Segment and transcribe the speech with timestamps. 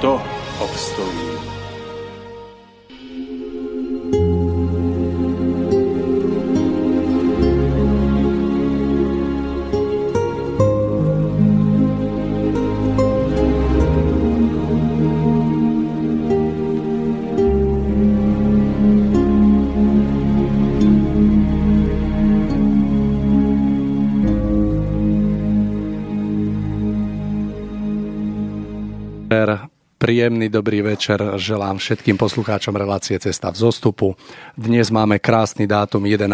[0.00, 0.16] と
[0.58, 1.39] ホプストリー
[30.20, 34.12] Príjemný dobrý večer želám všetkým poslucháčom relácie Cesta v zostupu.
[34.52, 36.28] Dnes máme krásny dátum 11.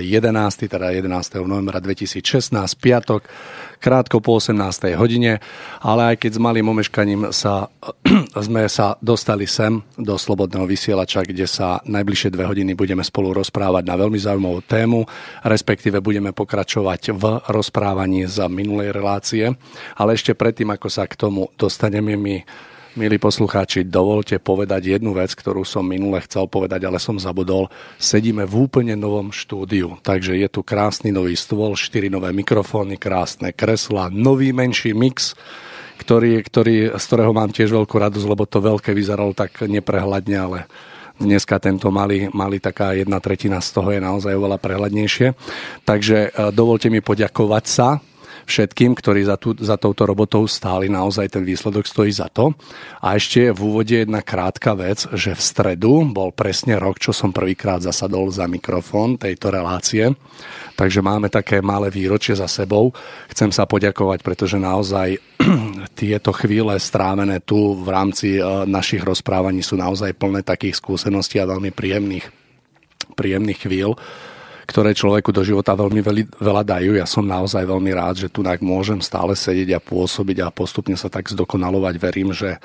[0.00, 0.64] 11.
[0.64, 1.44] teda 11.
[1.44, 2.24] novembra 2016,
[2.80, 3.28] piatok,
[3.84, 4.96] krátko po 18.
[4.96, 5.44] hodine,
[5.84, 7.68] ale aj keď s malým omeškaním sa,
[8.48, 13.84] sme sa dostali sem do Slobodného vysielača, kde sa najbližšie dve hodiny budeme spolu rozprávať
[13.84, 15.04] na veľmi zaujímavú tému,
[15.44, 19.52] respektíve budeme pokračovať v rozprávaní z minulej relácie.
[20.00, 22.36] Ale ešte predtým, ako sa k tomu dostaneme, my
[22.98, 27.70] Milí poslucháči, dovolte povedať jednu vec, ktorú som minule chcel povedať, ale som zabudol.
[27.94, 33.54] Sedíme v úplne novom štúdiu, takže je tu krásny nový stôl, štyri nové mikrofóny, krásne
[33.54, 35.38] kresla, nový menší mix,
[36.02, 40.58] ktorý, ktorý, z ktorého mám tiež veľkú radosť, lebo to veľké vyzeralo tak neprehľadne, ale
[41.22, 45.38] dneska tento malý, malý taká jedna tretina z toho je naozaj oveľa prehľadnejšie.
[45.86, 48.02] Takže e, dovolte mi poďakovať sa
[48.48, 50.88] všetkým, ktorí za, tú, za touto robotou stáli.
[50.88, 52.56] Naozaj ten výsledok stojí za to.
[53.04, 57.28] A ešte v úvode jedna krátka vec, že v stredu bol presne rok, čo som
[57.28, 60.16] prvýkrát zasadol za mikrofón tejto relácie.
[60.78, 62.96] Takže máme také malé výročie za sebou.
[63.28, 65.20] Chcem sa poďakovať, pretože naozaj
[66.00, 71.50] tieto chvíle strávené tu v rámci e, našich rozprávaní sú naozaj plné takých skúseností a
[71.50, 72.30] veľmi príjemných,
[73.18, 73.98] príjemných chvíľ
[74.68, 76.04] ktoré človeku do života veľmi
[76.36, 77.00] veľa dajú.
[77.00, 81.08] Ja som naozaj veľmi rád, že tu môžem stále sedieť a pôsobiť a postupne sa
[81.08, 81.94] tak zdokonalovať.
[81.96, 82.60] Verím, že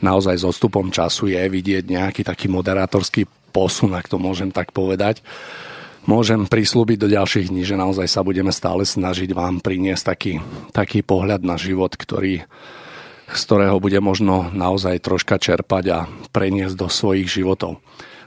[0.00, 5.20] naozaj s odstupom času je vidieť nejaký taký moderátorský posun, ak to môžem tak povedať.
[6.08, 10.34] Môžem prislúbiť do ďalších dní, že naozaj sa budeme stále snažiť vám priniesť taký,
[10.72, 12.42] taký pohľad na život, ktorý,
[13.28, 15.98] z ktorého bude možno naozaj troška čerpať a
[16.32, 17.78] preniesť do svojich životov.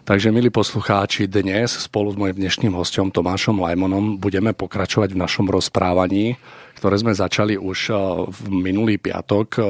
[0.05, 5.49] Takže, milí poslucháči, dnes spolu s mojim dnešným hostom Tomášom Lajmonom budeme pokračovať v našom
[5.49, 6.37] rozprávaní,
[6.77, 7.97] ktoré sme začali už eh,
[8.29, 9.65] v minulý piatok, eh,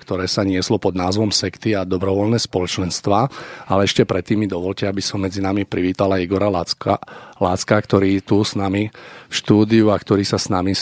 [0.00, 3.28] ktoré sa nieslo pod názvom Sekty a dobrovoľné spoločenstva.
[3.68, 6.96] Ale ešte predtým mi dovolte, aby som medzi nami privítala Igora Lácka,
[7.36, 8.88] Lácka, ktorý tu s nami
[9.28, 10.72] v štúdiu a ktorý sa s nami,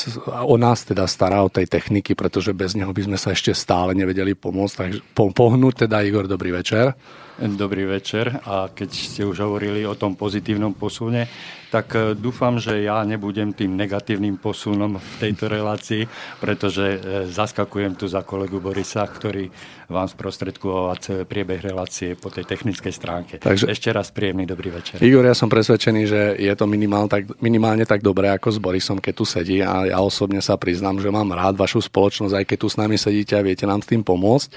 [0.46, 3.98] o nás teda stará o tej techniky, pretože bez neho by sme sa ešte stále
[3.98, 4.75] nevedeli pomôcť.
[4.78, 6.94] Takže pohnúť teda Igor, dobrý večer.
[7.40, 11.25] Dobrý večer a keď ste už hovorili o tom pozitívnom posune,
[11.73, 16.05] tak e, dúfam, že ja nebudem tým negatívnym posunom v tejto relácii,
[16.37, 16.99] pretože e,
[17.32, 19.49] zaskakujem tu za kolegu Borisa, ktorý
[19.88, 23.34] vám sprostredkoval celý priebeh relácie po tej technickej stránke.
[23.40, 25.00] Takže, Ešte raz príjemný dobrý večer.
[25.00, 29.00] Igor, ja som presvedčený, že je to minimál, tak, minimálne tak dobré ako s Borisom,
[29.00, 32.58] keď tu sedí a ja osobne sa priznám, že mám rád vašu spoločnosť, aj keď
[32.61, 34.52] tu s nami sedíte a viete nám s tým pomôcť.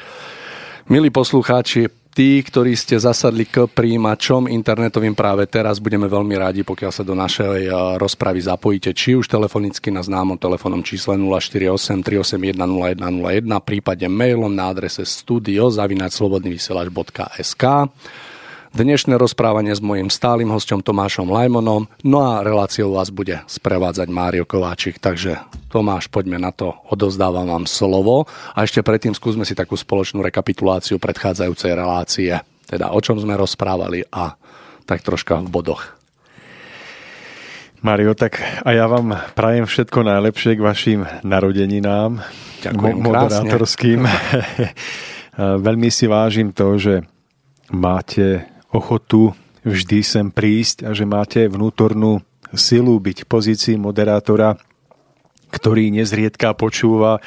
[0.85, 6.91] Milí poslucháči, tí, ktorí ste zasadli k príjimačom internetovým práve teraz, budeme veľmi rádi, pokiaľ
[6.95, 12.55] sa do našej eh, rozpravy zapojíte, či už telefonicky na známom telefónnom čísle 048 381
[12.55, 17.63] 0101, prípade mailom na adrese studio.slobodnyvysielač.sk
[18.75, 24.43] Dnešné rozprávanie s mojim stálym hostom Tomášom Lajmonom, no a reláciou vás bude sprevádzať Mário
[24.43, 24.99] Kováčik.
[24.99, 25.39] Takže
[25.71, 28.27] Tomáš, poďme na to, odozdávam vám slovo.
[28.51, 32.35] A ešte predtým skúsme si takú spoločnú rekapituláciu predchádzajúcej relácie.
[32.67, 34.35] Teda o čom sme rozprávali a
[34.83, 35.95] tak troška v bodoch.
[37.79, 42.19] Mario, tak a ja vám prajem všetko najlepšie k vašim narodeninám.
[42.59, 44.03] Ďakujem moderátorským.
[45.63, 47.07] Veľmi si vážim to, že
[47.71, 49.31] máte ochotu
[49.65, 52.21] vždy sem prísť a že máte vnútornú
[52.53, 54.59] silu byť v pozícii moderátora,
[55.49, 57.23] ktorý nezriedka počúva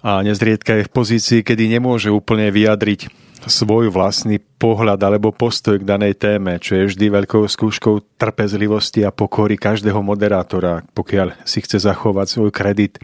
[0.00, 3.08] a nezriedka je v pozícii, kedy nemôže úplne vyjadriť
[3.48, 9.14] svoj vlastný pohľad alebo postoj k danej téme, čo je vždy veľkou skúškou trpezlivosti a
[9.14, 13.00] pokory každého moderátora, pokiaľ si chce zachovať svoj kredit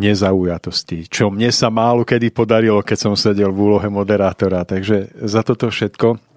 [0.00, 4.64] nezaujatosti, čo mne sa málo kedy podarilo, keď som sedel v úlohe moderátora.
[4.64, 6.31] Takže za toto všetko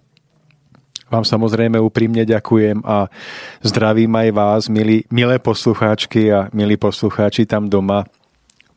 [1.15, 3.07] vám samozrejme úprimne ďakujem a
[3.63, 8.03] zdravím aj vás, milí, milé poslucháčky a milí poslucháči tam doma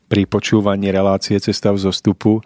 [0.07, 2.39] pri počúvaní relácie Cesta v zostupu.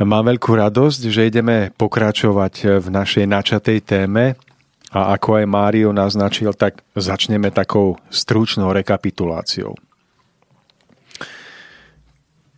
[0.00, 4.40] Mám veľkú radosť, že ideme pokračovať v našej načatej téme
[4.88, 9.76] a ako aj Mário naznačil, tak začneme takou stručnou rekapituláciou.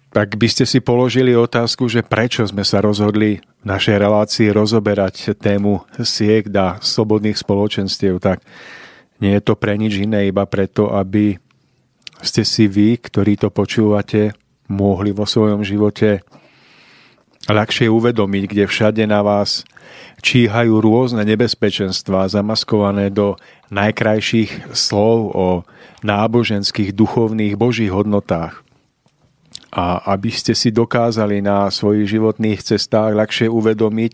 [0.09, 5.37] Tak by ste si položili otázku, že prečo sme sa rozhodli v našej relácii rozoberať
[5.37, 8.41] tému siek a slobodných spoločenstiev, tak
[9.21, 11.37] nie je to pre nič iné, iba preto, aby
[12.25, 14.33] ste si vy, ktorí to počúvate,
[14.73, 16.25] mohli vo svojom živote
[17.49, 19.65] ľahšie uvedomiť, kde všade na vás
[20.21, 23.41] číhajú rôzne nebezpečenstvá zamaskované do
[23.73, 25.49] najkrajších slov o
[26.05, 28.68] náboženských, duchovných, božích hodnotách.
[29.69, 34.13] A aby ste si dokázali na svojich životných cestách ľahšie uvedomiť,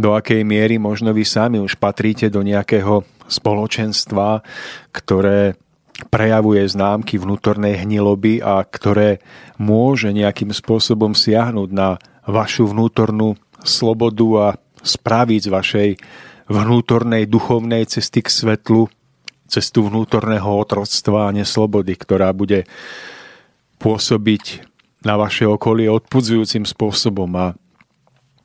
[0.00, 4.40] do akej miery možno vy sami už patríte do nejakého spoločenstva,
[4.88, 5.60] ktoré
[6.08, 9.20] prejavuje známky vnútornej hniloby a ktoré
[9.60, 14.48] môže nejakým spôsobom siahnuť na vašu vnútornú slobodu a
[14.80, 15.90] spraviť z vašej
[16.48, 18.88] vnútornej duchovnej cesty k svetlu
[19.50, 22.70] cestu vnútorného otroctva a neslobody, ktorá bude
[23.82, 24.69] pôsobiť
[25.04, 27.56] na vaše okolie odpudzujúcim spôsobom a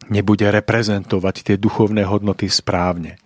[0.07, 3.17] nebude reprezentovať tie duchovné hodnoty správne.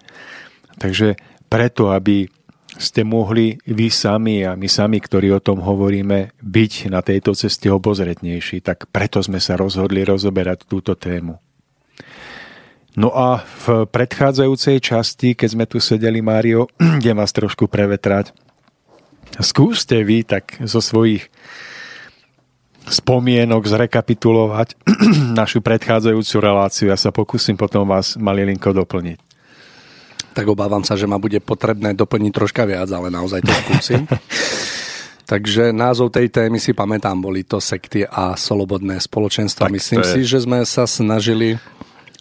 [0.79, 1.19] Takže
[1.51, 2.31] preto, aby
[2.79, 7.67] ste mohli vy sami a my sami, ktorí o tom hovoríme, byť na tejto ceste
[7.67, 11.35] obozretnejší, tak preto sme sa rozhodli rozoberať túto tému.
[12.95, 16.71] No a v predchádzajúcej časti, keď sme tu sedeli, Mário,
[17.03, 18.31] idem vás trošku prevetrať.
[19.43, 21.27] Skúste vy tak zo svojich
[22.89, 24.75] spomienok zrekapitulovať
[25.39, 26.89] našu predchádzajúcu reláciu.
[26.89, 29.29] Ja sa pokúsim potom vás malilinko doplniť
[30.39, 34.07] tak obávam sa, že ma bude potrebné doplniť troška viac, ale naozaj to skúsim.
[35.31, 39.67] Takže názov tej témy si pamätám, boli to sekty a slobodné spoločenstva.
[39.67, 41.57] Tak Myslím si, že sme sa snažili e,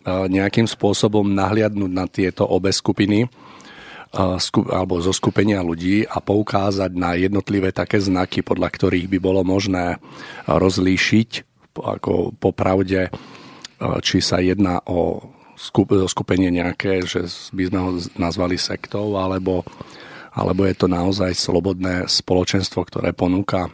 [0.05, 3.31] nejakým spôsobom nahliadnúť na tieto obe skupiny
[4.13, 10.01] alebo zo skupenia ľudí a poukázať na jednotlivé také znaky, podľa ktorých by bolo možné
[10.49, 11.31] rozlíšiť
[11.79, 13.11] ako popravde, e,
[14.03, 15.23] či sa jedná o
[16.09, 19.67] skupenie nejaké, že by sme ho nazvali sektou, alebo,
[20.31, 23.67] alebo je to naozaj slobodné spoločenstvo, ktoré ponúka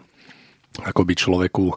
[0.80, 1.76] akoby človeku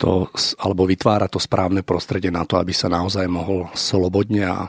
[0.00, 4.66] to, alebo vytvára to správne prostredie na to, aby sa naozaj mohol slobodne a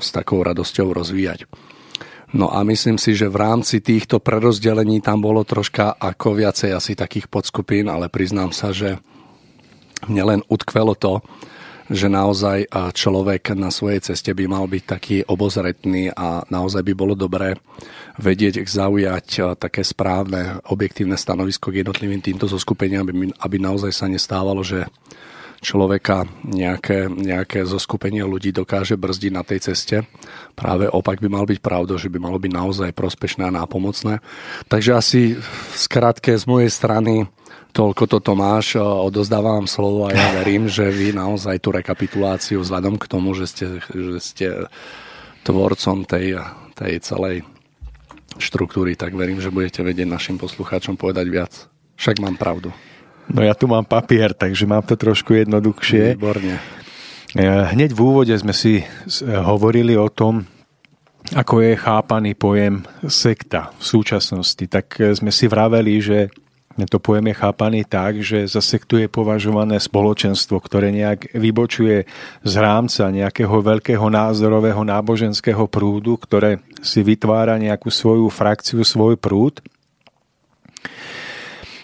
[0.00, 1.50] s takou radosťou rozvíjať.
[2.30, 6.94] No a myslím si, že v rámci týchto prerozdelení tam bolo troška ako viacej asi
[6.94, 9.02] takých podskupín, ale priznám sa, že
[10.06, 11.18] mne len utkvelo to,
[11.90, 17.18] že naozaj človek na svojej ceste by mal byť taký obozretný a naozaj by bolo
[17.18, 17.58] dobré
[18.14, 23.02] vedieť, zaujať také správne, objektívne stanovisko k jednotlivým týmto zoskupeniam,
[23.42, 24.86] aby, naozaj sa nestávalo, že
[25.60, 29.96] človeka nejaké, nejaké zoskupenie ľudí dokáže brzdiť na tej ceste.
[30.56, 34.24] Práve opak by mal byť pravdou, že by malo byť naozaj prospešné a nápomocné.
[34.72, 37.28] Takže asi v skratke z mojej strany
[37.70, 43.06] Toľko to Tomáš, odozdávam slovo a ja verím, že vy naozaj tú rekapituláciu vzhľadom k
[43.06, 44.46] tomu, že ste, že ste
[45.46, 46.42] tvorcom tej,
[46.74, 47.46] tej celej
[48.42, 51.52] štruktúry, tak verím, že budete vedieť našim poslucháčom povedať viac.
[51.94, 52.74] Však mám pravdu.
[53.30, 56.18] No ja tu mám papier, takže mám to trošku jednoduchšie.
[56.18, 56.58] Výborne.
[57.30, 58.82] E, hneď v úvode sme si
[59.22, 60.42] hovorili o tom,
[61.30, 64.64] ako je chápaný pojem sekta v súčasnosti.
[64.66, 66.18] Tak sme si vraveli, že
[66.90, 72.08] to pojem je chápaný tak, že za sektu je považované spoločenstvo, ktoré nejak vybočuje
[72.42, 79.60] z rámca nejakého veľkého názorového náboženského prúdu, ktoré si vytvára nejakú svoju frakciu, svoj prúd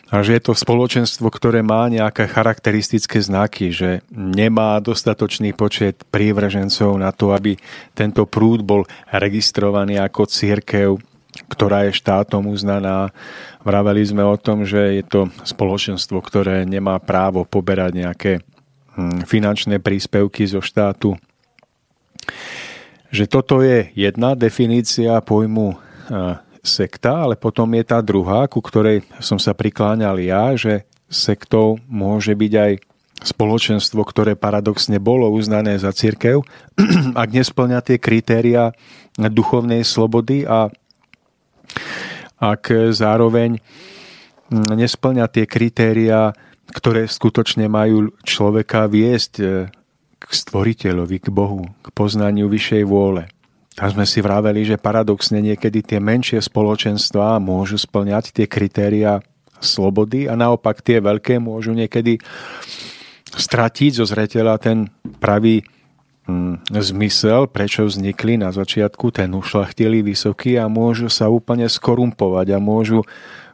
[0.06, 6.94] a že je to spoločenstvo, ktoré má nejaké charakteristické znaky, že nemá dostatočný počet prívržencov
[6.94, 7.58] na to, aby
[7.90, 10.90] tento prúd bol registrovaný ako církev
[11.36, 13.12] ktorá je štátom uznaná.
[13.60, 18.32] Vraveli sme o tom, že je to spoločenstvo, ktoré nemá právo poberať nejaké
[18.96, 21.20] hm, finančné príspevky zo štátu
[23.10, 25.78] že toto je jedna definícia pojmu
[26.66, 32.34] sekta, ale potom je tá druhá, ku ktorej som sa prikláňal ja, že sektou môže
[32.34, 32.72] byť aj
[33.22, 36.44] spoločenstvo, ktoré paradoxne bolo uznané za církev,
[37.22, 38.74] ak nesplňa tie kritéria
[39.16, 40.68] duchovnej slobody a
[42.36, 43.56] ak zároveň
[44.52, 46.36] nesplňa tie kritéria,
[46.68, 49.32] ktoré skutočne majú človeka viesť
[50.16, 53.30] k stvoriteľovi, k Bohu, k poznaniu vyššej vôle.
[53.76, 59.20] Tam sme si vraveli, že paradoxne niekedy tie menšie spoločenstvá môžu splňať tie kritéria
[59.60, 62.16] slobody a naopak tie veľké môžu niekedy
[63.36, 64.88] stratiť zo zreteľa ten
[65.20, 65.60] pravý
[66.24, 72.58] hm, zmysel, prečo vznikli na začiatku, ten ušlachtilý vysoký a môžu sa úplne skorumpovať a
[72.58, 73.04] môžu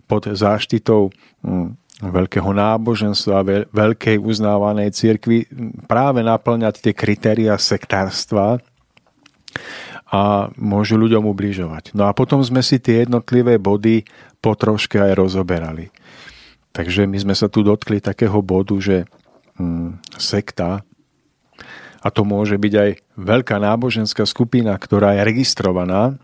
[0.06, 1.10] pod záštitou
[1.42, 5.50] hm, veľkého náboženstva, veľkej uznávanej cirkvi
[5.90, 8.62] práve naplňať tie kritéria sektárstva
[10.12, 11.96] a môžu ľuďom ubližovať.
[11.96, 14.04] No a potom sme si tie jednotlivé body
[14.44, 15.88] po troške aj rozoberali.
[16.76, 19.08] Takže my sme sa tu dotkli takého bodu, že
[19.56, 20.84] mm, sekta,
[22.02, 26.20] a to môže byť aj veľká náboženská skupina, ktorá je registrovaná,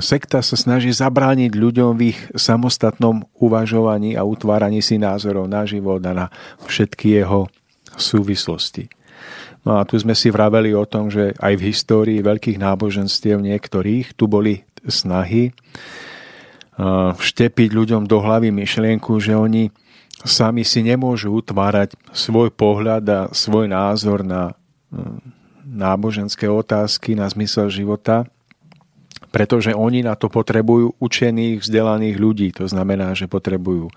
[0.00, 6.00] sekta sa snaží zabrániť ľuďom v ich samostatnom uvažovaní a utváraní si názorov na život
[6.08, 6.26] a na
[6.64, 7.52] všetky jeho
[7.94, 8.88] súvislosti.
[9.66, 14.14] No a tu sme si vraveli o tom, že aj v histórii veľkých náboženstiev niektorých
[14.14, 15.50] tu boli snahy
[17.18, 19.74] vštepiť ľuďom do hlavy myšlienku, že oni
[20.22, 24.54] sami si nemôžu utvárať svoj pohľad a svoj názor na
[25.66, 28.22] náboženské otázky, na zmysel života,
[29.34, 32.48] pretože oni na to potrebujú učených, vzdelaných ľudí.
[32.62, 33.90] To znamená, že potrebujú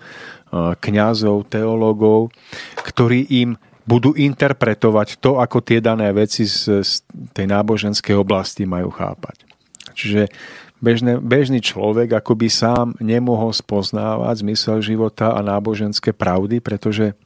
[0.82, 2.34] kňazov, teológov,
[2.82, 3.54] ktorí im
[3.89, 7.01] budú interpretovať to, ako tie dané veci z, z
[7.34, 9.50] tej náboženskej oblasti majú chápať.
[9.98, 10.29] Čiže
[10.77, 17.17] bežne, bežný človek akoby sám nemohol spoznávať zmysel života a náboženské pravdy, pretože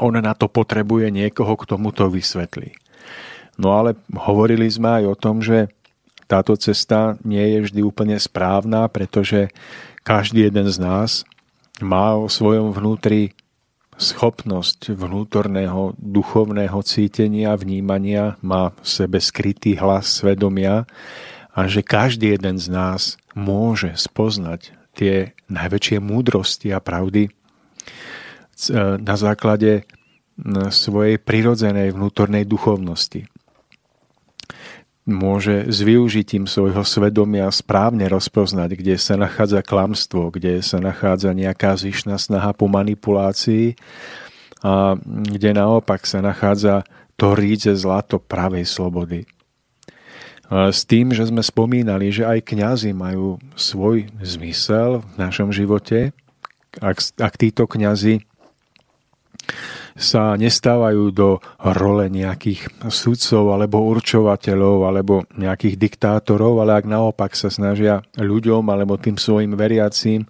[0.00, 2.72] on na to potrebuje niekoho, k tomu to vysvetlí.
[3.60, 5.68] No ale hovorili sme aj o tom, že
[6.26, 9.52] táto cesta nie je vždy úplne správna, pretože
[10.02, 11.24] každý jeden z nás
[11.80, 13.36] má o svojom vnútri
[13.96, 20.84] schopnosť vnútorného duchovného cítenia, vnímania, má v sebe skrytý hlas svedomia
[21.56, 27.30] a že každý jeden z nás môže spoznať tie najväčšie múdrosti a pravdy e,
[29.00, 29.84] na základe
[30.68, 33.24] svojej prirodzenej vnútornej duchovnosti
[35.06, 41.78] môže s využitím svojho svedomia správne rozpoznať, kde sa nachádza klamstvo, kde sa nachádza nejaká
[41.78, 43.78] zišná snaha po manipulácii
[44.66, 46.82] a kde naopak sa nachádza
[47.14, 49.24] to rídze zlato pravej slobody.
[50.50, 56.14] S tým, že sme spomínali, že aj kňazi majú svoj zmysel v našom živote,
[56.78, 58.22] ak, ak títo kňazi
[59.96, 67.48] sa nestávajú do role nejakých sudcov alebo určovateľov alebo nejakých diktátorov, ale ak naopak sa
[67.48, 70.28] snažia ľuďom alebo tým svojim veriacím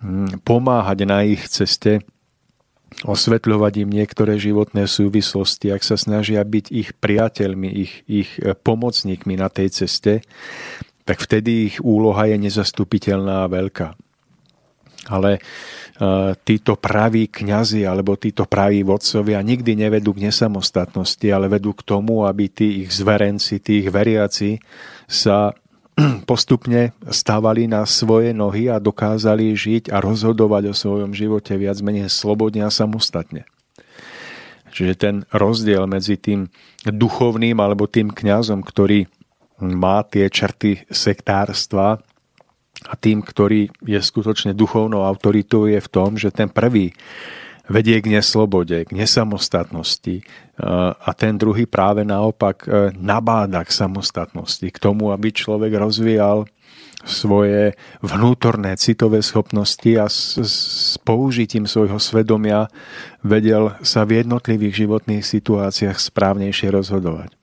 [0.00, 2.00] hm, pomáhať na ich ceste,
[3.04, 9.48] osvetľovať im niektoré životné súvislosti, ak sa snažia byť ich priateľmi, ich, ich pomocníkmi na
[9.48, 10.24] tej ceste,
[11.02, 14.11] tak vtedy ich úloha je nezastupiteľná a veľká.
[15.10, 15.42] Ale
[16.42, 22.26] títo praví kňazi alebo títo praví vodcovia nikdy nevedú k nesamostatnosti, ale vedú k tomu,
[22.26, 24.58] aby tí ich zverenci, tí ich veriaci
[25.06, 25.52] sa
[26.30, 32.08] postupne stávali na svoje nohy a dokázali žiť a rozhodovať o svojom živote viac menej
[32.08, 33.44] slobodne a samostatne.
[34.72, 36.48] Čiže ten rozdiel medzi tým
[36.88, 39.04] duchovným alebo tým kňazom, ktorý
[39.60, 42.00] má tie črty sektárstva,
[42.86, 46.94] a tým, ktorý je skutočne duchovnou autoritou, je v tom, že ten prvý
[47.70, 50.26] vedie k neslobode, k nesamostatnosti
[50.98, 56.44] a ten druhý práve naopak e, nabáda k samostatnosti, k tomu, aby človek rozvíjal
[57.02, 60.56] svoje vnútorné citové schopnosti a s, s
[61.02, 62.70] použitím svojho svedomia
[63.26, 67.34] vedel sa v jednotlivých životných situáciách správnejšie rozhodovať.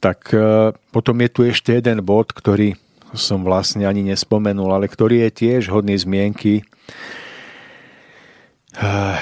[0.00, 2.76] Tak e, potom je tu ešte jeden bod, ktorý
[3.16, 6.62] som vlastne ani nespomenul, ale ktorý je tiež hodný zmienky.
[8.76, 9.18] Eh,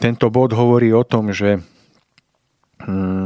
[0.00, 1.60] tento bod hovorí o tom, že
[2.80, 3.24] hm,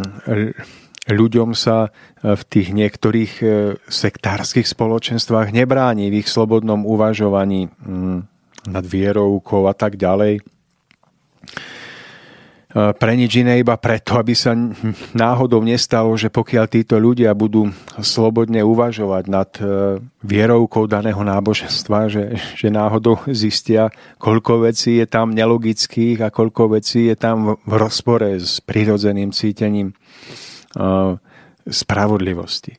[1.07, 3.51] ľuďom sa eh, v tých niektorých eh,
[3.87, 8.27] sektárskych spoločenstvách nebráni v ich slobodnom uvažovaní hm,
[8.67, 10.43] nad vierovkou a tak ďalej.
[12.77, 14.53] Pre nič iné iba preto, aby sa
[15.17, 17.73] náhodou nestalo, že pokiaľ títo ľudia budú
[18.05, 19.65] slobodne uvažovať nad e,
[20.21, 23.89] vierovkou daného náboženstva, že, že náhodou zistia,
[24.21, 29.97] koľko vecí je tam nelogických a koľko vecí je tam v rozpore s prirodzeným cítením
[29.97, 29.97] e,
[31.65, 32.77] spravodlivosti.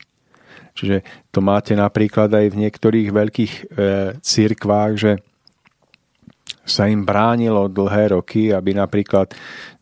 [0.78, 1.02] Čiže
[1.34, 3.62] to máte napríklad aj v niektorých veľkých e,
[4.22, 5.12] církvách, že
[6.68, 9.32] sa im bránilo dlhé roky, aby napríklad,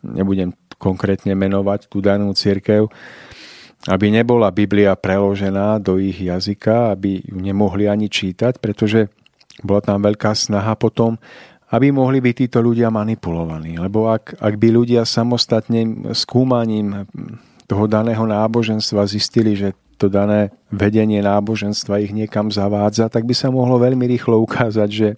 [0.05, 2.87] nebudem konkrétne menovať tú danú církev,
[3.85, 9.09] aby nebola Biblia preložená do ich jazyka, aby ju nemohli ani čítať, pretože
[9.61, 11.17] bola tam veľká snaha potom,
[11.73, 13.77] aby mohli byť títo ľudia manipulovaní.
[13.77, 17.09] Lebo ak, ak by ľudia samostatným skúmaním
[17.65, 23.47] toho daného náboženstva zistili, že to dané vedenie náboženstva ich niekam zavádza, tak by sa
[23.47, 25.09] mohlo veľmi rýchlo ukázať, že,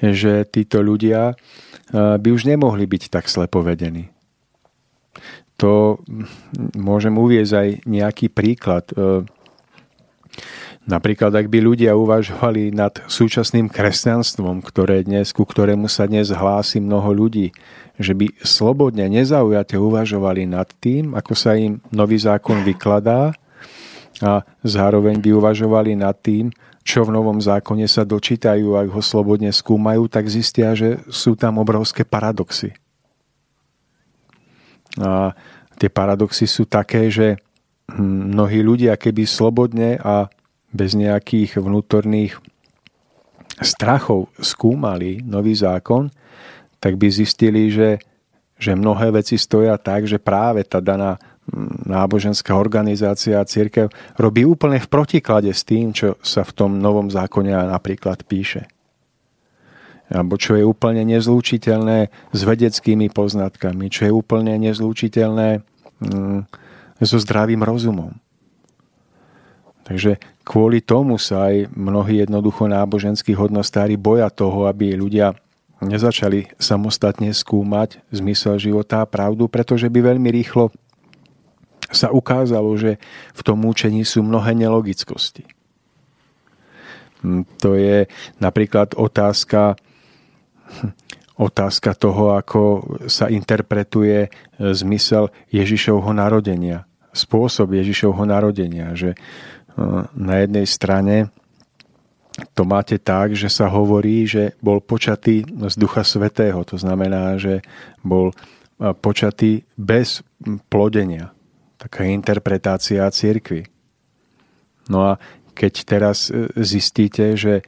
[0.00, 4.12] že títo ľudia eh, by už nemohli byť tak slepovedení.
[5.56, 8.84] To hm, môžem uviezť aj nejaký príklad.
[8.92, 9.24] Eh,
[10.84, 16.78] napríklad, ak by ľudia uvažovali nad súčasným kresťanstvom, ktoré dnes, ku ktorému sa dnes hlási
[16.78, 17.56] mnoho ľudí,
[17.96, 23.32] že by slobodne, nezaujate uvažovali nad tým, ako sa im nový zákon vykladá
[24.24, 26.48] a zároveň by uvažovali nad tým,
[26.86, 31.58] čo v novom zákone sa dočítajú, ak ho slobodne skúmajú, tak zistia, že sú tam
[31.58, 32.72] obrovské paradoxy.
[35.02, 35.34] A
[35.76, 37.36] tie paradoxy sú také, že
[38.00, 40.30] mnohí ľudia, keby slobodne a
[40.70, 42.38] bez nejakých vnútorných
[43.60, 46.12] strachov skúmali nový zákon,
[46.76, 47.98] tak by zistili, že,
[48.60, 51.16] že mnohé veci stoja tak, že práve tá daná
[51.86, 57.06] náboženská organizácia a církev robí úplne v protiklade s tým, čo sa v tom novom
[57.06, 58.66] zákone napríklad píše.
[60.06, 65.62] Alebo čo je úplne nezlúčiteľné s vedeckými poznatkami, čo je úplne nezlúčiteľné
[66.02, 66.40] mm,
[67.02, 68.14] so zdravým rozumom.
[69.86, 75.38] Takže kvôli tomu sa aj mnohí jednoducho náboženskí hodnostári boja toho, aby ľudia
[75.78, 80.74] nezačali samostatne skúmať zmysel života a pravdu, pretože by veľmi rýchlo
[81.92, 82.98] sa ukázalo, že
[83.34, 85.46] v tom účení sú mnohé nelogickosti.
[87.22, 88.10] Hm, to je
[88.42, 89.78] napríklad otázka,
[91.48, 92.60] otázka toho, ako
[93.06, 99.14] sa interpretuje zmysel Ježišovho narodenia, spôsob Ježišovho narodenia, že
[99.74, 101.16] hm, na jednej strane
[102.52, 106.60] to máte tak, že sa hovorí, že bol počatý z Ducha Svetého.
[106.68, 107.64] To znamená, že
[108.04, 108.36] bol
[108.76, 110.20] počatý bez
[110.68, 111.35] plodenia.
[111.76, 113.68] Taká interpretácia církvy.
[114.88, 115.12] No a
[115.52, 117.64] keď teraz e, zistíte, že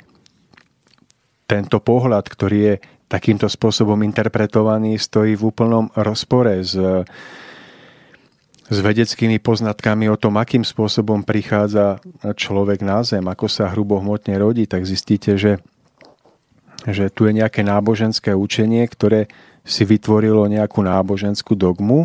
[1.49, 2.75] tento pohľad, ktorý je
[3.09, 6.77] takýmto spôsobom interpretovaný, stojí v úplnom rozpore s
[8.68, 14.68] s vedeckými poznatkami o tom, akým spôsobom prichádza človek na zem, ako sa hrubohmotne rodí,
[14.68, 15.64] tak zistíte, že,
[16.85, 19.33] že tu je nejaké náboženské učenie, ktoré
[19.64, 22.05] si vytvorilo nejakú náboženskú dogmu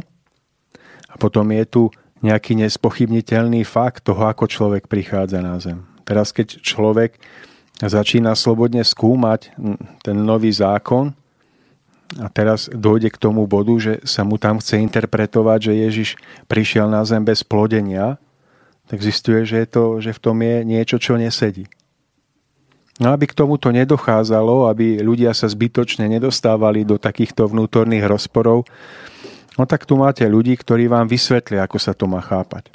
[1.13, 1.83] a potom je tu
[2.25, 5.85] nejaký nespochybniteľný fakt toho, ako človek prichádza na zem.
[6.07, 7.21] Teraz, keď človek
[7.77, 9.53] začína slobodne skúmať
[10.01, 11.13] ten nový zákon,
[12.21, 16.09] a teraz dojde k tomu bodu, že sa mu tam chce interpretovať, že Ježiš
[16.45, 18.21] prišiel na zem bez plodenia,
[18.85, 21.65] tak zistuje, že, je to, že v tom je niečo, čo nesedí.
[23.01, 28.69] No aby k tomuto nedochádzalo, aby ľudia sa zbytočne nedostávali do takýchto vnútorných rozporov,
[29.57, 32.69] no tak tu máte ľudí, ktorí vám vysvetlia, ako sa to má chápať.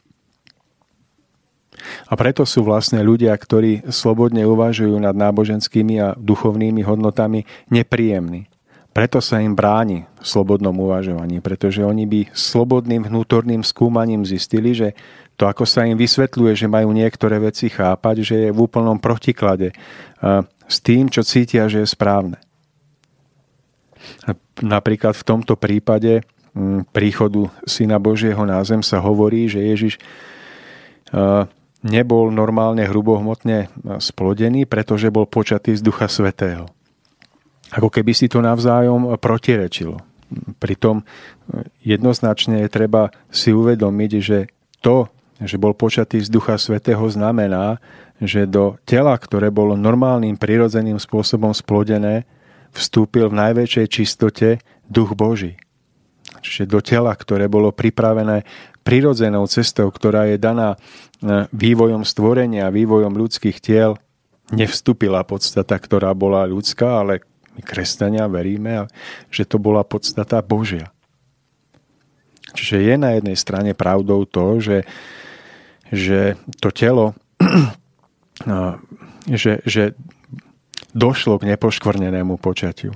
[2.10, 8.50] A preto sú vlastne ľudia, ktorí slobodne uvažujú nad náboženskými a duchovnými hodnotami, nepríjemní.
[8.90, 14.98] Preto sa im bráni v slobodnom uvažovaní, pretože oni by slobodným vnútorným skúmaním zistili, že
[15.38, 19.70] to, ako sa im vysvetľuje, že majú niektoré veci chápať, že je v úplnom protiklade
[20.66, 22.42] s tým, čo cítia, že je správne.
[24.58, 26.26] Napríklad v tomto prípade
[26.90, 29.94] príchodu Syna Božieho na zem sa hovorí, že Ježiš
[31.82, 33.70] nebol normálne hrubohmotne
[34.02, 36.68] splodený, pretože bol počatý z Ducha Svetého
[37.68, 40.00] ako keby si to navzájom protirečilo.
[40.60, 41.04] Pritom
[41.84, 44.38] jednoznačne je treba si uvedomiť, že
[44.84, 45.08] to,
[45.40, 47.80] že bol počatý z Ducha Svetého, znamená,
[48.20, 52.28] že do tela, ktoré bolo normálnym, prirodzeným spôsobom splodené,
[52.74, 54.48] vstúpil v najväčšej čistote
[54.84, 55.56] Duch Boží.
[56.40, 58.46] Čiže do tela, ktoré bolo pripravené
[58.86, 60.78] prirodzenou cestou, ktorá je daná e,
[61.52, 64.00] vývojom stvorenia, vývojom ľudských tiel,
[64.48, 67.20] nevstúpila podstata, ktorá bola ľudská, ale
[67.58, 68.86] My kresťania veríme,
[69.34, 70.94] že to bola podstata Božia.
[72.54, 74.86] Čiže je na jednej strane pravdou to, že,
[75.90, 77.18] že to telo,
[79.42, 79.98] že, že
[80.94, 82.94] došlo k nepoškvrnenému počatiu.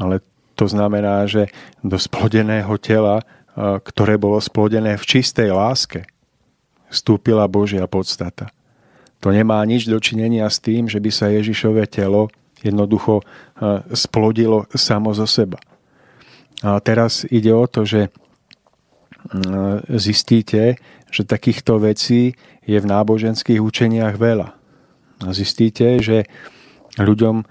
[0.00, 1.50] Ale to znamená, že
[1.82, 3.22] do splodeného tela,
[3.58, 6.06] ktoré bolo splodené v čistej láske,
[6.90, 8.50] vstúpila Božia podstata.
[9.22, 12.30] To nemá nič dočinenia s tým, že by sa Ježišové telo
[12.64, 13.22] jednoducho
[13.92, 15.58] splodilo samo zo seba.
[16.64, 18.08] A teraz ide o to, že
[19.88, 20.76] zistíte,
[21.08, 24.52] že takýchto vecí je v náboženských učeniach veľa.
[25.32, 26.28] Zistíte, že
[27.00, 27.44] ľuďom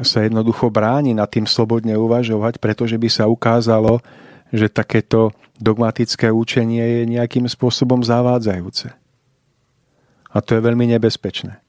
[0.00, 4.00] sa jednoducho bráni nad tým slobodne uvažovať, pretože by sa ukázalo,
[4.48, 8.96] že takéto dogmatické učenie je nejakým spôsobom zavádzajúce.
[10.32, 11.60] A to je veľmi nebezpečné.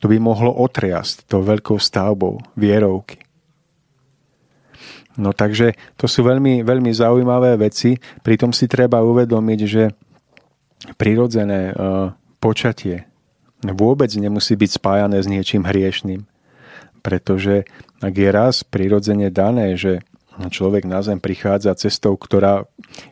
[0.00, 3.20] To by mohlo otriasť to veľkou stavbou vierovky.
[5.20, 9.92] No takže to sú veľmi, veľmi zaujímavé veci, pritom si treba uvedomiť, že
[10.96, 13.04] prirodzené uh, počatie
[13.60, 16.24] vôbec nemusí byť spájané s niečím hriešným.
[17.00, 17.64] Pretože
[18.00, 20.04] ak je raz prirodzene dané, že
[20.36, 22.64] človek na zem prichádza cestou, ktorá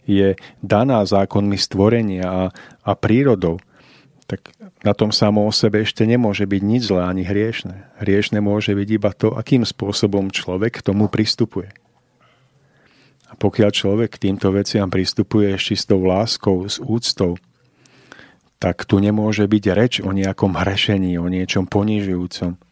[0.08, 2.42] je daná zákonmi stvorenia a,
[2.84, 3.60] a prírodou,
[4.28, 4.52] tak
[4.84, 7.88] na tom samo o sebe ešte nemôže byť nič zlé ani hriešne.
[8.00, 11.72] Hriešne môže byť iba to, akým spôsobom človek k tomu pristupuje.
[13.28, 17.36] A pokiaľ človek k týmto veciam pristupuje s čistou láskou, s úctou,
[18.60, 22.67] tak tu nemôže byť reč o nejakom hrešení, o niečom ponižujúcom.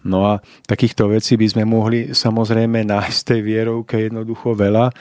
[0.00, 4.92] No a takýchto vecí by sme mohli samozrejme nájsť tej vierovke jednoducho veľa.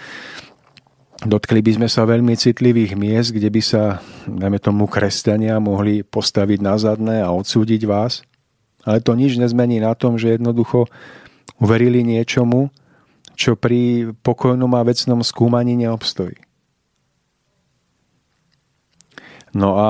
[1.19, 6.59] Dotkli by sme sa veľmi citlivých miest, kde by sa, dajme tomu, kresťania mohli postaviť
[6.63, 8.23] na zadné a odsúdiť vás.
[8.87, 10.87] Ale to nič nezmení na tom, že jednoducho
[11.59, 12.71] uverili niečomu,
[13.35, 16.39] čo pri pokojnom a vecnom skúmaní neobstojí.
[19.55, 19.87] No a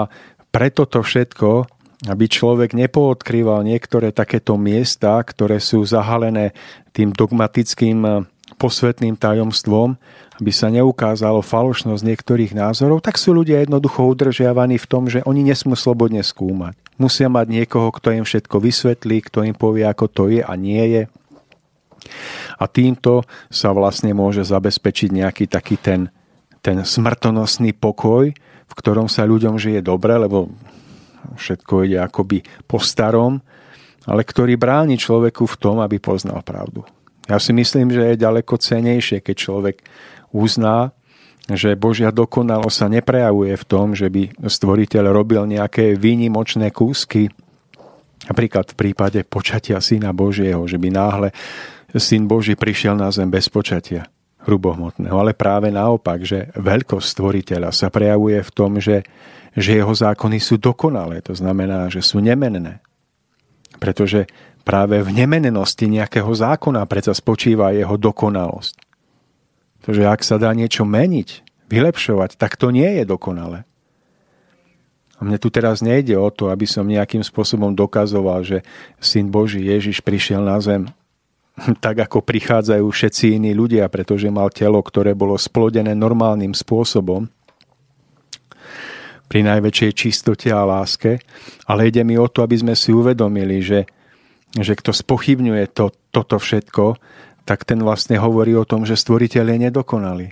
[0.50, 1.66] preto to všetko
[2.08, 6.56] aby človek nepoodkrýval niektoré takéto miesta, ktoré sú zahalené
[6.96, 8.14] tým dogmatickým eh,
[8.56, 10.00] posvetným tajomstvom,
[10.40, 15.44] aby sa neukázalo falošnosť niektorých názorov, tak sú ľudia jednoducho udržiavaní v tom, že oni
[15.44, 16.80] nesmú slobodne skúmať.
[16.96, 20.84] Musia mať niekoho, kto im všetko vysvetlí, kto im povie, ako to je a nie
[20.96, 21.04] je.
[22.60, 26.08] A týmto sa vlastne môže zabezpečiť nejaký taký ten,
[26.64, 28.32] ten smrtonosný pokoj,
[28.70, 30.52] v ktorom sa ľuďom žije dobre, lebo
[31.36, 33.40] všetko ide akoby po starom,
[34.10, 36.86] ale ktorý bráni človeku v tom, aby poznal pravdu.
[37.30, 39.76] Ja si myslím, že je ďaleko cenejšie, keď človek
[40.34, 40.92] uzná,
[41.50, 47.30] že Božia dokonalosť sa neprejavuje v tom, že by stvoriteľ robil nejaké výnimočné kúsky,
[48.26, 51.30] napríklad v prípade počatia Syna Božieho, že by náhle
[51.94, 54.06] Syn Boží prišiel na zem bez počatia
[54.44, 59.04] hrubohmotného, ale práve naopak, že veľkosť stvoriteľa sa prejavuje v tom, že
[59.58, 62.80] že jeho zákony sú dokonalé, to znamená, že sú nemenné.
[63.82, 64.30] Pretože
[64.62, 68.76] práve v nemenenosti nejakého zákona predsa spočíva jeho dokonalosť.
[69.80, 73.66] Pretože ak sa dá niečo meniť, vylepšovať, tak to nie je dokonalé.
[75.20, 78.58] A mne tu teraz nejde o to, aby som nejakým spôsobom dokazoval, že
[79.04, 80.88] Syn Boží Ježiš prišiel na zem
[81.86, 87.28] tak, ako prichádzajú všetci iní ľudia, pretože mal telo, ktoré bolo splodené normálnym spôsobom
[89.30, 91.22] pri najväčšej čistote a láske,
[91.70, 93.86] ale ide mi o to, aby sme si uvedomili, že,
[94.58, 96.98] že kto spochybňuje to, toto všetko,
[97.46, 100.28] tak ten vlastne hovorí o tom, že stvoriteľ je nedokonalý.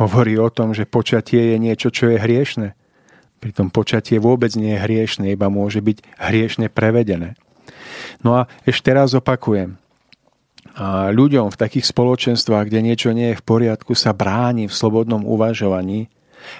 [0.00, 2.72] Hovorí o tom, že počatie je niečo, čo je hriešne.
[3.38, 7.36] Pritom počatie vôbec nie je hriešne, iba môže byť hriešne prevedené.
[8.24, 9.76] No a ešte raz opakujem.
[11.14, 16.10] Ľuďom v takých spoločenstvách, kde niečo nie je v poriadku, sa bráni v slobodnom uvažovaní,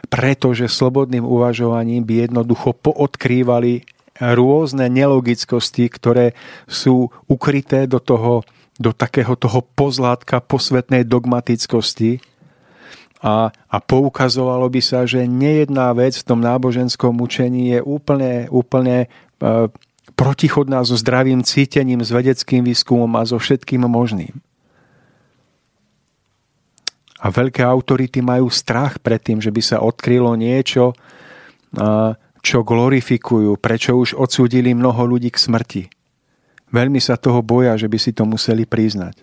[0.07, 3.83] pretože slobodným uvažovaním by jednoducho poodkrývali
[4.22, 6.38] rôzne nelogickosti, ktoré
[6.70, 8.46] sú ukryté do toho,
[8.79, 12.22] do takého toho pozlátka posvetnej dogmatickosti
[13.24, 19.09] a, a poukazovalo by sa, že nejedná vec v tom náboženskom učení je úplne, úplne
[19.09, 19.09] e,
[20.14, 24.35] protichodná so zdravým cítením, s vedeckým výskumom a so všetkým možným.
[27.24, 30.92] A veľké autority majú strach pred tým, že by sa odkrylo niečo,
[32.44, 35.83] čo glorifikujú, prečo už odsúdili mnoho ľudí k smrti.
[36.68, 39.16] Veľmi sa toho boja, že by si to museli priznať.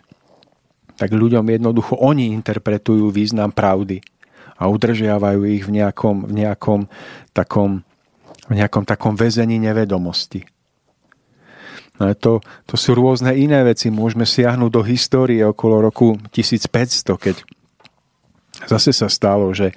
[0.98, 4.02] Tak ľuďom jednoducho oni interpretujú význam pravdy
[4.58, 6.90] a udržiavajú ich v nejakom, v nejakom,
[7.38, 7.86] takom,
[8.50, 10.42] v nejakom takom väzení nevedomosti.
[12.02, 13.94] To, to sú rôzne iné veci.
[13.94, 17.36] Môžeme siahnuť do histórie okolo roku 1500, keď
[18.66, 19.74] zase sa stalo, že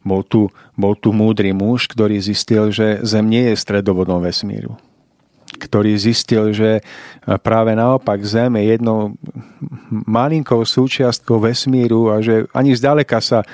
[0.00, 4.80] bol tu, bol tu múdry muž, ktorý zistil, že Zem nie je stredovodom vesmíru
[5.58, 6.84] ktorý zistil, že
[7.40, 9.16] práve naopak Zem je jednou
[9.90, 13.46] malinkou súčiastkou vesmíru a že ani zďaleka sa e,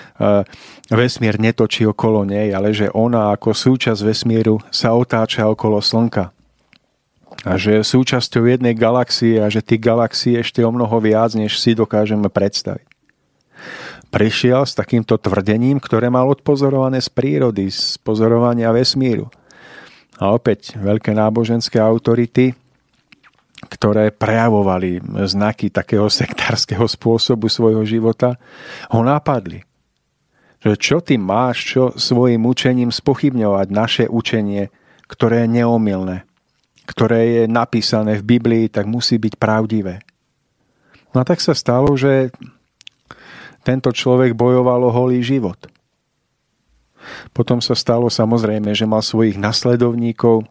[0.91, 6.34] vesmír netočí okolo nej, ale že ona ako súčasť vesmíru sa otáča okolo Slnka.
[7.45, 11.61] A že je súčasťou jednej galaxie a že tých galaxií ešte o mnoho viac, než
[11.61, 12.89] si dokážeme predstaviť.
[14.09, 19.29] Prišiel s takýmto tvrdením, ktoré mal odpozorované z prírody, z pozorovania vesmíru–
[20.19, 22.55] a opäť veľké náboženské autority,
[23.65, 28.39] ktoré prejavovali znaky takého sektárskeho spôsobu svojho života,
[28.93, 29.65] ho napadli.
[30.63, 34.71] Že čo ty máš, čo svojim učením spochybňovať naše učenie,
[35.11, 36.25] ktoré je neomilné,
[36.85, 40.05] ktoré je napísané v Biblii, tak musí byť pravdivé.
[41.17, 42.33] No a tak sa stalo, že
[43.65, 45.57] tento človek bojoval o holý život–
[47.33, 50.45] potom sa stalo samozrejme, že mal svojich nasledovníkov,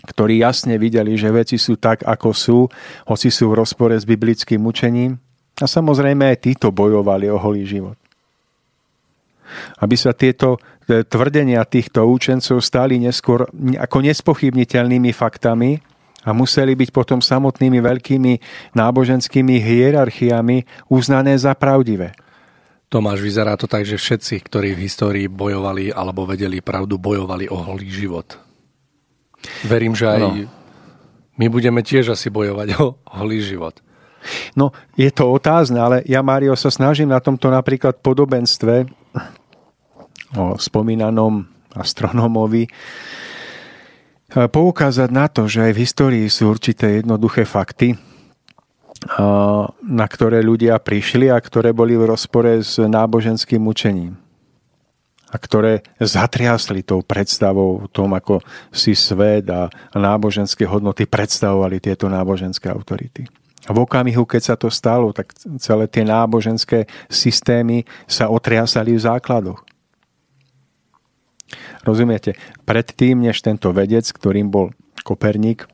[0.00, 2.58] ktorí jasne videli, že veci sú tak, ako sú,
[3.04, 5.20] hoci sú v rozpore s biblickým učením.
[5.60, 7.99] A samozrejme aj títo bojovali o holý život.
[9.78, 15.80] Aby sa tieto e, tvrdenia týchto učencov stali neskôr ako nespochybniteľnými faktami
[16.24, 18.32] a museli byť potom samotnými veľkými
[18.76, 22.12] náboženskými hierarchiami uznané za pravdivé.
[22.90, 27.54] Tomáš, vyzerá to tak, že všetci, ktorí v histórii bojovali alebo vedeli pravdu, bojovali o
[27.54, 28.34] holý život.
[29.64, 30.30] Verím, že aj no.
[31.38, 33.78] my budeme tiež asi bojovať o holý život.
[34.52, 38.84] No, je to otázne, ale ja, Mário, sa snažím na tomto napríklad podobenstve
[40.36, 42.66] o spomínanom astronómovi
[44.30, 47.98] poukázať na to, že aj v histórii sú určité jednoduché fakty,
[49.80, 54.14] na ktoré ľudia prišli a ktoré boli v rozpore s náboženským učením
[55.30, 58.42] a ktoré zatriasli tou predstavou, tom, ako
[58.74, 63.30] si svet a náboženské hodnoty predstavovali tieto náboženské autority.
[63.70, 65.30] V okamihu, keď sa to stalo, tak
[65.62, 69.62] celé tie náboženské systémy sa otriasali v základoch.
[71.82, 72.38] Rozumiete?
[72.64, 74.70] Predtým, než tento vedec, ktorým bol
[75.02, 75.66] Koperník,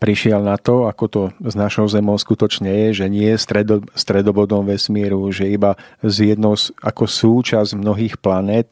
[0.00, 4.64] prišiel na to, ako to s našou Zemou skutočne je, že nie je stredo, stredobodom
[4.64, 8.68] vesmíru, že iba z jednou ako súčasť mnohých planét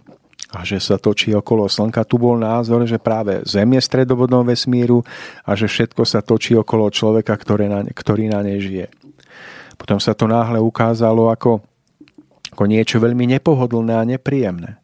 [0.52, 2.04] a že sa točí okolo Slnka.
[2.04, 5.00] Tu bol názor, že práve Zem je stredobodom vesmíru
[5.44, 8.86] a že všetko sa točí okolo človeka, ktorý na, ktorý na nej žije.
[9.80, 11.64] Potom sa to náhle ukázalo ako,
[12.52, 14.81] ako niečo veľmi nepohodlné a nepríjemné.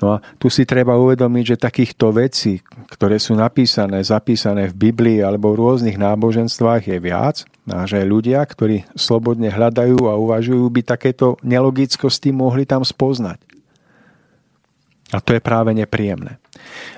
[0.00, 5.18] No a tu si treba uvedomiť, že takýchto vecí, ktoré sú napísané, zapísané v Biblii
[5.20, 10.82] alebo v rôznych náboženstvách je viac a že ľudia, ktorí slobodne hľadajú a uvažujú, by
[10.82, 13.38] takéto nelogickosti mohli tam spoznať.
[15.12, 16.40] A to je práve nepríjemné.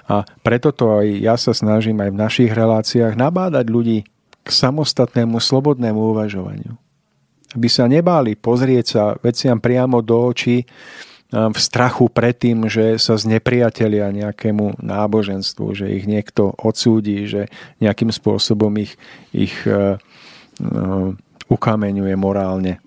[0.06, 3.98] A preto to aj ja sa snažím aj v našich reláciách nabádať ľudí
[4.44, 6.78] k samostatnému slobodnému uvažovaniu.
[7.54, 10.62] Aby sa nebáli pozrieť sa veciam priamo do očí,
[11.34, 17.50] v strachu pred tým, že sa znepriatelia nejakému náboženstvu, že ich niekto odsúdi, že
[17.82, 18.94] nejakým spôsobom ich,
[19.34, 21.10] ich uh, uh,
[21.50, 22.78] ukameňuje morálne.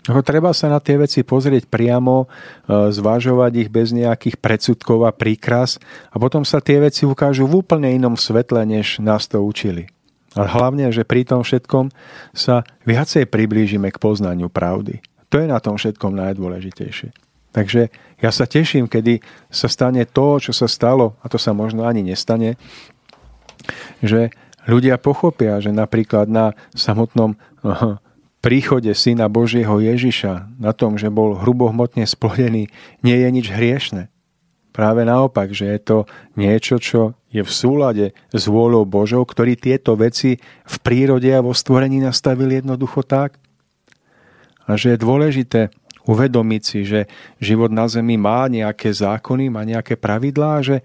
[0.00, 5.78] Treba sa na tie veci pozrieť priamo, uh, zvažovať ich bez nejakých predsudkov a príkras
[6.10, 9.86] a potom sa tie veci ukážu v úplne inom svetle, než nás to učili.
[10.34, 11.94] Ale hlavne, že pri tom všetkom
[12.34, 15.02] sa viacej priblížime k poznaniu pravdy.
[15.30, 17.14] To je na tom všetkom najdôležitejšie.
[17.50, 17.90] Takže
[18.22, 22.06] ja sa teším, kedy sa stane to, čo sa stalo, a to sa možno ani
[22.06, 22.54] nestane,
[23.98, 24.30] že
[24.70, 27.34] ľudia pochopia, že napríklad na samotnom
[28.40, 32.70] príchode Syna Božieho Ježiša, na tom, že bol hrubohmotne splodený,
[33.02, 34.08] nie je nič hriešne.
[34.70, 35.98] Práve naopak, že je to
[36.38, 41.50] niečo, čo je v súlade s vôľou Božou, ktorý tieto veci v prírode a vo
[41.50, 43.42] stvorení nastavil jednoducho tak,
[44.70, 45.60] a že je dôležité
[46.06, 47.10] uvedomiť si, že
[47.42, 50.80] život na Zemi má nejaké zákony, má nejaké pravidlá, že,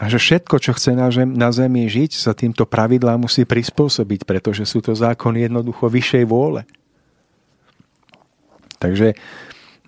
[0.00, 4.66] a že všetko, čo chce na, na Zemi žiť, sa týmto pravidlám musí prispôsobiť, pretože
[4.66, 6.66] sú to zákony jednoducho vyššej vôle.
[8.78, 9.14] Takže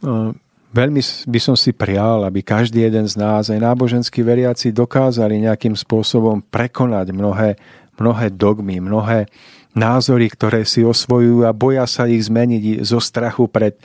[0.03, 0.35] no,
[0.75, 5.75] veľmi by som si prial, aby každý jeden z nás, aj náboženskí veriaci, dokázali nejakým
[5.75, 7.59] spôsobom prekonať mnohé,
[7.99, 9.31] mnohé dogmy, mnohé,
[9.75, 13.79] názory, ktoré si osvojujú a boja sa ich zmeniť zo strachu pred,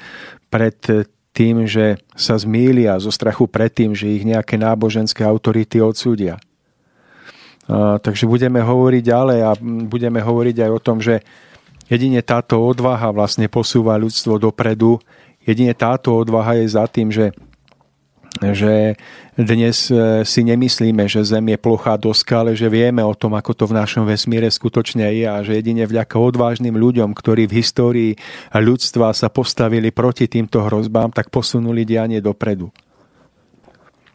[0.50, 0.78] pred
[1.36, 6.40] tým, že sa zmýlia, zo strachu pred tým, že ich nejaké náboženské autority odsúdia.
[7.68, 9.52] A, takže budeme hovoriť ďalej a
[9.86, 11.22] budeme hovoriť aj o tom, že
[11.92, 14.98] jedine táto odvaha vlastne posúva ľudstvo dopredu.
[15.46, 17.36] Jedine táto odvaha je za tým, že
[18.42, 19.00] že
[19.40, 23.52] dnes e, si nemyslíme, že Zem je plochá doska, ale že vieme o tom, ako
[23.56, 28.12] to v našom vesmíre skutočne je a že jedine vďaka odvážnym ľuďom, ktorí v histórii
[28.52, 32.72] ľudstva sa postavili proti týmto hrozbám, tak posunuli dianie dopredu.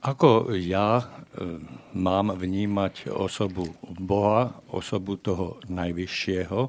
[0.01, 1.05] Ako ja e,
[1.97, 6.61] mám vnímať osobu Boha, osobu toho najvyššieho,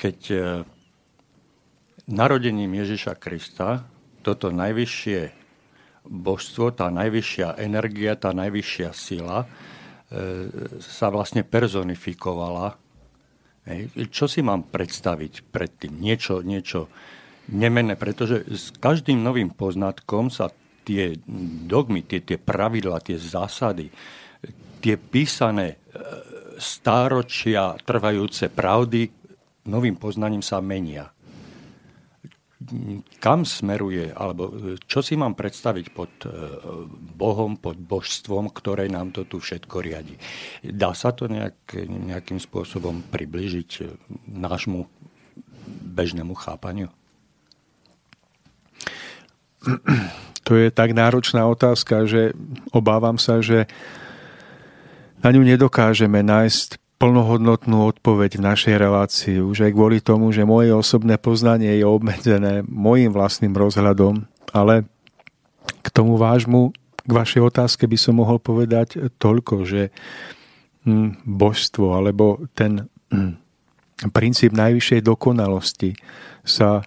[0.00, 0.38] keď e,
[2.08, 3.84] narodením Ježiša Krista
[4.24, 5.35] toto najvyššie
[6.06, 9.46] božstvo, tá najvyššia energia, tá najvyššia sila e,
[10.82, 12.78] sa vlastne personifikovala.
[14.14, 15.98] Čo si mám predstaviť predtým?
[15.98, 16.86] Niečo, niečo
[17.50, 20.54] nemené, pretože s každým novým poznatkom sa
[20.86, 21.18] tie
[21.66, 23.90] dogmy, tie, tie pravidla, tie zásady,
[24.78, 25.76] tie písané e,
[26.62, 29.10] stáročia trvajúce pravdy
[29.66, 31.15] novým poznaním sa menia
[33.22, 34.52] kam smeruje, alebo e,
[34.84, 36.30] čo si mám predstaviť pod e,
[37.16, 40.14] Bohom, pod božstvom, ktoré nám to tu všetko riadi.
[40.62, 43.84] Dá sa to nejak, nejakým spôsobom približiť e,
[44.30, 44.86] nášmu
[45.96, 46.90] bežnému chápaniu?
[50.46, 52.30] To je tak náročná otázka, že
[52.70, 53.66] obávam sa, že
[55.18, 59.36] na ňu nedokážeme nájsť plnohodnotnú odpoveď v našej relácii.
[59.44, 64.24] Už aj kvôli tomu, že moje osobné poznanie je obmedzené môjim vlastným rozhľadom,
[64.56, 64.88] ale
[65.84, 66.72] k tomu vášmu,
[67.06, 69.92] k vašej otázke by som mohol povedať toľko, že
[70.88, 73.38] hm, božstvo alebo ten hm,
[74.10, 75.92] princíp najvyššej dokonalosti
[76.42, 76.80] sa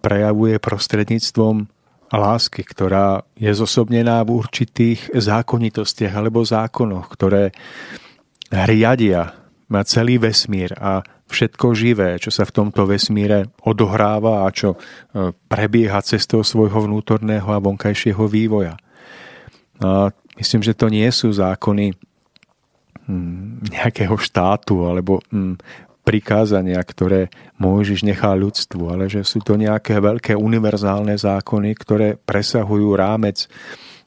[0.00, 1.68] prejavuje prostredníctvom
[2.10, 7.54] lásky, ktorá je zosobnená v určitých zákonitostiach alebo zákonoch, ktoré
[8.50, 9.39] riadia
[9.70, 14.78] má celý vesmír a všetko živé, čo sa v tomto vesmíre odohráva a čo e,
[15.46, 18.74] prebieha cestou svojho vnútorného a vonkajšieho vývoja.
[19.78, 21.94] A myslím, že to nie sú zákony
[23.06, 25.54] hm, nejakého štátu alebo hm,
[26.02, 27.30] prikázania, ktoré
[27.62, 33.46] Mojžiš nechá ľudstvu, ale že sú to nejaké veľké univerzálne zákony, ktoré presahujú rámec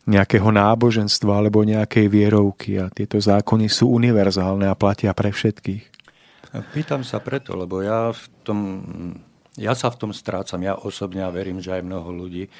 [0.03, 5.83] nejakého náboženstva alebo nejakej vierovky a tieto zákony sú univerzálne a platia pre všetkých.
[6.75, 8.59] Pýtam sa preto, lebo ja, v tom,
[9.57, 10.61] ja sa v tom strácam.
[10.61, 12.51] Ja osobne a verím, že aj mnoho ľudí, e,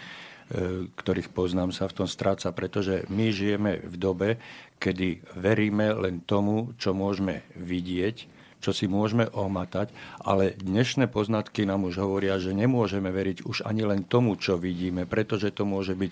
[0.90, 4.30] ktorých poznám, sa v tom stráca, pretože my žijeme v dobe,
[4.82, 8.33] kedy veríme len tomu, čo môžeme vidieť,
[8.64, 9.92] čo si môžeme ohmatať,
[10.24, 15.04] ale dnešné poznatky nám už hovoria, že nemôžeme veriť už ani len tomu, čo vidíme,
[15.04, 16.12] pretože to môže byť,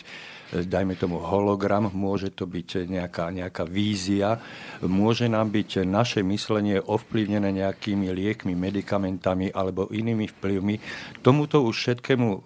[0.67, 4.35] dajme tomu, hologram, môže to byť nejaká, nejaká vízia,
[4.83, 10.75] môže nám byť naše myslenie ovplyvnené nejakými liekmi, medikamentami alebo inými vplyvmi.
[11.23, 12.39] Tomuto už všetkému e,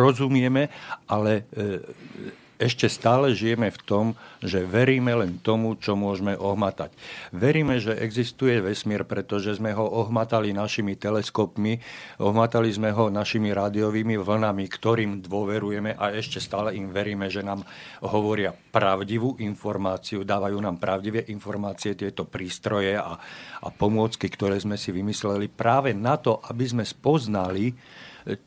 [0.00, 0.72] rozumieme,
[1.04, 4.06] ale e, ešte stále žijeme v tom,
[4.38, 6.94] že veríme len tomu, čo môžeme ohmatať.
[7.34, 11.82] Veríme, že existuje vesmír, pretože sme ho ohmatali našimi teleskopmi,
[12.22, 17.66] ohmatali sme ho našimi rádiovými vlnami, ktorým dôverujeme a ešte stále im veríme, že nám
[18.06, 23.18] hovoria pravdivú informáciu, dávajú nám pravdivé informácie tieto prístroje a,
[23.58, 28.38] a pomôcky, ktoré sme si vymysleli práve na to, aby sme spoznali eh,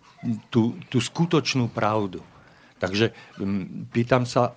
[0.47, 2.34] tú, tú skutočnú pravdu.
[2.75, 3.15] Takže
[3.95, 4.51] pýtam sa,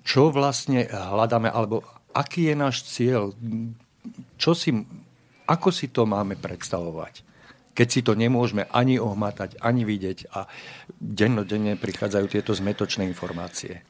[0.00, 1.84] čo vlastne hľadáme, alebo
[2.16, 3.36] aký je náš cieľ,
[4.40, 4.72] čo si,
[5.44, 7.22] ako si to máme predstavovať,
[7.76, 10.48] keď si to nemôžeme ani ohmatať, ani vidieť a
[10.96, 13.84] dennodenne prichádzajú tieto zmetočné informácie.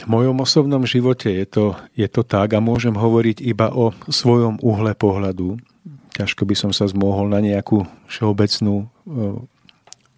[0.00, 4.56] V mojom osobnom živote je to, je to tak a môžem hovoriť iba o svojom
[4.64, 5.60] uhle pohľadu.
[6.16, 8.88] Ťažko by som sa zmohol na nejakú všeobecnú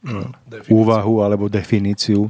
[0.03, 0.71] definíciu.
[0.75, 2.29] úvahu alebo definíciu.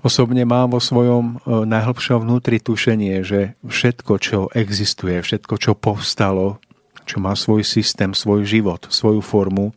[0.00, 6.56] Osobne mám vo svojom e, najhlbšom vnútri tušenie, že všetko, čo existuje, všetko, čo povstalo,
[7.04, 9.76] čo má svoj systém, svoj život, svoju formu,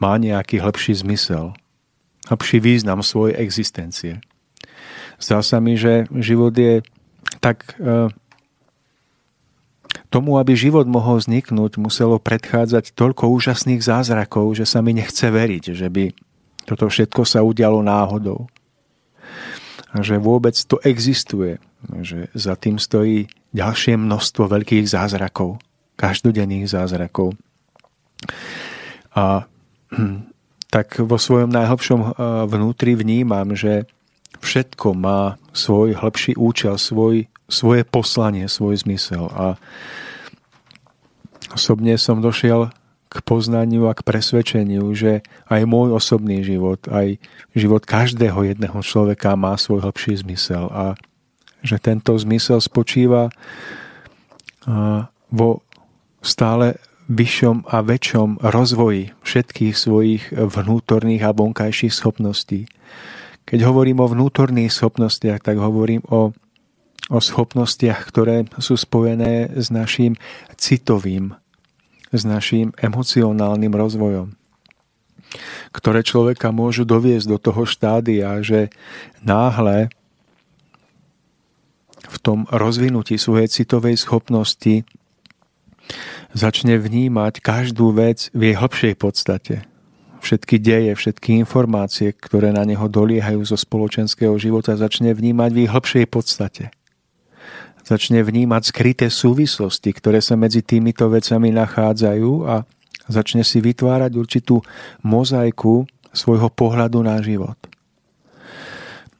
[0.00, 1.52] má nejaký hĺbší zmysel,
[2.32, 4.14] hĺbší význam svojej existencie.
[5.20, 6.80] Zdá sa mi, že život je
[7.44, 8.08] tak e,
[10.10, 15.70] Tomu, aby život mohol vzniknúť, muselo predchádzať toľko úžasných zázrakov, že sa mi nechce veriť,
[15.70, 16.10] že by
[16.66, 18.50] toto všetko sa udialo náhodou.
[19.94, 21.62] A že vôbec to existuje,
[22.02, 25.62] že za tým stojí ďalšie množstvo veľkých zázrakov,
[25.94, 27.38] každodenných zázrakov.
[29.14, 29.46] A
[30.70, 32.18] tak vo svojom najhlbšom
[32.50, 33.86] vnútri vnímam, že
[34.42, 39.26] všetko má svoj hĺbší účel, svoj svoje poslanie, svoj zmysel.
[39.34, 39.58] A
[41.50, 42.70] osobne som došiel
[43.10, 47.18] k poznaniu a k presvedčeniu, že aj môj osobný život, aj
[47.58, 50.94] život každého jedného človeka má svoj hlbší zmysel a
[51.60, 53.34] že tento zmysel spočíva
[55.28, 55.50] vo
[56.22, 56.78] stále
[57.10, 62.70] vyššom a väčšom rozvoji všetkých svojich vnútorných a vonkajších schopností.
[63.42, 66.30] Keď hovorím o vnútorných schopnostiach, tak hovorím o,
[67.10, 70.14] o schopnostiach, ktoré sú spojené s našim
[70.54, 71.34] citovým,
[72.14, 74.40] s našim emocionálnym rozvojom
[75.70, 78.74] ktoré človeka môžu doviesť do toho štádia, že
[79.22, 79.90] náhle
[82.10, 84.82] v tom rozvinutí svojej citovej schopnosti
[86.34, 89.54] začne vnímať každú vec v jej hlbšej podstate.
[90.20, 95.68] Všetky deje, všetky informácie, ktoré na neho doliehajú zo spoločenského života, začne vnímať v jej
[95.70, 96.64] hlbšej podstate.
[97.90, 102.62] Začne vnímať skryté súvislosti, ktoré sa medzi týmito vecami nachádzajú a
[103.10, 104.62] začne si vytvárať určitú
[105.02, 107.58] mozaiku svojho pohľadu na život.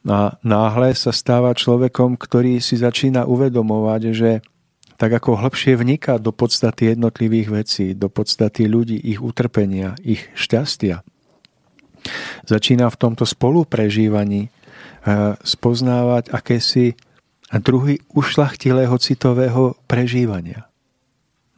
[0.07, 4.31] A náhle sa stáva človekom, ktorý si začína uvedomovať, že
[4.95, 11.03] tak ako hlbšie vniká do podstaty jednotlivých vecí, do podstaty ľudí, ich utrpenia, ich šťastia.
[12.47, 16.95] Začína v tomto spoluprežívaní eh, spoznávať akési
[17.59, 20.69] druhy ušlachtilého citového prežívania.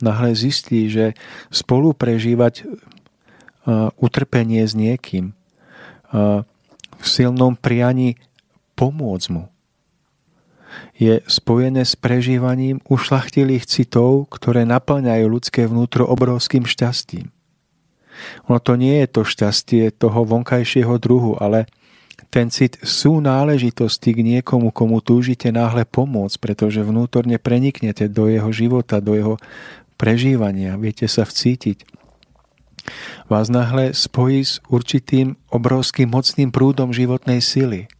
[0.01, 1.13] Nahle zistí, že
[1.53, 2.67] spolu prežívať eh,
[4.01, 6.41] utrpenie s niekým eh,
[6.97, 8.17] v silnom priani
[8.73, 9.53] pomôcť mu,
[10.97, 17.29] je spojené s prežívaním ušlachtilých citov, ktoré naplňajú ľudské vnútro obrovským šťastím.
[18.47, 21.65] Ono to nie je to šťastie toho vonkajšieho druhu, ale
[22.33, 28.49] ten cit sú náležitosti k niekomu, komu túžite náhle pomôcť, pretože vnútorne preniknete do jeho
[28.49, 29.35] života, do jeho
[30.01, 31.85] prežívania, viete sa vcítiť.
[33.29, 37.85] Vás náhle spojí s určitým obrovským mocným prúdom životnej sily–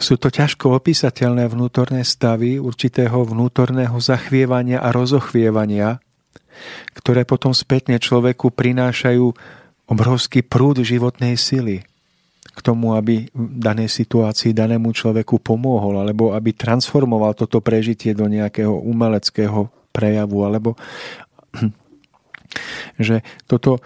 [0.00, 6.00] sú to ťažko opísateľné vnútorné stavy určitého vnútorného zachvievania a rozochvievania,
[6.96, 9.26] ktoré potom spätne človeku prinášajú
[9.90, 11.84] obrovský prúd životnej sily
[12.40, 18.26] k tomu, aby v danej situácii danému človeku pomohol, alebo aby transformoval toto prežitie do
[18.26, 20.74] nejakého umeleckého prejavu, alebo
[23.06, 23.78] že toto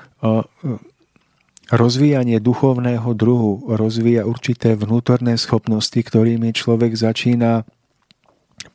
[1.72, 7.64] Rozvíjanie duchovného druhu rozvíja určité vnútorné schopnosti, ktorými človek začína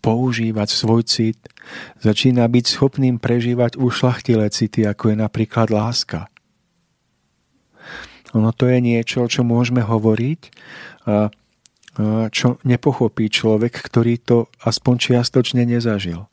[0.01, 1.37] používať svoj cit,
[2.01, 6.33] začína byť schopným prežívať ušlachtilé city, ako je napríklad láska.
[8.37, 10.41] Ono to je niečo, čo môžeme hovoriť,
[11.09, 11.29] a
[12.31, 16.29] čo nepochopí človek, ktorý to aspoň čiastočne nezažil.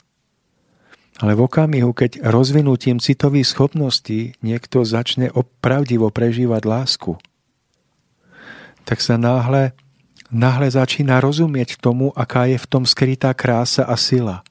[1.16, 7.16] Ale v okamihu, keď rozvinutím citových schopností niekto začne opravdivo prežívať lásku,
[8.86, 9.72] tak sa náhle,
[10.30, 14.46] náhle začína rozumieť tomu, aká je v tom skrytá krása a sila.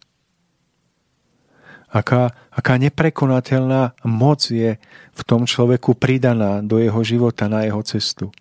[1.96, 4.76] Aká, aká neprekonateľná moc je
[5.16, 8.36] v tom človeku pridaná do jeho života, na jeho cestu.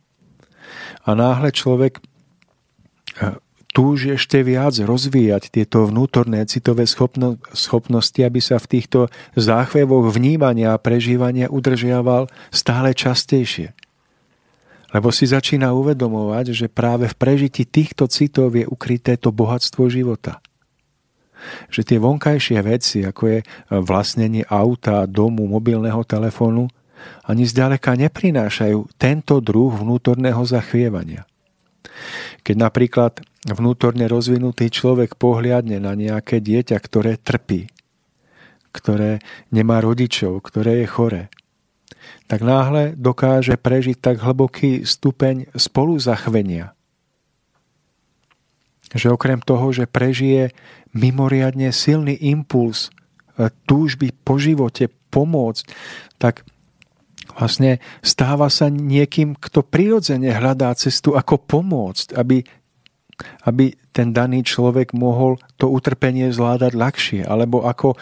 [1.06, 2.02] A náhle človek
[3.70, 9.00] túži ešte viac rozvíjať tieto vnútorné citové schopno, schopnosti, aby sa v týchto
[9.34, 13.74] záchvevoch vnímania a prežívania udržiaval stále častejšie.
[14.94, 20.38] Lebo si začína uvedomovať, že práve v prežití týchto citov je ukryté to bohatstvo života.
[21.68, 23.38] Že tie vonkajšie veci, ako je
[23.70, 26.68] vlastnenie auta, domu, mobilného telefónu,
[27.28, 31.28] ani zďaleka neprinášajú tento druh vnútorného zachvievania.
[32.44, 33.12] Keď napríklad
[33.44, 37.68] vnútorne rozvinutý človek pohliadne na nejaké dieťa, ktoré trpí,
[38.72, 39.20] ktoré
[39.52, 41.22] nemá rodičov, ktoré je chore,
[42.24, 46.72] tak náhle dokáže prežiť tak hlboký stupeň spolu zachvenia,
[48.96, 50.56] že okrem toho, že prežije
[50.94, 52.88] mimoriadne silný impuls
[53.36, 55.64] e, túžby po živote pomôcť,
[56.18, 56.46] tak
[57.34, 62.46] vlastne stáva sa niekým, kto prirodzene hľadá cestu, ako pomôcť, aby
[63.46, 67.94] aby ten daný človek mohol to utrpenie zvládať ľahšie, alebo ako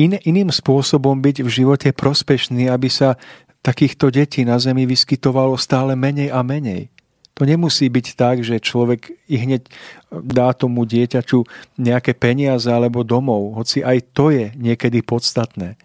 [0.00, 3.20] in, iným spôsobom byť v živote prospešný, aby sa
[3.60, 6.88] takýchto detí na Zemi vyskytovalo stále menej a menej.
[7.36, 9.68] To nemusí byť tak, že človek i hneď
[10.08, 11.44] dá tomu dieťaču
[11.76, 15.76] nejaké peniaze alebo domov, hoci aj to je niekedy podstatné.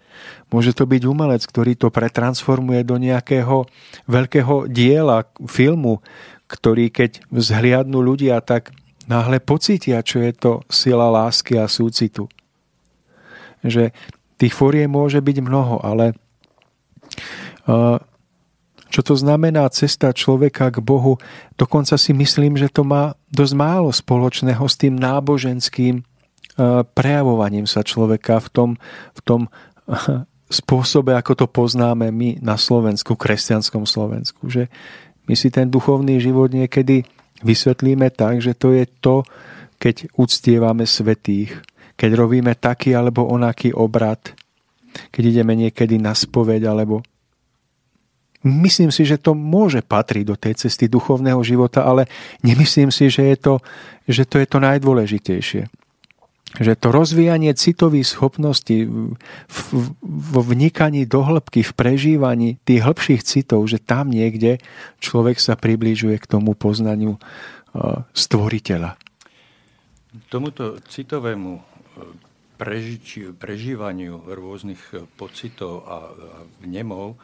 [0.48, 3.68] Môže to byť umelec, ktorý to pretransformuje do nejakého
[4.08, 6.00] veľkého diela, filmu,
[6.48, 8.72] ktorý keď vzhliadnú ľudia, tak
[9.12, 12.32] náhle pocítia, čo je to sila lásky a súcitu.
[13.60, 13.92] Že
[14.40, 16.16] tých fórie môže byť mnoho, ale
[18.92, 21.16] čo to znamená cesta človeka k Bohu,
[21.56, 26.04] dokonca si myslím, že to má dosť málo spoločného s tým náboženským
[26.94, 28.70] prejavovaním sa človeka v tom,
[29.16, 29.42] v tom
[30.52, 34.52] spôsobe, ako to poznáme my na Slovensku, kresťanskom Slovensku.
[34.52, 34.68] Že
[35.32, 37.08] my si ten duchovný život niekedy
[37.42, 39.24] vysvetlíme tak, že to je to,
[39.80, 41.56] keď uctievame svetých,
[41.96, 44.20] keď robíme taký alebo onaký obrad,
[45.10, 47.02] keď ideme niekedy na spoveď alebo
[48.42, 52.10] Myslím si, že to môže patriť do tej cesty duchovného života, ale
[52.42, 53.54] nemyslím si, že, je to,
[54.10, 55.70] že to je to najdôležitejšie
[56.60, 58.84] že to rozvíjanie citových schopností
[60.04, 64.60] vo vnikaní do hĺbky, v prežívaní tých hĺbších citov, že tam niekde
[65.00, 67.20] človek sa približuje k tomu poznaniu e,
[68.12, 69.00] stvoriteľa.
[70.28, 71.62] Tomuto citovému e,
[72.60, 76.12] prežiči, prežívaniu rôznych e, pocitov a
[76.60, 77.16] vnemov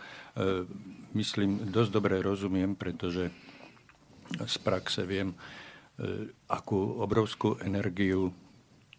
[1.14, 3.32] myslím dosť dobre rozumiem, pretože
[4.36, 5.32] z praxe viem,
[6.52, 8.36] akú obrovskú energiu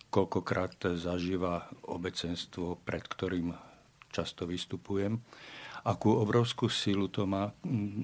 [0.08, 3.52] koľkokrát zažíva obecenstvo, pred ktorým
[4.08, 5.20] často vystupujem,
[5.84, 7.52] akú obrovskú silu to má,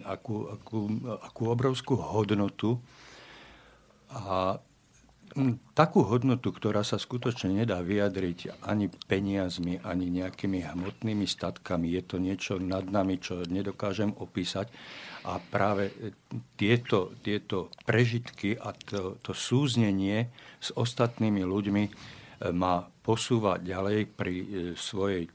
[0.04, 0.78] akú, akú,
[1.24, 2.76] akú obrovskú hodnotu
[4.12, 4.60] a
[5.74, 11.90] takú hodnotu, ktorá sa skutočne nedá vyjadriť ani peniazmi, ani nejakými hmotnými statkami.
[11.90, 14.70] Je to niečo nad nami, čo nedokážem opísať.
[15.26, 15.90] A práve
[16.54, 20.30] tieto, tieto prežitky a to, to súznenie
[20.62, 21.90] s ostatnými ľuďmi e,
[22.54, 24.46] ma posúva ďalej pri e,
[24.78, 25.26] svojej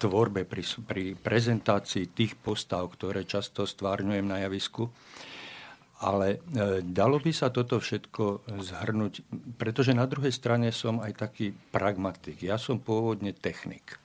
[0.00, 4.88] tvorbe, pri, pri prezentácii tých postav, ktoré často stvárňujem na javisku
[6.00, 9.20] ale e, dalo by sa toto všetko zhrnúť,
[9.60, 12.40] pretože na druhej strane som aj taký pragmatik.
[12.40, 14.00] Ja som pôvodne technik.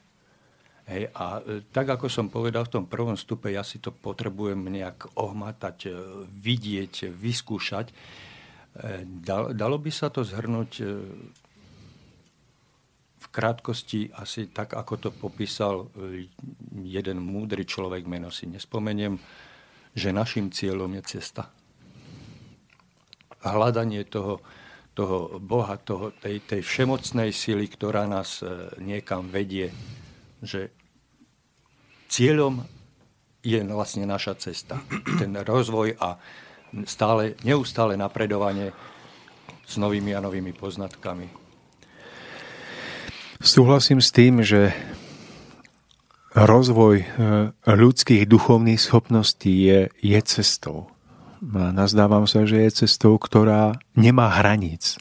[0.92, 4.60] Hej, a e, tak, ako som povedal v tom prvom stupe, ja si to potrebujem
[4.68, 5.92] nejak ohmatať, e,
[6.28, 7.96] vidieť, vyskúšať.
[9.56, 10.84] Dalo by sa to zhrnúť
[13.16, 15.88] v krátkosti asi tak, ako to popísal
[16.84, 19.16] jeden múdry človek, meno si nespomeniem,
[19.96, 21.48] že našim cieľom je cesta
[23.54, 24.42] hľadanie toho,
[24.96, 29.70] toho Boha, toho, tej, tej všemocnej sily, ktorá nás e, niekam vedie,
[30.40, 30.72] že
[32.08, 32.64] cieľom
[33.44, 34.80] je vlastne naša cesta.
[35.22, 36.18] Ten rozvoj a
[36.88, 38.72] stále, neustále napredovanie
[39.68, 41.28] s novými a novými poznatkami.
[43.44, 44.72] Súhlasím s tým, že
[46.34, 47.06] rozvoj e,
[47.68, 50.95] ľudských duchovných schopností je, je cestou
[51.46, 54.98] nazdávam sa, že je cestou, ktorá nemá hraníc.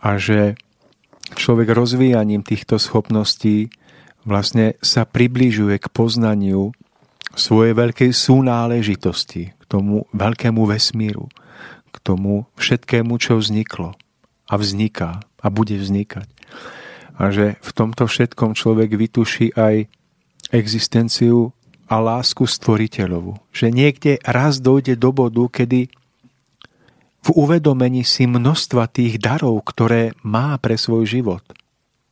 [0.00, 0.56] A že
[1.36, 3.68] človek rozvíjaním týchto schopností
[4.24, 6.72] vlastne sa približuje k poznaniu
[7.36, 11.28] svojej veľkej súnáležitosti, k tomu veľkému vesmíru,
[11.92, 13.92] k tomu všetkému, čo vzniklo
[14.48, 16.28] a vzniká a bude vznikať.
[17.16, 19.88] A že v tomto všetkom človek vytuší aj
[20.52, 21.55] existenciu
[21.86, 23.38] a lásku stvoriteľovu.
[23.54, 25.90] Že niekde raz dojde do bodu, kedy
[27.26, 31.42] v uvedomení si množstva tých darov, ktoré má pre svoj život,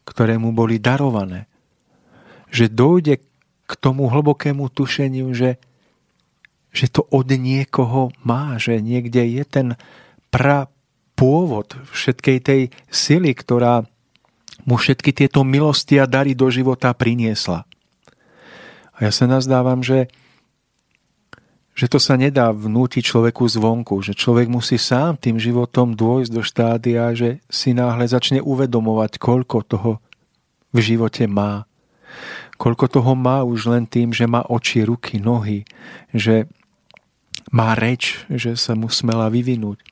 [0.03, 1.47] ktoré mu boli darované,
[2.51, 3.23] že dojde
[3.65, 5.57] k tomu hlbokému tušeniu, že,
[6.75, 9.69] že to od niekoho má, že niekde je ten
[10.35, 10.67] pra
[11.15, 13.87] pôvod všetkej tej sily, ktorá
[14.67, 17.67] mu všetky tieto milosti a dary do života priniesla.
[19.05, 20.09] Ja sa nazdávam, že,
[21.77, 26.41] že to sa nedá vnútiť človeku zvonku, že človek musí sám tým životom dôjsť do
[26.41, 29.91] štádia, že si náhle začne uvedomovať, koľko toho
[30.73, 31.69] v živote má.
[32.57, 35.69] Koľko toho má už len tým, že má oči, ruky, nohy,
[36.09, 36.49] že
[37.53, 39.85] má reč, že sa mu smela vyvinúť.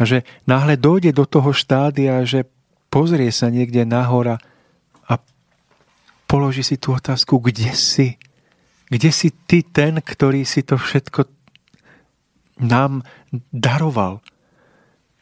[0.00, 2.48] A že náhle dojde do toho štádia, že
[2.88, 4.40] pozrie sa niekde nahora
[5.04, 5.20] a
[6.24, 8.16] položí si tú otázku, kde si?
[8.86, 11.26] Kde si ty ten, ktorý si to všetko
[12.62, 13.02] nám
[13.50, 14.22] daroval?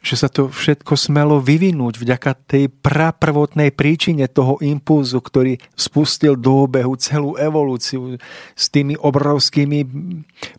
[0.05, 6.69] Že sa to všetko smelo vyvinúť vďaka tej praprvotnej príčine toho impulzu, ktorý spustil do
[6.69, 8.21] obehu celú evolúciu
[8.53, 9.81] s tými obrovskými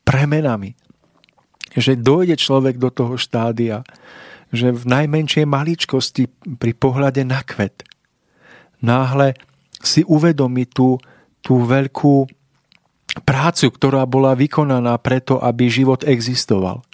[0.02, 0.74] premenami.
[1.78, 3.86] Že dojde človek do toho štádia,
[4.50, 6.26] že v najmenšej maličkosti
[6.58, 7.86] pri pohľade na kvet
[8.82, 9.38] náhle
[9.82, 10.98] si uvedomí tú,
[11.42, 12.26] tú veľkú
[13.24, 16.84] prácu, ktorá bola vykonaná preto, aby život existoval.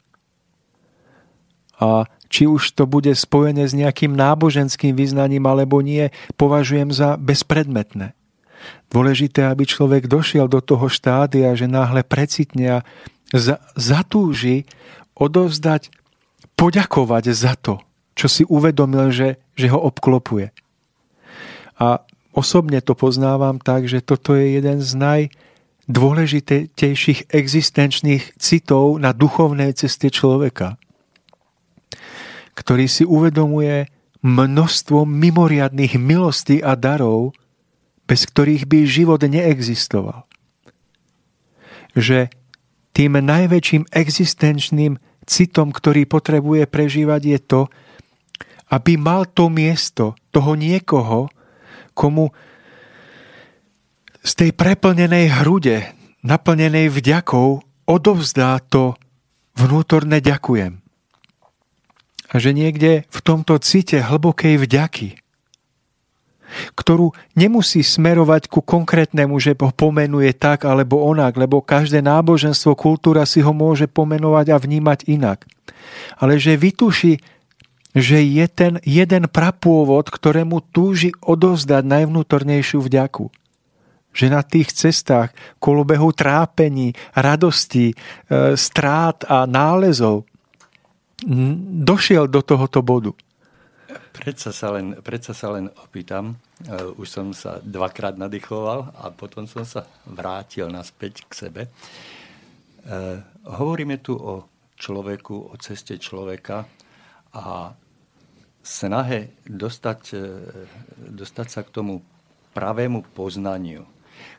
[1.83, 6.09] a či už to bude spojené s nejakým náboženským vyznaním alebo nie,
[6.41, 8.17] považujem za bezpredmetné.
[8.89, 12.85] Dôležité, aby človek došiel do toho štádia, že náhle precitne a
[13.77, 14.65] zatúži
[15.13, 15.93] odovzdať,
[16.57, 17.85] poďakovať za to,
[18.17, 20.55] čo si uvedomil, že, že ho obklopuje.
[21.77, 22.01] A
[22.33, 24.93] osobne to poznávam tak, že toto je jeden z
[25.89, 30.79] najdôležitejších existenčných citov na duchovnej ceste človeka
[32.53, 33.89] ktorý si uvedomuje
[34.23, 37.35] množstvo mimoriadných milostí a darov,
[38.07, 40.29] bez ktorých by život neexistoval.
[41.97, 42.29] Že
[42.93, 47.61] tým najväčším existenčným citom, ktorý potrebuje prežívať, je to,
[48.73, 51.33] aby mal to miesto toho niekoho,
[51.93, 52.33] komu
[54.23, 55.91] z tej preplnenej hrude,
[56.23, 57.59] naplnenej vďakou,
[57.91, 58.95] odovzdá to
[59.59, 60.79] vnútorné ďakujem.
[62.33, 65.21] A že niekde v tomto cite hlbokej vďaky,
[66.77, 73.25] ktorú nemusí smerovať ku konkrétnemu, že ho pomenuje tak alebo onak, lebo každé náboženstvo, kultúra
[73.25, 75.45] si ho môže pomenovať a vnímať inak.
[76.21, 77.21] Ale že vytuší,
[77.93, 83.29] že je ten jeden prapôvod, ktorému túži odovzdať najvnútornejšiu vďaku.
[84.13, 87.97] Že na tých cestách kolobehu trápení, radostí, e,
[88.57, 90.29] strát a nálezov
[91.87, 93.15] došiel do tohoto bodu?
[94.13, 96.37] Predsa sa len, predsa sa len opýtam.
[96.63, 101.63] Uh, už som sa dvakrát nadýchoval a potom som sa vrátil naspäť k sebe.
[102.87, 104.47] Uh, hovoríme tu o
[104.79, 106.69] človeku, o ceste človeka
[107.33, 107.73] a
[108.63, 110.15] snahe dostať,
[111.11, 112.03] dostať sa k tomu
[112.55, 113.87] pravému poznaniu.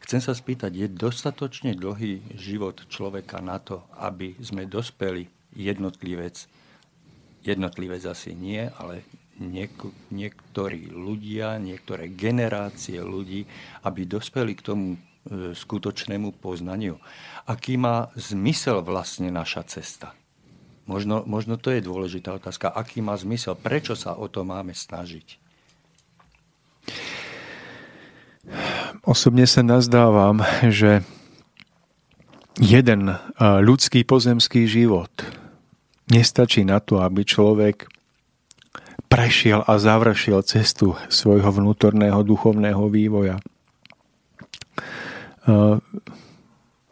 [0.03, 6.51] Chcem sa spýtať, je dostatočne dlhý život človeka na to, aby sme dospeli jednotlivec
[7.43, 9.03] jednotlivé zase nie, ale
[9.37, 13.45] niek- niektorí ľudia, niektoré generácie ľudí,
[13.83, 14.97] aby dospeli k tomu e,
[15.51, 16.99] skutočnému poznaniu.
[17.43, 20.15] Aký má zmysel vlastne naša cesta?
[20.83, 22.71] Možno, možno to je dôležitá otázka.
[22.71, 23.55] Aký má zmysel?
[23.55, 25.39] Prečo sa o to máme snažiť?
[29.03, 31.03] Osobne sa nazdávam, že
[32.59, 35.11] jeden e, ľudský pozemský život
[36.11, 37.87] Nestačí na to, aby človek
[39.07, 43.39] prešiel a završil cestu svojho vnútorného duchovného vývoja.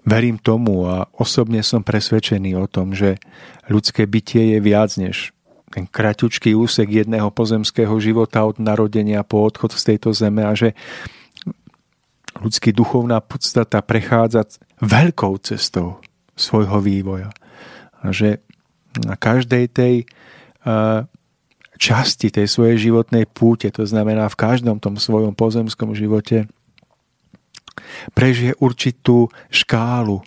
[0.01, 3.19] Verím tomu a osobne som presvedčený o tom, že
[3.67, 5.35] ľudské bytie je viac než
[5.71, 10.75] ten kraťučký úsek jedného pozemského života od narodenia po odchod z tejto zeme a že
[12.41, 16.01] ľudský duchovná podstata prechádza veľkou cestou
[16.33, 17.29] svojho vývoja.
[18.01, 18.41] A že
[18.97, 19.95] na každej tej
[21.77, 26.49] časti tej svojej životnej púte, to znamená v každom tom svojom pozemskom živote,
[28.17, 30.21] prežije určitú škálu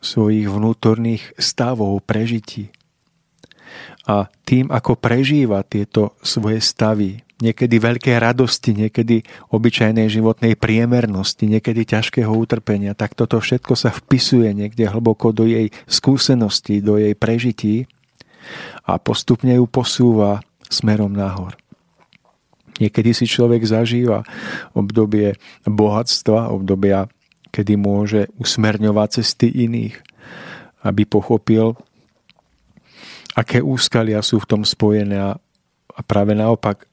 [0.00, 2.72] svojich vnútorných stavov, prežití.
[4.08, 9.22] A tým, ako prežíva tieto svoje stavy, niekedy veľké radosti, niekedy
[9.54, 15.70] obyčajnej životnej priemernosti, niekedy ťažkého utrpenia, tak toto všetko sa vpisuje niekde hlboko do jej
[15.86, 17.86] skúsenosti, do jej prežití
[18.82, 21.54] a postupne ju posúva smerom nahor.
[22.78, 24.22] Niekedy si človek zažíva
[24.74, 25.34] obdobie
[25.66, 27.10] bohatstva, obdobia,
[27.50, 29.98] kedy môže usmerňovať cesty iných,
[30.86, 31.74] aby pochopil,
[33.34, 36.87] aké úskalia sú v tom spojené a práve naopak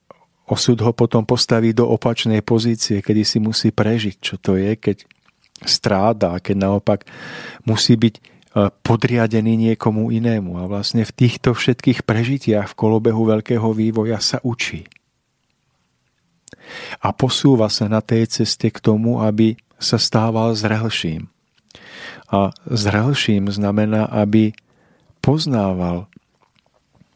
[0.45, 4.97] osud ho potom postaví do opačnej pozície, kedy si musí prežiť, čo to je, keď
[5.65, 6.99] stráda, keď naopak
[7.65, 8.21] musí byť e,
[8.85, 10.61] podriadený niekomu inému.
[10.61, 14.85] A vlastne v týchto všetkých prežitiach v kolobehu veľkého vývoja sa učí.
[17.01, 21.29] A posúva sa na tej ceste k tomu, aby sa stával zrelším.
[22.29, 24.53] A zrelším znamená, aby
[25.21, 26.09] poznával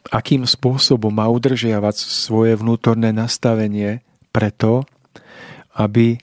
[0.07, 3.99] akým spôsobom má udržiavať svoje vnútorné nastavenie
[4.31, 4.87] preto,
[5.75, 6.17] aby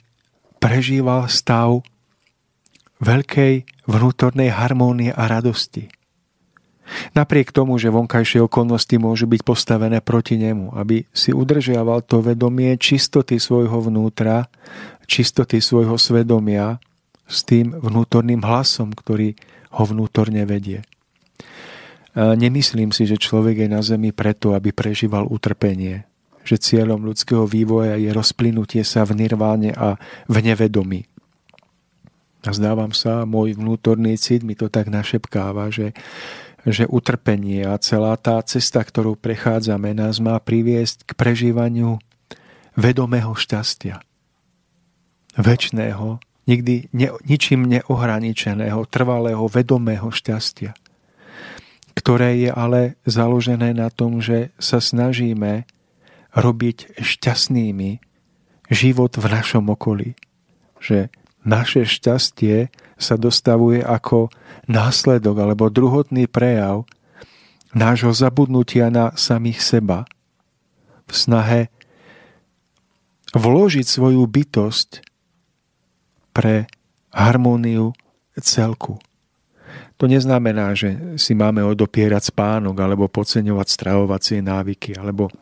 [0.56, 1.84] prežíval stav
[3.04, 5.92] veľkej vnútornej harmónie a radosti.
[7.18, 12.78] Napriek tomu, že vonkajšie okolnosti môžu byť postavené proti nemu, aby si udržiaval to vedomie
[12.78, 14.46] čistoty svojho vnútra,
[15.10, 16.78] čistoty svojho svedomia
[17.26, 19.34] s tým vnútorným hlasom, ktorý
[19.74, 20.86] ho vnútorne vedie.
[22.16, 26.08] Nemyslím si, že človek je na zemi preto, aby prežíval utrpenie.
[26.48, 31.04] Že cieľom ľudského vývoja je rozplynutie sa v nirváne a v nevedomí.
[32.46, 35.92] A zdávam sa, môj vnútorný cit mi to tak našepkáva, že,
[36.64, 42.00] že utrpenie a celá tá cesta, ktorú prechádzame, nás má priviesť k prežívaniu
[42.78, 44.00] vedomého šťastia.
[45.36, 50.72] Večného, nikdy ne, ničím neohraničeného, trvalého, vedomého šťastia,
[51.96, 55.64] ktoré je ale založené na tom, že sa snažíme
[56.36, 57.98] robiť šťastnými
[58.68, 60.12] život v našom okolí.
[60.78, 61.08] Že
[61.46, 62.68] naše šťastie
[63.00, 64.28] sa dostavuje ako
[64.68, 66.84] následok alebo druhotný prejav
[67.72, 69.98] nášho zabudnutia na samých seba
[71.06, 71.60] v snahe
[73.36, 75.06] vložiť svoju bytosť
[76.34, 76.66] pre
[77.14, 77.94] harmóniu
[78.40, 79.00] celku.
[79.96, 85.32] To neznamená, že si máme odopierať spánok alebo podceňovať stravovacie návyky, alebo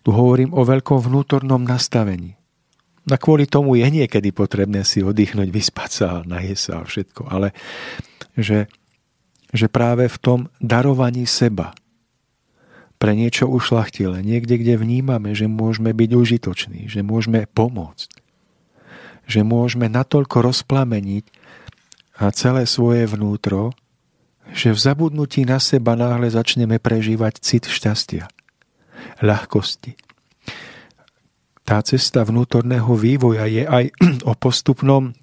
[0.00, 2.40] tu hovorím o veľkom vnútornom nastavení.
[3.04, 7.22] A kvôli tomu je niekedy potrebné si oddychnúť, vyspať sa, najesť sa a všetko.
[7.28, 7.52] Ale
[8.32, 8.64] že,
[9.52, 11.76] že práve v tom darovaní seba
[12.96, 18.08] pre niečo ušlachtile, niekde, kde vnímame, že môžeme byť užitoční, že môžeme pomôcť,
[19.28, 21.43] že môžeme natoľko rozplameniť
[22.18, 23.74] a celé svoje vnútro,
[24.54, 28.30] že v zabudnutí na seba náhle začneme prežívať cit šťastia,
[29.24, 29.98] ľahkosti,
[31.64, 33.84] tá cesta vnútorného vývoja je aj
[34.30, 35.16] o postupnom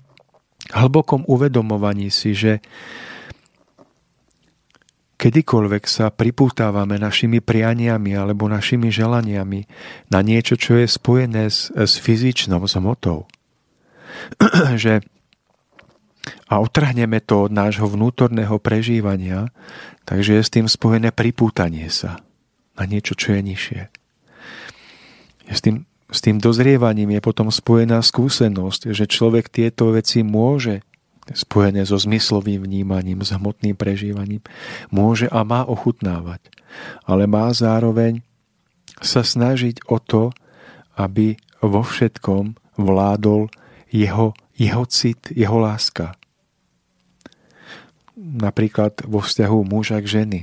[0.73, 2.65] hlbokom uvedomovaní si, že
[5.21, 9.69] kedykoľvek sa pripútávame našimi prianiami alebo našimi želaniami
[10.09, 13.29] na niečo, čo je spojené s, s fyzičnou zmotou,
[14.81, 15.05] že
[16.47, 19.49] a otrhneme to od nášho vnútorného prežívania,
[20.03, 22.21] takže je s tým spojené pripútanie sa
[22.75, 23.81] na niečo, čo je nižšie.
[25.47, 30.83] Je s tým s tým dozrievaním je potom spojená skúsenosť, že človek tieto veci môže
[31.31, 34.43] spojené so zmyslovým vnímaním, s hmotným prežívaním,
[34.91, 36.51] môže a má ochutnávať.
[37.07, 38.19] Ale má zároveň
[38.99, 40.35] sa snažiť o to,
[40.99, 43.47] aby vo všetkom vládol
[43.87, 46.11] jeho, jeho cit, jeho láska.
[48.21, 50.39] Napríklad vo vzťahu muža k ženy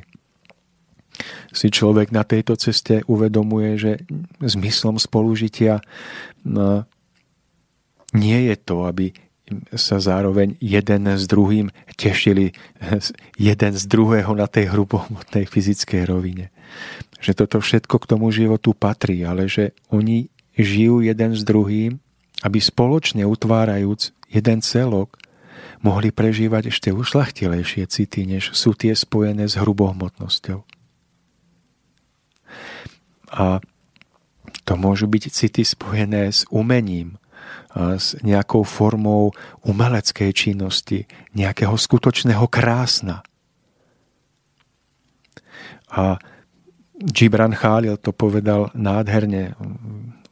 [1.51, 3.93] si človek na tejto ceste uvedomuje, že
[4.39, 5.83] zmyslom spolužitia
[6.47, 6.87] no,
[8.15, 9.11] nie je to, aby
[9.73, 12.53] sa zároveň jeden s druhým tešili
[13.41, 16.53] jeden z druhého na tej hrubohmotnej fyzickej rovine.
[17.19, 21.97] Že toto všetko k tomu životu patrí, ale že oni žijú jeden s druhým,
[22.45, 25.17] aby spoločne utvárajúc jeden celok,
[25.83, 30.65] mohli prežívať ešte ušlachtilejšie city, než sú tie spojené s hrubohmotnosťou.
[33.29, 33.61] A
[34.65, 37.21] to môžu byť city spojené s umením,
[37.77, 41.07] s nejakou formou umeleckej činnosti,
[41.37, 43.23] nejakého skutočného krásna.
[45.89, 46.21] A
[46.99, 49.55] Gibran Khalil to povedal nádherne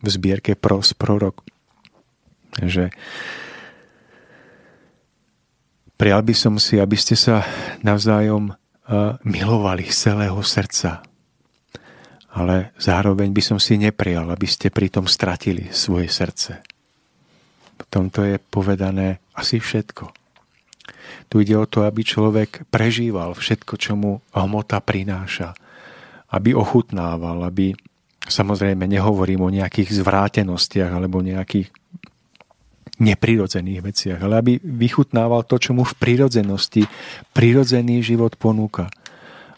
[0.03, 1.47] v zbierke Pros prorok,
[2.61, 2.91] že
[5.97, 7.41] Prijal by som si, aby ste sa
[7.81, 8.53] navzájom
[9.25, 11.03] milovali z celého srdca,
[12.37, 16.61] ale zároveň by som si neprijal, aby ste pritom stratili svoje srdce.
[17.81, 20.13] V tomto je povedané asi všetko.
[21.33, 25.57] Tu ide o to, aby človek prežíval všetko, čo mu hmota prináša.
[26.31, 27.73] Aby ochutnával, aby
[28.23, 31.73] samozrejme nehovorím o nejakých zvrátenostiach alebo nejakých
[32.97, 36.89] neprirodzených veciach, ale aby vychutnával to, čo mu v prirodzenosti
[37.37, 38.89] prirodzený život ponúka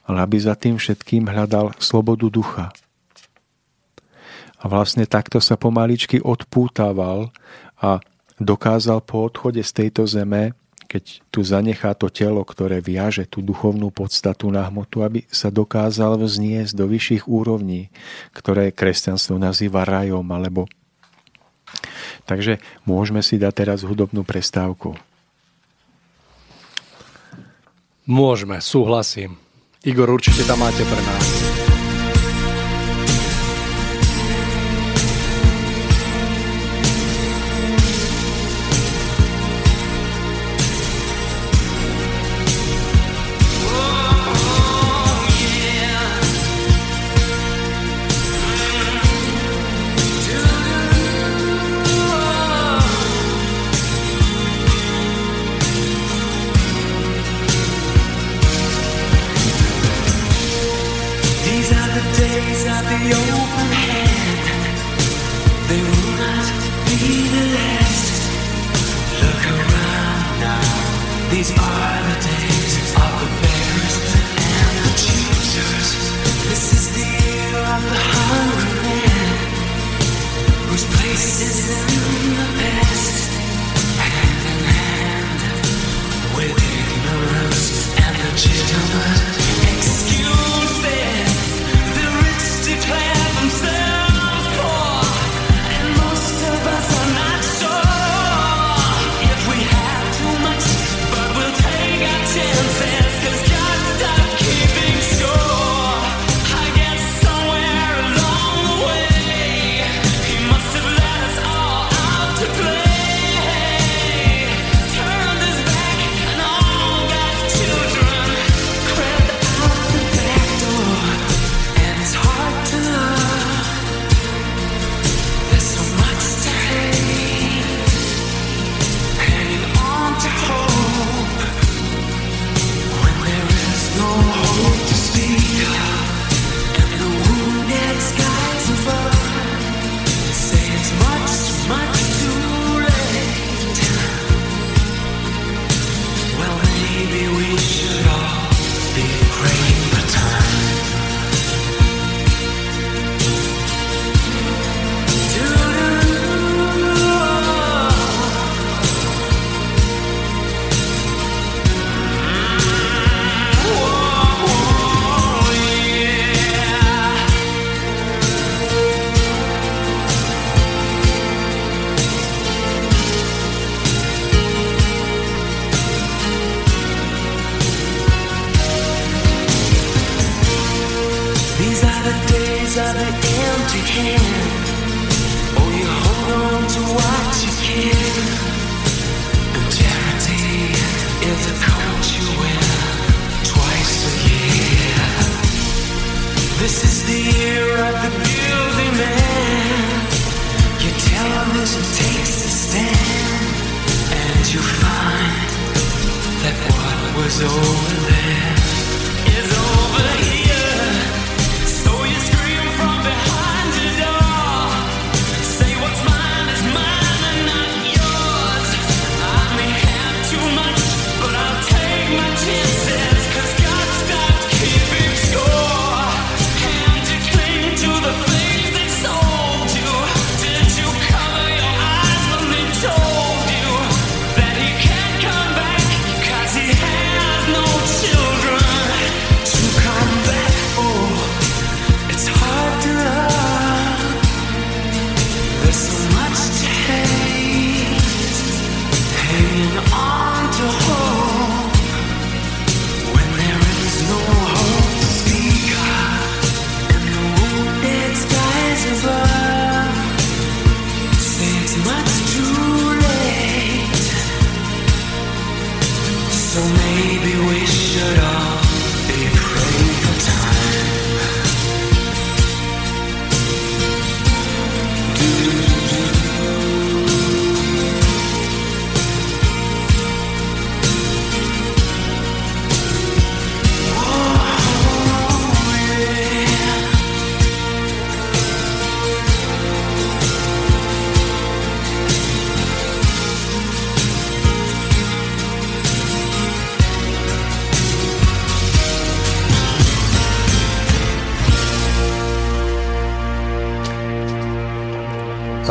[0.08, 2.66] ale aby za tým všetkým hľadal slobodu ducha.
[4.58, 7.30] A vlastne takto sa pomaličky odpútaval
[7.78, 8.00] a
[8.40, 10.56] dokázal po odchode z tejto zeme,
[10.88, 16.16] keď tu zanechá to telo, ktoré viaže tú duchovnú podstatu na hmotu, aby sa dokázal
[16.16, 17.92] vzniesť do vyšších úrovní,
[18.32, 20.64] ktoré kresťanstvo nazýva rajom alebo
[22.28, 24.96] Takže môžeme si dať teraz hudobnú prestávku.
[28.08, 29.36] Môžeme, súhlasím.
[29.84, 31.67] Igor, určite tam máte pre nás.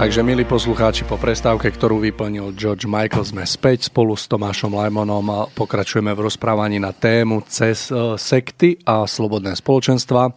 [0.08, 5.52] Takže milí poslucháči, po prestávke, ktorú vyplnil George Michael, sme späť spolu s Tomášom Lajmonom
[5.52, 10.32] pokračujeme v rozprávaní na tému cez e, sekty a slobodné spoločenstva.
[10.32, 10.34] E,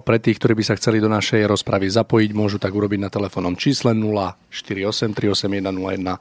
[0.00, 3.60] pre tých, ktorí by sa chceli do našej rozpravy zapojiť, môžu tak urobiť na telefónnom
[3.60, 6.16] čísle 048 381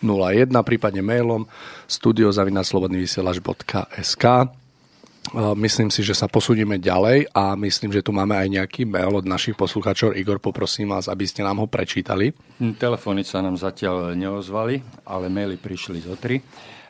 [0.00, 1.44] 0101, prípadne mailom
[1.84, 4.24] studiozavinaclobodnyvysielač.sk.
[5.32, 9.24] Myslím si, že sa posunieme ďalej a myslím, že tu máme aj nejaký mail od
[9.24, 10.12] našich poslucháčov.
[10.12, 12.36] Igor, poprosím vás, aby ste nám ho prečítali.
[12.60, 16.44] Hm, telefóny sa nám zatiaľ neozvali, ale maily prišli zo tri.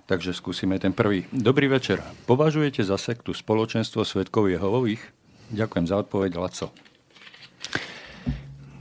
[0.04, 1.24] Takže skúsime ten prvý.
[1.32, 2.02] Dobrý večer.
[2.28, 5.00] Považujete za sektu spoločenstvo Svetkov Jehovových?
[5.54, 6.74] Ďakujem za odpoveď, Laco.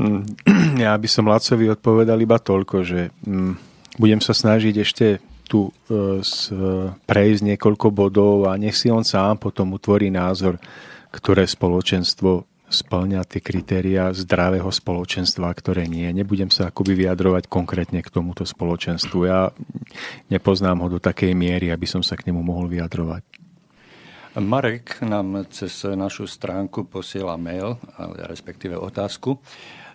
[0.02, 0.26] Hm,
[0.84, 3.56] ja by som Lacovi odpovedal iba toľko, že hm,
[4.02, 5.06] budem sa snažiť ešte
[5.46, 5.72] tu e,
[7.06, 10.58] prejsť niekoľko bodov a nech si on sám potom utvorí názor,
[11.14, 16.10] ktoré spoločenstvo splňa tie kritéria zdravého spoločenstva, ktoré nie.
[16.10, 19.20] Nebudem sa akoby vyjadrovať konkrétne k tomuto spoločenstvu.
[19.30, 19.54] Ja
[20.34, 23.22] nepoznám ho do takej miery, aby som sa k nemu mohol vyjadrovať.
[24.42, 27.78] Marek nám cez našu stránku posiela mail,
[28.26, 29.38] respektíve otázku.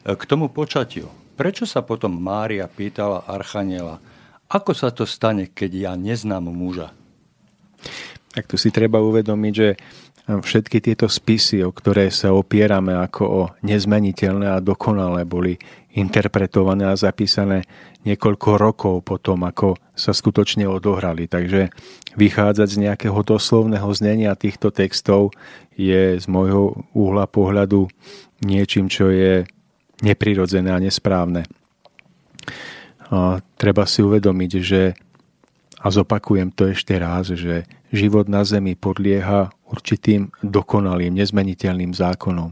[0.06, 4.02] K tomu počatiu prečo sa potom Mária pýtala Archaniela,
[4.48, 6.92] ako sa to stane, keď ja neznám muža?
[8.32, 9.68] Tak tu si treba uvedomiť, že
[10.28, 15.56] všetky tieto spisy, o ktoré sa opierame ako o nezmeniteľné a dokonalé, boli
[15.96, 17.64] interpretované a zapísané
[18.04, 21.26] niekoľko rokov potom, ako sa skutočne odohrali.
[21.26, 21.72] Takže
[22.14, 25.32] vychádzať z nejakého doslovného znenia týchto textov
[25.74, 27.88] je z môjho úhla pohľadu
[28.44, 29.48] niečím, čo je
[30.04, 31.48] neprirodzené a nesprávne.
[33.56, 34.82] Treba si uvedomiť, že
[35.78, 37.62] a zopakujem to ešte raz, že
[37.94, 42.50] život na Zemi podlieha určitým dokonalým, nezmeniteľným zákonom.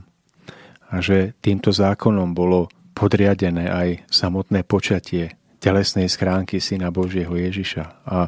[0.86, 7.84] A že týmto zákonom bolo podriadené aj samotné počatie telesnej schránky Syna Božieho Ježiša.
[7.84, 8.18] A, a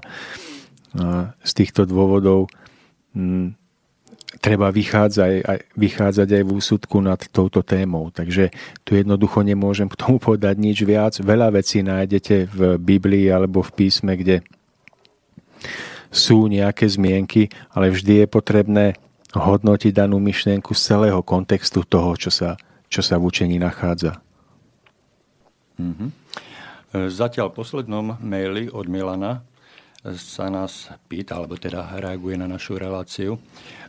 [1.47, 2.51] z týchto dôvodov
[3.15, 3.55] m,
[4.39, 8.11] treba vychádzať aj, vychádzať aj v úsudku nad touto témou.
[8.15, 8.55] Takže
[8.87, 11.19] tu jednoducho nemôžem k tomu povedať nič viac.
[11.19, 14.47] Veľa vecí nájdete v Biblii alebo v písme, kde
[16.09, 18.87] sú nejaké zmienky, ale vždy je potrebné
[19.37, 22.57] hodnotiť danú myšlienku z celého kontextu toho, čo sa,
[22.89, 24.17] čo sa v učení nachádza.
[25.77, 26.11] Mm-hmm.
[27.13, 29.45] Zatiaľ v poslednom maili od Milana
[30.17, 33.37] sa nás pýta, alebo teda reaguje na našu reláciu.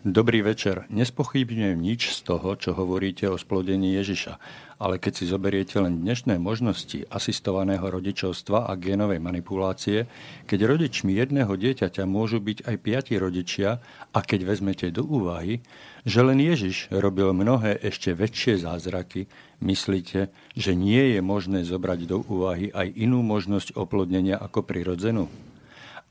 [0.04, 0.90] Dobrý večer.
[0.92, 4.36] Nespochybňujem nič z toho, čo hovoríte o splodení Ježiša
[4.80, 10.08] ale keď si zoberiete len dnešné možnosti asistovaného rodičovstva a génovej manipulácie,
[10.48, 13.84] keď rodičmi jedného dieťaťa môžu byť aj piati rodičia
[14.16, 15.60] a keď vezmete do úvahy,
[16.08, 19.28] že len Ježiš robil mnohé ešte väčšie zázraky,
[19.60, 25.28] myslíte, že nie je možné zobrať do úvahy aj inú možnosť oplodnenia ako prirodzenú?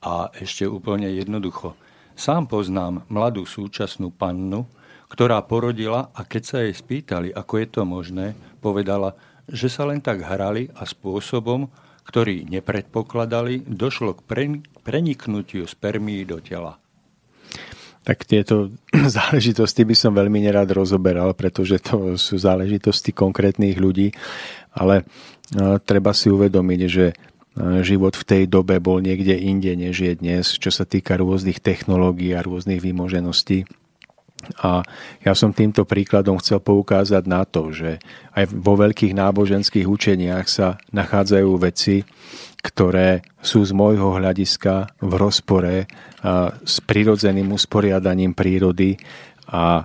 [0.02, 1.74] A ešte úplne jednoducho.
[2.18, 4.66] Sám poznám mladú súčasnú pannu,
[5.08, 8.26] ktorá porodila a keď sa jej spýtali, ako je to možné,
[8.60, 9.16] povedala,
[9.48, 11.66] že sa len tak hrali a spôsobom,
[12.04, 14.52] ktorý nepredpokladali, došlo k
[14.84, 16.76] preniknutiu spermí do tela.
[18.04, 18.72] Tak tieto
[19.20, 24.12] záležitosti by som veľmi nerád rozoberal, pretože to sú záležitosti konkrétnych ľudí,
[24.72, 27.12] ale e, treba si uvedomiť, že
[27.82, 32.32] život v tej dobe bol niekde inde, než je dnes, čo sa týka rôznych technológií
[32.34, 33.66] a rôznych výmožeností.
[34.62, 34.86] A
[35.26, 37.98] ja som týmto príkladom chcel poukázať na to, že
[38.38, 42.06] aj vo veľkých náboženských učeniach sa nachádzajú veci,
[42.62, 45.76] ktoré sú z môjho hľadiska v rozpore
[46.62, 48.94] s prirodzeným usporiadaním prírody
[49.50, 49.82] a,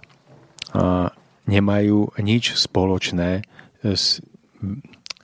[1.44, 3.44] nemajú nič spoločné
[3.84, 4.24] s,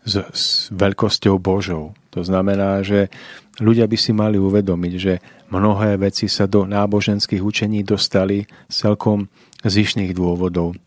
[0.05, 1.95] s, s veľkosťou Božou.
[2.15, 3.11] To znamená, že
[3.59, 5.13] ľudia by si mali uvedomiť, že
[5.49, 9.33] Mnohé veci sa do náboženských učení dostali celkom
[9.65, 10.77] zišných dôvodov.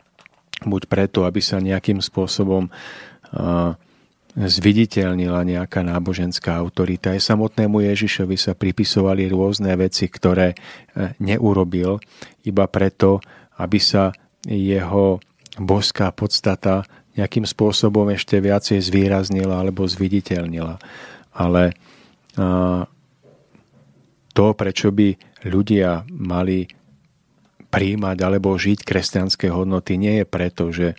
[0.63, 2.71] Buď preto, aby sa nejakým spôsobom
[4.39, 7.13] zviditeľnila nejaká náboženská autorita.
[7.13, 10.57] Aj samotnému Ježišovi sa pripisovali rôzne veci, ktoré e,
[11.21, 12.01] neurobil,
[12.41, 13.21] iba preto,
[13.61, 14.09] aby sa
[14.49, 15.21] jeho
[15.61, 20.81] boská podstata nejakým spôsobom ešte viacej zvýraznila alebo zviditeľnila.
[21.33, 21.77] Ale
[24.33, 26.69] to, prečo by ľudia mali
[27.73, 30.97] príjmať alebo žiť kresťanské hodnoty, nie je preto, že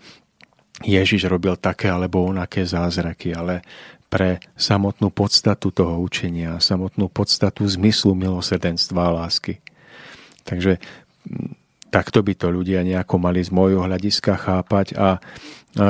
[0.82, 3.62] Ježiš robil také alebo onaké zázraky, ale
[4.10, 9.58] pre samotnú podstatu toho učenia, samotnú podstatu zmyslu milosrdenstva a lásky.
[10.46, 10.78] Takže
[11.94, 15.22] takto by to ľudia nejako mali z môjho hľadiska chápať a,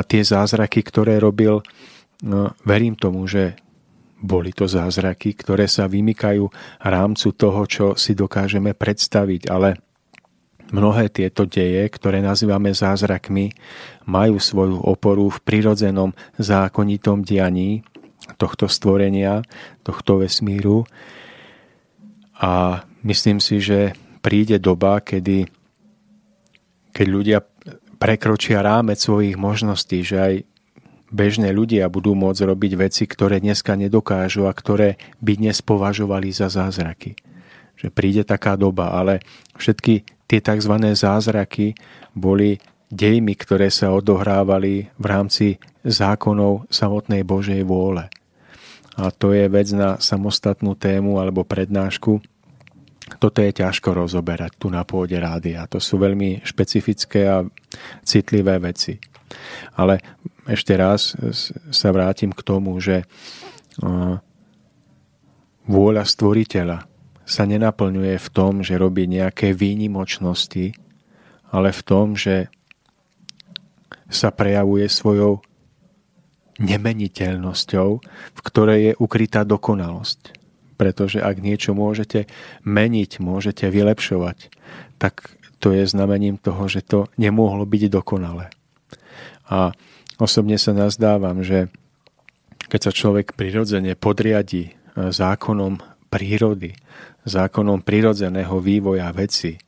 [0.03, 1.63] tie zázraky, ktoré robil,
[2.23, 3.55] no, verím tomu, že
[4.23, 6.47] boli to zázraky, ktoré sa vymykajú
[6.79, 9.75] rámcu toho, čo si dokážeme predstaviť, ale
[10.71, 13.51] mnohé tieto deje, ktoré nazývame zázrakmi,
[14.07, 17.83] majú svoju oporu v prirodzenom zákonitom dianí
[18.39, 19.43] tohto stvorenia,
[19.83, 20.87] tohto vesmíru.
[22.39, 23.91] A myslím si, že
[24.23, 25.51] príde doba, kedy
[26.93, 27.39] keď ľudia
[27.97, 30.33] prekročia rámec svojich možností, že aj
[31.13, 36.49] bežné ľudia budú môcť robiť veci, ktoré dneska nedokážu a ktoré by dnes považovali za
[36.49, 37.13] zázraky.
[37.77, 39.21] Že príde taká doba, ale
[39.57, 40.73] všetky tie tzv.
[40.93, 41.77] zázraky
[42.17, 42.57] boli
[42.89, 45.47] dejmi, ktoré sa odohrávali v rámci
[45.85, 48.09] zákonov samotnej Božej vôle.
[48.93, 52.21] A to je vec na samostatnú tému alebo prednášku.
[53.23, 55.63] Toto je ťažko rozoberať tu na pôde rádia.
[55.71, 57.47] To sú veľmi špecifické a
[58.03, 58.99] citlivé veci.
[59.79, 60.03] Ale
[60.43, 61.15] ešte raz
[61.71, 63.07] sa vrátim k tomu, že
[65.63, 66.83] vôľa stvoriteľa
[67.23, 70.75] sa nenaplňuje v tom, že robí nejaké výnimočnosti,
[71.47, 72.51] ale v tom, že
[74.11, 75.39] sa prejavuje svojou
[76.59, 77.89] nemeniteľnosťou,
[78.35, 80.42] v ktorej je ukrytá dokonalosť.
[80.73, 82.25] Pretože ak niečo môžete
[82.65, 84.49] meniť, môžete vylepšovať,
[84.97, 88.51] tak to je znamením toho, že to nemohlo byť dokonalé.
[89.47, 89.71] A
[90.19, 91.71] osobne sa nazdávam, že
[92.67, 94.71] keď sa človek prirodzene podriadi e,
[95.13, 96.73] zákonom prírody,
[97.23, 99.61] zákonom prirodzeného vývoja veci,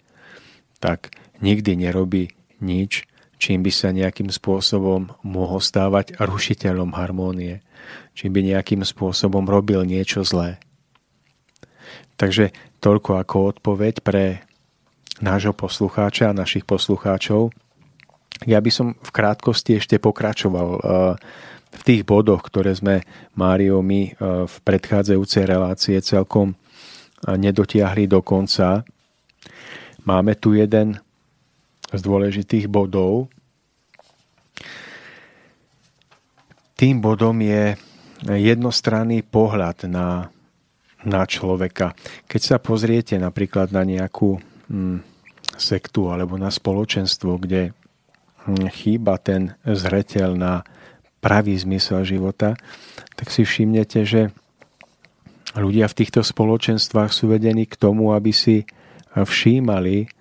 [0.82, 3.08] tak nikdy nerobí nič,
[3.40, 7.62] čím by sa nejakým spôsobom mohol stávať rušiteľom harmónie,
[8.16, 10.60] čím by nejakým spôsobom robil niečo zlé.
[12.16, 14.46] Takže toľko ako odpoveď pre
[15.20, 17.52] nášho poslucháča a našich poslucháčov.
[18.44, 20.80] Ja by som v krátkosti ešte pokračoval e,
[21.76, 23.08] v tých bodoch, ktoré sme
[23.40, 24.12] Mário my e,
[24.44, 26.56] v predchádzajúcej relácie celkom e,
[27.32, 28.84] nedotiahli do konca.
[30.04, 31.00] Máme tu jeden
[31.96, 33.32] z dôležitých bodov.
[36.76, 37.80] Tým bodom je
[38.28, 40.28] jednostranný pohľad na,
[41.06, 41.94] na človeka.
[42.26, 45.00] Keď sa pozriete napríklad na nejakú hm,
[45.56, 50.54] sektu alebo na spoločenstvo, kde hm, chýba ten zreteľ na
[51.22, 52.54] pravý zmysel života,
[53.18, 54.22] tak si všimnete, že
[55.58, 58.68] ľudia v týchto spoločenstvách sú vedení k tomu, aby si
[59.16, 60.12] všímali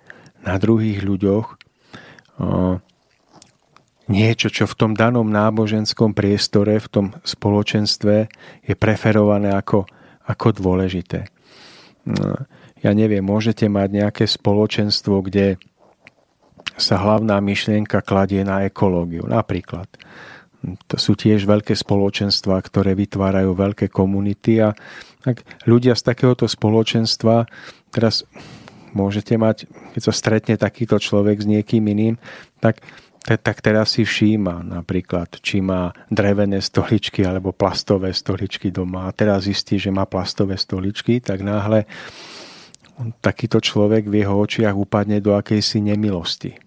[0.47, 1.45] na druhých ľuďoch
[4.05, 8.15] niečo, čo v tom danom náboženskom priestore, v tom spoločenstve
[8.65, 9.89] je preferované ako,
[10.25, 11.29] ako dôležité.
[12.81, 15.57] Ja neviem, môžete mať nejaké spoločenstvo, kde
[16.75, 19.87] sa hlavná myšlienka kladie na ekológiu, napríklad.
[20.65, 24.73] To sú tiež veľké spoločenstva, ktoré vytvárajú veľké komunity a
[25.21, 27.45] tak ľudia z takéhoto spoločenstva
[27.93, 28.25] teraz
[28.95, 32.15] môžete mať, keď sa stretne takýto človek s niekým iným,
[32.59, 32.83] tak,
[33.25, 39.49] tak teraz si všíma napríklad, či má drevené stoličky alebo plastové stoličky doma a teraz
[39.49, 41.89] zistí, že má plastové stoličky, tak náhle
[43.19, 46.65] takýto človek v jeho očiach upadne do akejsi nemilosti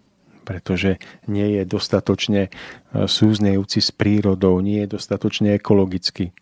[0.48, 0.96] pretože
[1.28, 2.50] nie je dostatočne e,
[3.04, 6.32] súznejúci s prírodou, nie je dostatočne ekologický.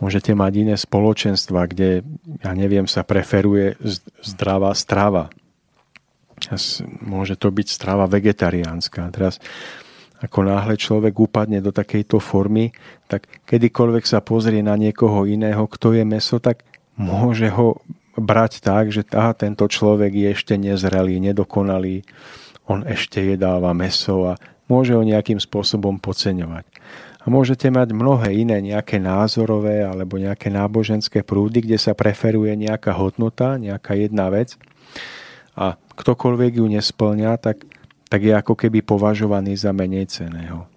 [0.00, 2.08] Môžete mať iné spoločenstva, kde,
[2.40, 3.76] ja neviem, sa preferuje
[4.24, 5.28] zdravá strava.
[7.02, 9.10] Môže to byť strava vegetariánska.
[9.10, 9.42] Teraz
[10.18, 12.74] ako náhle človek upadne do takejto formy,
[13.06, 16.66] tak kedykoľvek sa pozrie na niekoho iného, kto je meso, tak
[16.98, 17.78] môže ho
[18.18, 22.02] brať tak, že aha, tento človek je ešte nezrelý, nedokonalý,
[22.66, 24.34] on ešte jedáva meso a
[24.66, 26.66] môže ho nejakým spôsobom podceňovať.
[27.22, 32.90] A môžete mať mnohé iné nejaké názorové alebo nejaké náboženské prúdy, kde sa preferuje nejaká
[32.90, 34.58] hodnota, nejaká jedna vec
[35.54, 37.66] a ktokoľvek ju nesplňa, tak,
[38.06, 40.70] tak je ako keby považovaný za menej ceného.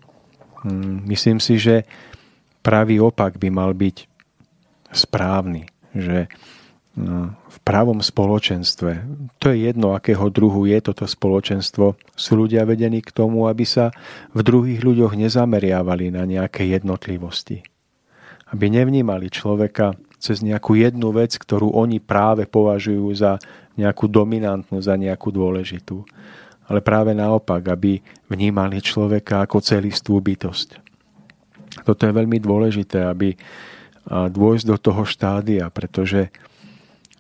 [0.66, 1.86] Hmm, myslím si, že
[2.66, 4.10] pravý opak by mal byť
[4.92, 6.26] správny, že
[6.92, 8.92] No, v pravom spoločenstve.
[9.40, 11.96] To je jedno, akého druhu je toto spoločenstvo.
[12.20, 13.96] Sú ľudia vedení k tomu, aby sa
[14.36, 17.64] v druhých ľuďoch nezameriavali na nejaké jednotlivosti.
[18.52, 23.42] Aby nevnímali človeka cez nejakú jednu vec, ktorú oni práve považujú za
[23.74, 26.06] nejakú dominantnú, za nejakú dôležitú.
[26.70, 28.00] Ale práve naopak, aby
[28.30, 30.78] vnímali človeka ako celistú bytosť.
[31.82, 33.34] Toto je veľmi dôležité, aby
[34.08, 36.30] dôjsť do toho štádia, pretože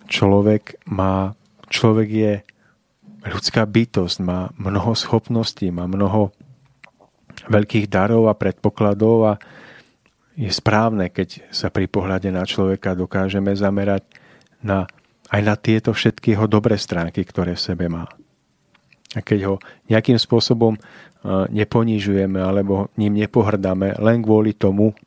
[0.05, 1.33] človek má,
[1.67, 2.33] človek je
[3.25, 6.33] ľudská bytosť, má mnoho schopností, má mnoho
[7.47, 9.33] veľkých darov a predpokladov a
[10.41, 14.09] je správne, keď sa pri pohľade na človeka dokážeme zamerať
[14.65, 14.89] na,
[15.29, 18.09] aj na tieto všetky jeho dobré stránky, ktoré v sebe má.
[19.13, 19.55] A keď ho
[19.85, 20.81] nejakým spôsobom
[21.53, 24.97] neponižujeme alebo ním nepohrdáme len kvôli tomu,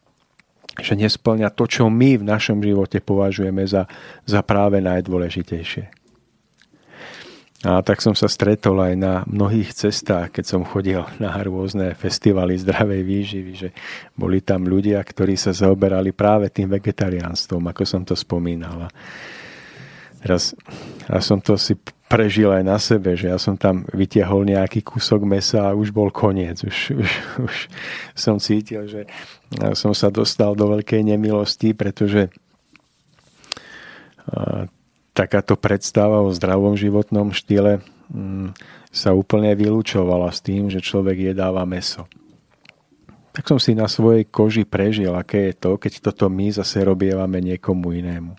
[0.78, 3.90] že nesplňa to, čo my v našom živote považujeme za,
[4.26, 6.03] za práve najdôležitejšie.
[7.64, 12.60] A tak som sa stretol aj na mnohých cestách, keď som chodil na rôzne festivaly
[12.60, 13.68] zdravej výživy, že
[14.12, 18.84] boli tam ľudia, ktorí sa zaoberali práve tým vegetariánstvom, ako som to spomínal.
[18.84, 18.88] A
[20.20, 20.52] teraz
[21.08, 21.72] ja som to si
[22.04, 26.12] prežil aj na sebe, že ja som tam vytiahol nejaký kúsok mesa a už bol
[26.12, 26.60] koniec.
[26.60, 27.10] Už, už,
[27.48, 27.56] už
[28.12, 29.08] som cítil, že
[29.72, 32.28] som sa dostal do veľkej nemilosti, pretože
[35.14, 37.78] takáto predstava o zdravom životnom štýle
[38.10, 38.52] mm,
[38.90, 42.10] sa úplne vylúčovala s tým, že človek jedáva meso.
[43.34, 47.42] Tak som si na svojej koži prežil, aké je to, keď toto my zase robievame
[47.42, 48.38] niekomu inému.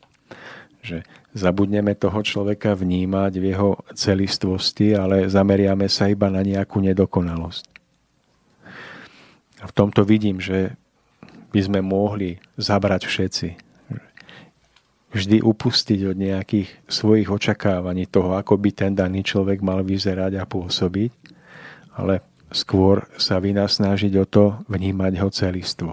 [0.79, 1.03] Že
[1.35, 7.65] zabudneme toho človeka vnímať v jeho celistvosti, ale zameriame sa iba na nejakú nedokonalosť.
[9.65, 10.79] v tomto vidím, že
[11.51, 13.64] by sme mohli zabrať všetci.
[15.15, 20.43] Vždy upustiť od nejakých svojich očakávaní toho, ako by ten daný človek mal vyzerať a
[20.43, 21.11] pôsobiť,
[21.95, 22.19] ale
[22.51, 25.91] skôr sa vynasnážiť o to vnímať ho celistvo.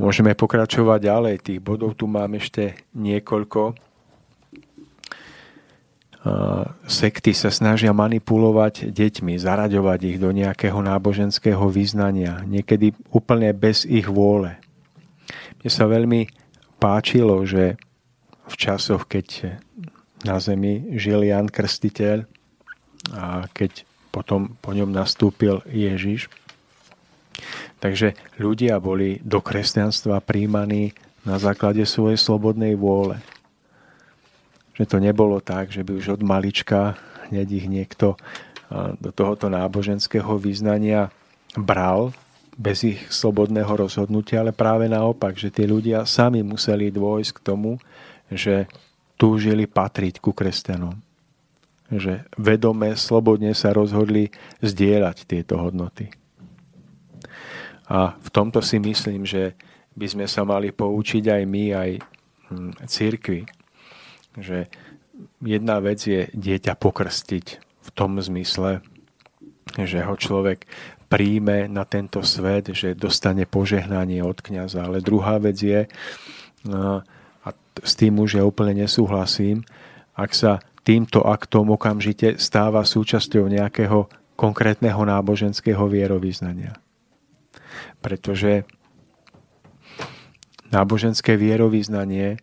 [0.00, 1.34] Môžeme pokračovať ďalej.
[1.44, 3.76] Tých bodov tu mám ešte niekoľko
[6.86, 14.10] sekty sa snažia manipulovať deťmi, zaraďovať ich do nejakého náboženského význania, niekedy úplne bez ich
[14.10, 14.58] vôle.
[15.62, 16.26] Mne sa veľmi
[16.76, 17.80] páčilo, že
[18.46, 19.58] v časoch, keď
[20.22, 22.24] na zemi žil Jan Krstiteľ
[23.14, 26.32] a keď potom po ňom nastúpil Ježiš,
[27.82, 30.96] takže ľudia boli do kresťanstva príjmaní
[31.26, 33.20] na základe svojej slobodnej vôle.
[34.78, 36.96] Že to nebolo tak, že by už od malička
[37.28, 38.14] hneď ich niekto
[38.98, 41.10] do tohoto náboženského význania
[41.54, 42.14] bral
[42.56, 47.76] bez ich slobodného rozhodnutia, ale práve naopak, že tí ľudia sami museli dôjsť k tomu,
[48.32, 48.64] že
[49.20, 50.96] túžili patriť ku kresťanom.
[51.92, 54.32] Že vedome, slobodne sa rozhodli
[54.64, 56.10] zdieľať tieto hodnoty.
[57.86, 59.54] A v tomto si myslím, že
[59.94, 61.90] by sme sa mali poučiť aj my, aj
[62.50, 63.40] hm, církvi
[64.36, 64.68] že
[65.40, 68.84] jedna vec je dieťa pokrstiť v tom zmysle,
[69.80, 70.68] že ho človek
[71.06, 74.86] príjme na tento svet, že dostane požehnanie od kniaza.
[74.86, 75.86] Ale druhá vec je,
[77.46, 77.48] a
[77.82, 79.62] s tým už ja úplne nesúhlasím,
[80.18, 80.52] ak sa
[80.82, 86.76] týmto aktom okamžite stáva súčasťou nejakého konkrétneho náboženského vierovýznania.
[88.02, 88.66] Pretože
[90.74, 92.42] náboženské vierovýznanie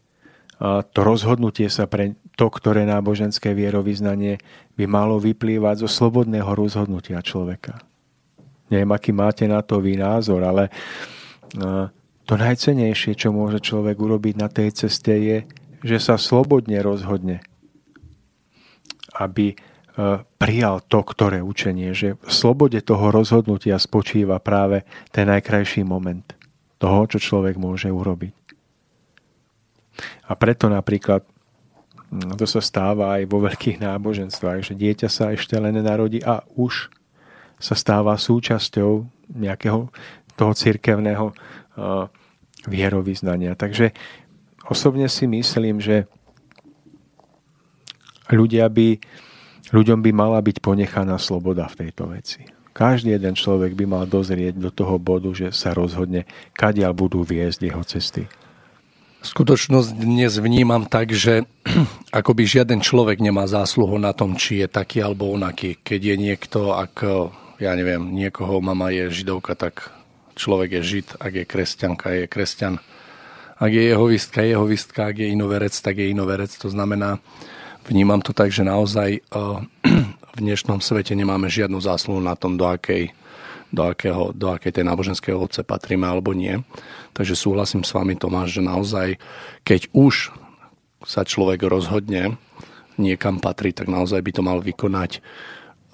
[0.63, 4.39] to rozhodnutie sa pre to, ktoré náboženské vierovýznanie
[4.79, 7.83] by malo vyplývať zo slobodného rozhodnutia človeka.
[8.71, 10.71] Neviem, aký máte na to vy názor, ale
[12.23, 15.37] to najcenejšie, čo môže človek urobiť na tej ceste je,
[15.83, 17.43] že sa slobodne rozhodne,
[19.19, 19.53] aby
[20.41, 26.25] prijal to, ktoré učenie, že v slobode toho rozhodnutia spočíva práve ten najkrajší moment
[26.81, 28.33] toho, čo človek môže urobiť.
[30.25, 31.21] A preto napríklad
[32.37, 36.89] to sa stáva aj vo veľkých náboženstvách, že dieťa sa ešte len narodí a už
[37.63, 39.07] sa stáva súčasťou
[39.39, 39.87] nejakého
[40.35, 42.11] toho cirkevného uh,
[42.67, 43.55] vierovýznania.
[43.55, 43.95] Takže
[44.67, 46.11] osobne si myslím, že
[48.27, 48.99] ľudia by,
[49.71, 52.43] ľuďom by mala byť ponechaná sloboda v tejto veci.
[52.73, 56.25] Každý jeden človek by mal dozrieť do toho bodu, že sa rozhodne,
[56.57, 58.25] kadiaľ budú viesť jeho cesty.
[59.23, 61.47] Skutočnosť dnes vnímam tak, že
[62.19, 65.79] akoby žiaden človek nemá zásluhu na tom, či je taký alebo onaký.
[65.79, 66.95] Keď je niekto, ak,
[67.63, 69.89] ja neviem, niekoho mama je židovka, tak
[70.35, 72.75] človek je žid, ak je kresťanka, je kresťan.
[73.55, 76.51] Ak je jehovistka, je jehovistka, ak je inoverec, tak je inoverec.
[76.59, 77.23] To znamená,
[77.87, 79.23] vnímam to tak, že naozaj
[80.35, 83.15] v dnešnom svete nemáme žiadnu zásluhu na tom, do akej
[83.73, 86.61] do, akého, do akej tej náboženskej obce patríme alebo nie.
[87.17, 89.07] Takže súhlasím s vami, Tomáš, že naozaj,
[89.65, 90.29] keď už
[91.01, 92.37] sa človek rozhodne
[93.01, 95.25] niekam patrí, tak naozaj by to mal vykonať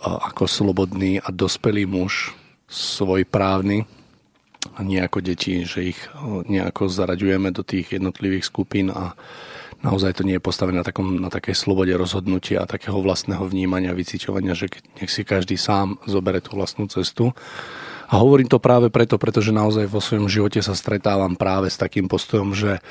[0.04, 2.32] ako slobodný a dospelý muž,
[2.70, 3.84] svoj právny,
[4.76, 6.00] a nie ako deti, že ich
[6.52, 9.16] nejako zaraďujeme do tých jednotlivých skupín a
[9.80, 13.96] naozaj to nie je postavené na, takom, na takej slobode rozhodnutia a takého vlastného vnímania,
[13.96, 14.68] vycíťovania, že
[15.00, 17.32] nech si každý sám zobere tú vlastnú cestu.
[18.10, 22.12] A hovorím to práve preto, pretože naozaj vo svojom živote sa stretávam práve s takým
[22.12, 22.84] postojom, že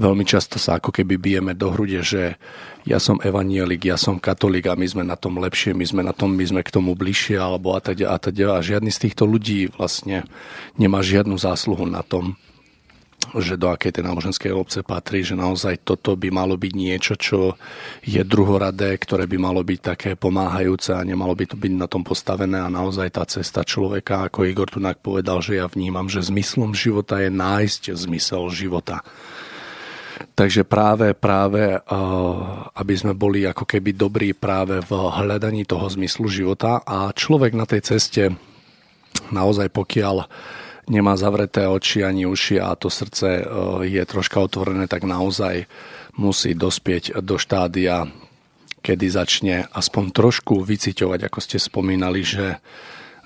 [0.00, 2.40] veľmi často sa ako keby bijeme do hrude, že
[2.82, 6.10] ja som evanielik, ja som katolík a my sme na tom lepšie, my sme na
[6.10, 8.58] tom, my sme k tomu bližšie alebo a teda a teda.
[8.58, 10.26] A žiadny z týchto ľudí vlastne
[10.74, 12.34] nemá žiadnu zásluhu na tom,
[13.38, 17.54] že do akej tej náboženskej obce patrí, že naozaj toto by malo byť niečo, čo
[18.02, 22.02] je druhoradé, ktoré by malo byť také pomáhajúce a nemalo by to byť na tom
[22.02, 26.74] postavené a naozaj tá cesta človeka, ako Igor Tunák povedal, že ja vnímam, že zmyslom
[26.74, 29.06] života je nájsť zmysel života.
[30.32, 31.76] Takže práve, práve,
[32.72, 37.68] aby sme boli ako keby dobrí práve v hľadaní toho zmyslu života a človek na
[37.68, 38.32] tej ceste
[39.28, 40.24] naozaj pokiaľ
[40.90, 43.44] nemá zavreté oči ani uši a to srdce e,
[43.86, 45.70] je troška otvorené, tak naozaj
[46.18, 48.10] musí dospieť do štádia,
[48.82, 52.58] kedy začne aspoň trošku vyciťovať, ako ste spomínali, že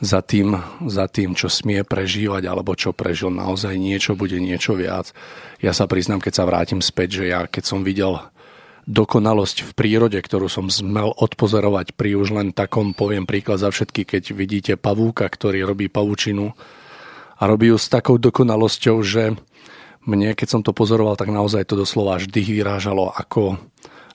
[0.01, 5.17] za tým, za tým, čo smie prežívať alebo čo prežil, naozaj niečo bude niečo viac.
[5.65, 8.21] Ja sa priznám, keď sa vrátim späť, že ja keď som videl
[8.87, 14.07] dokonalosť v prírode, ktorú som smel odpozorovať pri už len takom, poviem príklad za všetky,
[14.07, 16.55] keď vidíte pavúka, ktorý robí pavučinu
[17.37, 19.35] a robí ju s takou dokonalosťou, že
[20.07, 23.59] mne, keď som to pozoroval, tak naozaj to doslova dých vyrážalo, ako,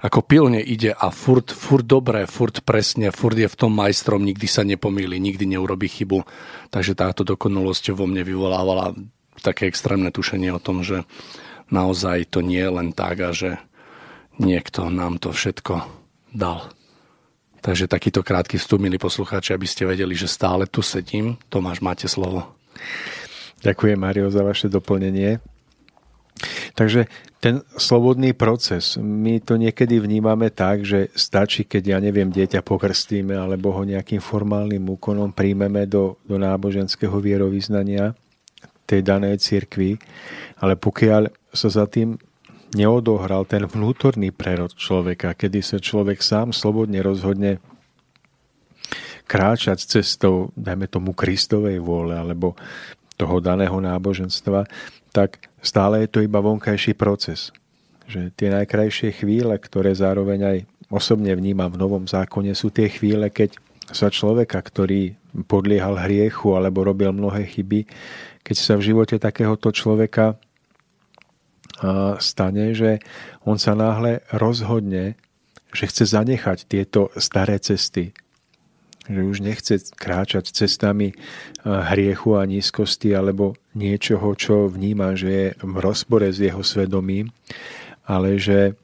[0.02, 4.50] ako pilne ide a furt, furt dobre, furt presne, furt je v tom majstrom, nikdy
[4.50, 6.26] sa nepomýli, nikdy neurobi chybu.
[6.74, 8.98] Takže táto dokonalosť vo mne vyvolávala
[9.46, 11.06] také extrémne tušenie o tom, že
[11.70, 13.62] naozaj to nie je len tak a že
[14.42, 15.86] niekto nám to všetko
[16.34, 16.74] dal.
[17.62, 21.38] Takže takýto krátky vstup, milí poslucháči, aby ste vedeli, že stále tu sedím.
[21.46, 22.58] Tomáš, máte slovo.
[23.62, 25.38] Ďakujem, Mario, za vaše doplnenie.
[26.74, 27.06] Takže
[27.42, 33.34] ten slobodný proces, my to niekedy vnímame tak, že stačí, keď, ja neviem, dieťa pokrstíme
[33.34, 38.14] alebo ho nejakým formálnym úkonom príjmeme do, do náboženského vierovýznania
[38.86, 39.98] tej danej cirkvi,
[40.62, 42.20] ale pokiaľ sa za tým
[42.78, 47.60] neodohral ten vnútorný prerod človeka, kedy sa človek sám slobodne rozhodne
[49.28, 52.60] kráčať cestou, dajme tomu, Kristovej vôle alebo
[53.16, 54.68] toho daného náboženstva,
[55.12, 57.52] tak stále je to iba vonkajší proces.
[58.08, 60.58] Že tie najkrajšie chvíle, ktoré zároveň aj
[60.92, 63.56] osobne vnímam v Novom zákone, sú tie chvíle, keď
[63.92, 65.16] sa človeka, ktorý
[65.48, 67.88] podliehal hriechu alebo robil mnohé chyby,
[68.44, 70.40] keď sa v živote takéhoto človeka
[72.20, 73.00] stane, že
[73.48, 75.18] on sa náhle rozhodne,
[75.72, 78.12] že chce zanechať tieto staré cesty.
[79.12, 81.12] Že už nechce kráčať cestami
[81.68, 87.36] hriechu a nízkosti alebo niečoho, čo vníma, že je v rozpore s jeho svedomím,
[88.08, 88.80] ale že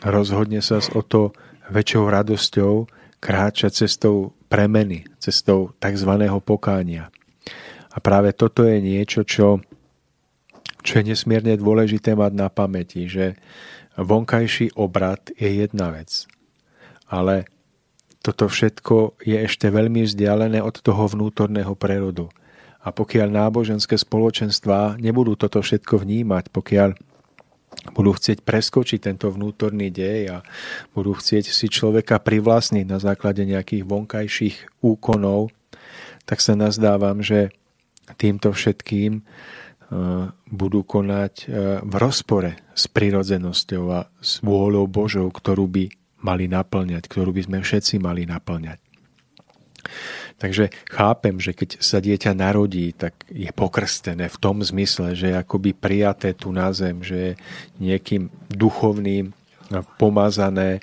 [0.00, 1.36] rozhodne sa s o to
[1.68, 2.72] väčšou radosťou
[3.20, 6.12] kráčať cestou premeny, cestou tzv.
[6.44, 7.12] pokánia.
[7.94, 9.60] A práve toto je niečo, čo
[10.84, 13.40] čo je nesmierne dôležité mať na pamäti, že
[13.96, 16.28] vonkajší obrad je jedna vec,
[17.08, 17.48] ale
[18.24, 22.32] toto všetko je ešte veľmi vzdialené od toho vnútorného prerodu.
[22.80, 26.96] A pokiaľ náboženské spoločenstvá nebudú toto všetko vnímať, pokiaľ
[27.92, 30.38] budú chcieť preskočiť tento vnútorný dej a
[30.96, 35.52] budú chcieť si človeka privlastniť na základe nejakých vonkajších úkonov,
[36.24, 37.52] tak sa nazdávam, že
[38.16, 39.20] týmto všetkým
[40.48, 41.34] budú konať
[41.84, 45.84] v rozpore s prirodzenosťou a s vôľou Božou, ktorú by
[46.24, 48.80] mali naplňať, ktorú by sme všetci mali naplňať.
[50.40, 55.36] Takže chápem, že keď sa dieťa narodí, tak je pokrstené v tom zmysle, že je
[55.38, 57.32] akoby prijaté tu na zem, že je
[57.78, 59.30] niekým duchovným
[60.00, 60.80] pomazané,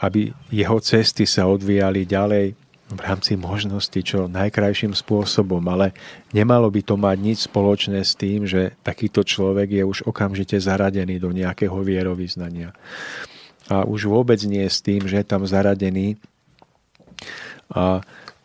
[0.00, 2.56] aby jeho cesty sa odvíjali ďalej
[2.86, 5.90] v rámci možnosti čo najkrajším spôsobom, ale
[6.30, 11.18] nemalo by to mať nič spoločné s tým, že takýto človek je už okamžite zaradený
[11.18, 12.70] do nejakého vierovýznania.
[13.66, 16.18] A už vôbec nie s tým, že je tam zaradený,
[17.66, 17.98] a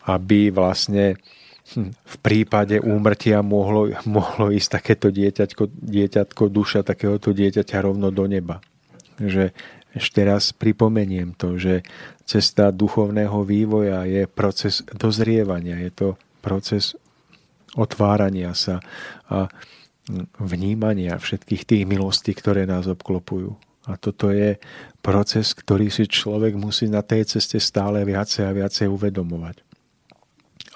[0.09, 1.21] aby vlastne
[2.03, 8.59] v prípade úmrtia mohlo, mohlo ísť takéto dieťatko, dieťatko, duša takéhoto dieťaťa rovno do neba.
[9.21, 9.55] Že
[9.95, 11.83] ešte raz pripomeniem to, že
[12.23, 16.07] cesta duchovného vývoja je proces dozrievania, je to
[16.39, 16.95] proces
[17.75, 18.83] otvárania sa
[19.31, 19.47] a
[20.43, 23.55] vnímania všetkých tých milostí, ktoré nás obklopujú.
[23.89, 24.61] A toto je
[25.01, 29.65] proces, ktorý si človek musí na tej ceste stále viacej a viacej uvedomovať.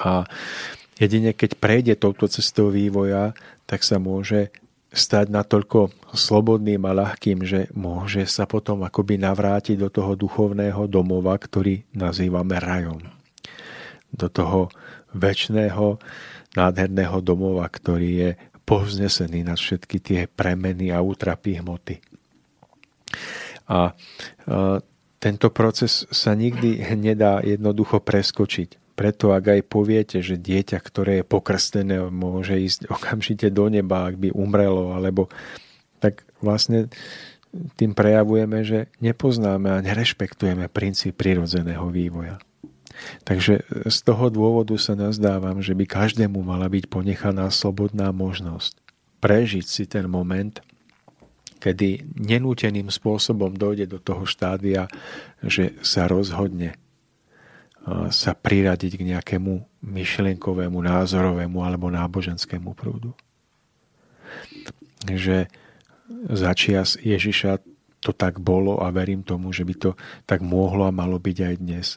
[0.02, 0.26] A
[0.98, 3.38] jedine keď prejde touto cestou vývoja,
[3.69, 4.49] tak sa môže
[4.95, 11.36] stať natoľko slobodným a ľahkým, že môže sa potom akoby navrátiť do toho duchovného domova,
[11.36, 13.03] ktorý nazývame rajom.
[14.15, 14.72] Do toho
[15.11, 15.99] väčšného,
[16.56, 18.30] nádherného domova, ktorý je
[18.64, 21.99] povznesený na všetky tie premeny a útrapy hmoty.
[23.66, 23.84] A, a
[25.18, 28.94] tento proces sa nikdy nedá jednoducho preskočiť.
[28.96, 34.22] Preto ak aj poviete, že dieťa, ktoré je pokrstené, môže ísť okamžite do neba, ak
[34.22, 35.28] by umrelo, alebo
[36.00, 36.92] tak vlastne
[37.80, 42.38] tým prejavujeme, že nepoznáme a nerešpektujeme princíp prirodzeného vývoja.
[43.28, 48.86] Takže z toho dôvodu sa nazdávam, že by každému mala byť ponechaná slobodná možnosť
[49.26, 50.62] prežiť si ten moment,
[51.66, 54.86] kedy nenúteným spôsobom dojde do toho štádia,
[55.42, 56.78] že sa rozhodne
[58.14, 63.18] sa priradiť k nejakému myšlienkovému, názorovému alebo náboženskému prúdu.
[65.06, 65.50] Že
[66.30, 67.62] začias Ježiša
[68.02, 69.92] to tak bolo a verím tomu, že by to
[70.30, 71.88] tak mohlo a malo byť aj dnes.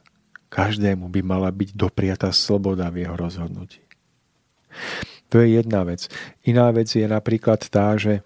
[0.48, 3.84] Každému by mala byť dopriatá sloboda v jeho rozhodnutí.
[5.28, 6.08] To je jedna vec.
[6.48, 8.24] Iná vec je napríklad tá, že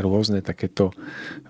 [0.00, 0.92] rôzne takéto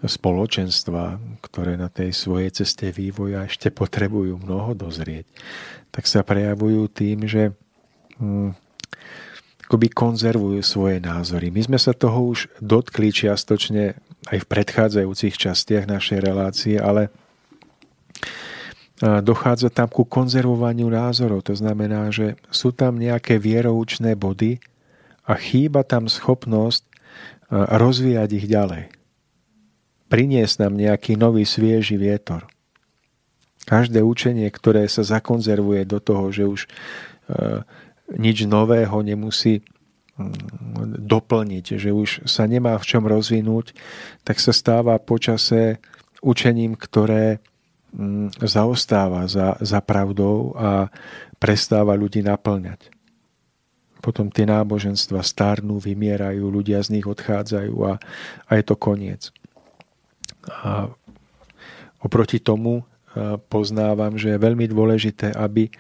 [0.02, 5.27] spoločenstva, ktoré na tej svojej ceste vývoja ešte potrebujú mnoho dozrieť,
[5.90, 7.55] tak sa prejavujú tým, že
[8.18, 8.55] hm,
[9.66, 11.51] akoby konzervujú svoje názory.
[11.51, 13.98] My sme sa toho už dotkli čiastočne
[14.31, 17.10] aj v predchádzajúcich častiach našej relácie, ale
[19.01, 21.44] dochádza tam ku konzervovaniu názorov.
[21.51, 24.56] To znamená, že sú tam nejaké vieroučné body
[25.28, 26.95] a chýba tam schopnosť
[27.51, 28.90] rozvíjať ich ďalej.
[30.06, 32.47] Priniesť nám nejaký nový svieži vietor.
[33.66, 36.60] Každé učenie, ktoré sa zakonzervuje do toho, že už
[38.14, 39.62] nič nového nemusí
[40.14, 43.74] mm, doplniť, že už sa nemá v čom rozvinúť,
[44.23, 45.82] tak sa stáva počase
[46.23, 47.43] učením, ktoré
[47.90, 50.86] mm, zaostáva za, za pravdou a
[51.43, 52.95] prestáva ľudí naplňať.
[54.06, 57.98] Potom tie náboženstva starnú, vymierajú, ľudia z nich odchádzajú a,
[58.46, 59.34] a je to koniec.
[60.46, 60.86] A
[61.98, 62.86] oproti tomu
[63.50, 65.74] poznávam, že je veľmi dôležité, aby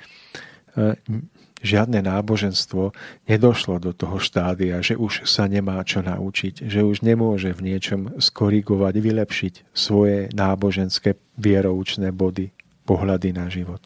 [1.62, 2.92] žiadne náboženstvo
[3.30, 8.18] nedošlo do toho štádia, že už sa nemá čo naučiť, že už nemôže v niečom
[8.20, 12.52] skorigovať, vylepšiť svoje náboženské vieroučné body,
[12.84, 13.82] pohľady na život.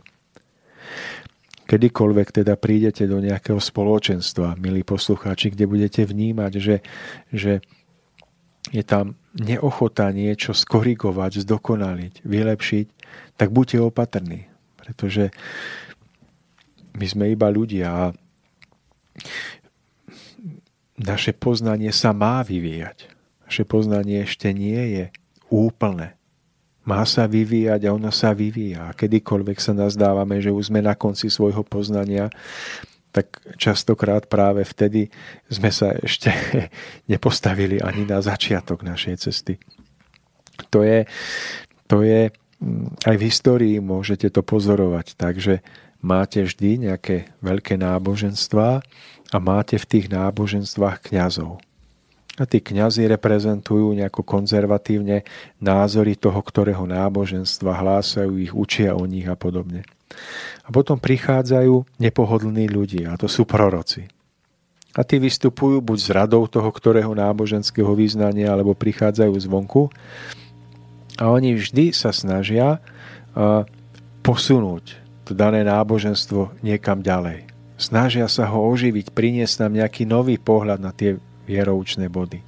[1.71, 6.77] Kedykoľvek teda prídete do nejakého spoločenstva, milí poslucháči, kde budete vnímať, že,
[7.31, 7.63] že
[8.75, 12.87] je tam neochota niečo skorigovať, zdokonaliť, vylepšiť,
[13.39, 14.51] tak buďte opatrní,
[14.83, 15.31] pretože
[16.99, 18.05] my sme iba ľudia a
[21.01, 23.09] naše poznanie sa má vyvíjať.
[23.49, 25.05] Naše poznanie ešte nie je
[25.49, 26.20] úplné.
[26.89, 28.91] Má sa vyvíjať a ono sa vyvíja.
[28.91, 32.33] A kedykoľvek sa nazdávame, že už sme na konci svojho poznania,
[33.11, 35.11] tak častokrát práve vtedy
[35.51, 36.31] sme sa ešte
[37.13, 39.59] nepostavili ani na začiatok našej cesty.
[40.71, 41.09] To je,
[41.91, 42.31] to je
[42.63, 45.19] mm, aj v histórii môžete to pozorovať.
[45.19, 45.65] Takže
[46.01, 48.81] máte vždy nejaké veľké náboženstvá
[49.31, 51.61] a máte v tých náboženstvách kňazov.
[52.41, 55.29] A tí kňazi reprezentujú nejako konzervatívne
[55.61, 59.85] názory toho, ktorého náboženstva, hlásajú ich, učia o nich a podobne.
[60.65, 64.09] A potom prichádzajú nepohodlní ľudia, a to sú proroci.
[64.97, 69.93] A tí vystupujú buď z radou toho, ktorého náboženského význania, alebo prichádzajú zvonku.
[71.21, 72.81] A oni vždy sa snažia
[74.25, 74.99] posunúť
[75.29, 77.47] to dané náboženstvo niekam ďalej.
[77.79, 82.39] Snažia sa ho oživiť, priniesť nám nejaký nový pohľad na tie vieroučné body.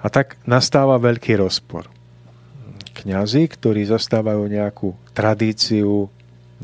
[0.00, 1.92] A tak nastáva veľký rozpor.
[2.96, 6.08] Kňazi, ktorí zastávajú nejakú tradíciu,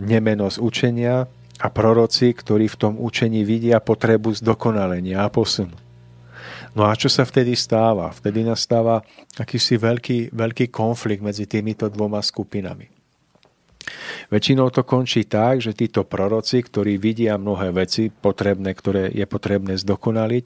[0.01, 1.29] nemenosť učenia
[1.61, 5.77] a proroci, ktorí v tom učení vidia potrebu zdokonalenia a posunu.
[6.73, 8.15] No a čo sa vtedy stáva?
[8.15, 9.03] Vtedy nastáva
[9.37, 12.87] akýsi veľký, veľký konflikt medzi týmito dvoma skupinami.
[14.31, 19.75] Väčšinou to končí tak, že títo proroci, ktorí vidia mnohé veci potrebné, ktoré je potrebné
[19.75, 20.45] zdokonaliť,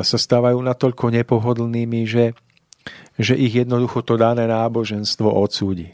[0.00, 2.32] sa stávajú natoľko nepohodlnými, že,
[3.20, 5.92] že ich jednoducho to dané náboženstvo odsúdi.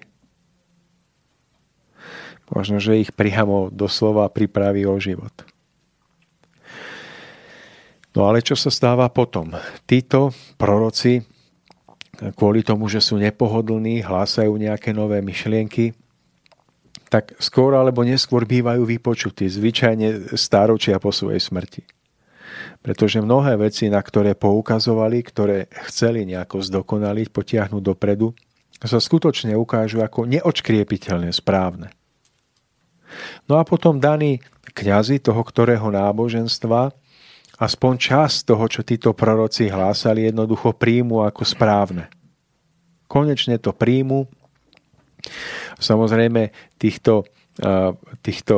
[2.49, 5.35] Možno, že ich priamo doslova pripraví o život.
[8.17, 9.53] No ale čo sa stáva potom?
[9.85, 11.21] Títo proroci,
[12.39, 15.93] kvôli tomu, že sú nepohodlní, hlásajú nejaké nové myšlienky,
[17.13, 21.98] tak skôr alebo neskôr bývajú vypočutí, zvyčajne stáročia po svojej smrti.
[22.81, 28.35] Pretože mnohé veci, na ktoré poukazovali, ktoré chceli nejako zdokonaliť, potiahnuť dopredu,
[28.79, 31.91] sa skutočne ukážu ako neočkriepiteľne správne.
[33.51, 34.39] No a potom daní
[34.77, 36.95] kňazi toho ktorého náboženstva
[37.59, 42.07] aspoň čas toho, čo títo proroci hlásali, jednoducho príjmu ako správne.
[43.11, 44.31] Konečne to príjmu
[45.79, 47.27] Samozrejme, týchto,
[48.23, 48.57] týchto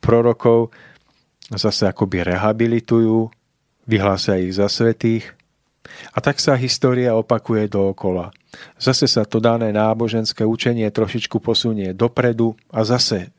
[0.00, 0.72] prorokov
[1.58, 3.30] zase akoby rehabilitujú,
[3.90, 5.34] vyhlásia ich za svetých.
[6.14, 8.30] A tak sa história opakuje dookola.
[8.78, 13.34] Zase sa to dané náboženské učenie trošičku posunie dopredu a zase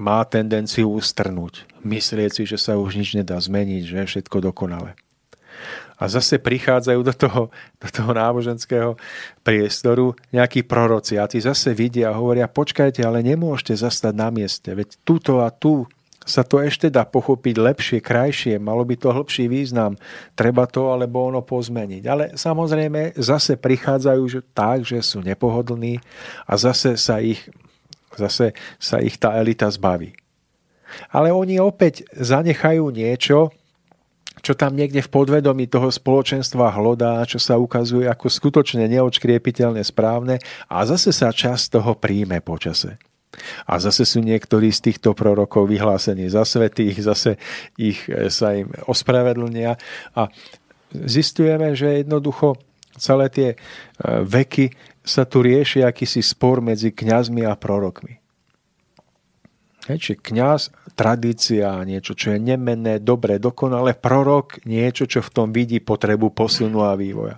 [0.00, 4.96] má tendenciu ustrnúť, myslieť si, že sa už nič nedá zmeniť, že je všetko dokonale.
[6.00, 7.42] A zase prichádzajú do toho,
[7.78, 8.98] do toho náboženského
[9.46, 14.74] priestoru nejakí proroci a tí zase vidia a hovoria, počkajte, ale nemôžete zastať na mieste,
[14.74, 15.86] veď tuto a tu
[16.22, 19.98] sa to ešte dá pochopiť lepšie, krajšie, malo by to hĺbší význam,
[20.38, 22.02] treba to alebo ono pozmeniť.
[22.06, 25.98] Ale samozrejme zase prichádzajú tak, že sú nepohodlní
[26.46, 27.42] a zase sa ich,
[28.14, 30.14] zase sa ich tá elita zbaví.
[31.08, 33.48] Ale oni opäť zanechajú niečo,
[34.42, 40.42] čo tam niekde v podvedomí toho spoločenstva hlodá, čo sa ukazuje ako skutočne neočkriepiteľne správne
[40.66, 42.98] a zase sa čas toho príjme počase.
[43.64, 47.40] A zase sú niektorí z týchto prorokov vyhlásení za svetých, zase
[47.80, 49.80] ich e, sa im ospravedlnia
[50.12, 50.28] a
[50.92, 52.60] zistujeme, že jednoducho
[53.00, 53.56] celé tie e,
[54.22, 54.72] veky
[55.02, 58.22] sa tu rieši akýsi spor medzi kňazmi a prorokmi.
[59.90, 60.62] Hej, čiže kňaz,
[60.94, 66.86] tradícia, niečo, čo je nemenné, dobré, dokonale, prorok, niečo, čo v tom vidí potrebu posunu
[66.86, 67.34] a vývoja.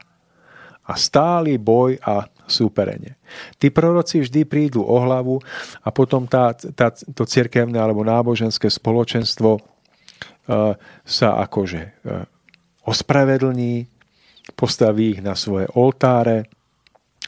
[0.84, 3.16] A stály boj a súperenie.
[3.56, 5.40] Tí proroci vždy prídu o hlavu
[5.82, 12.24] a potom tá, tá, to cirkevné alebo náboženské spoločenstvo uh, sa akože uh,
[12.84, 13.88] ospravedlní,
[14.52, 16.44] postaví ich na svoje oltáre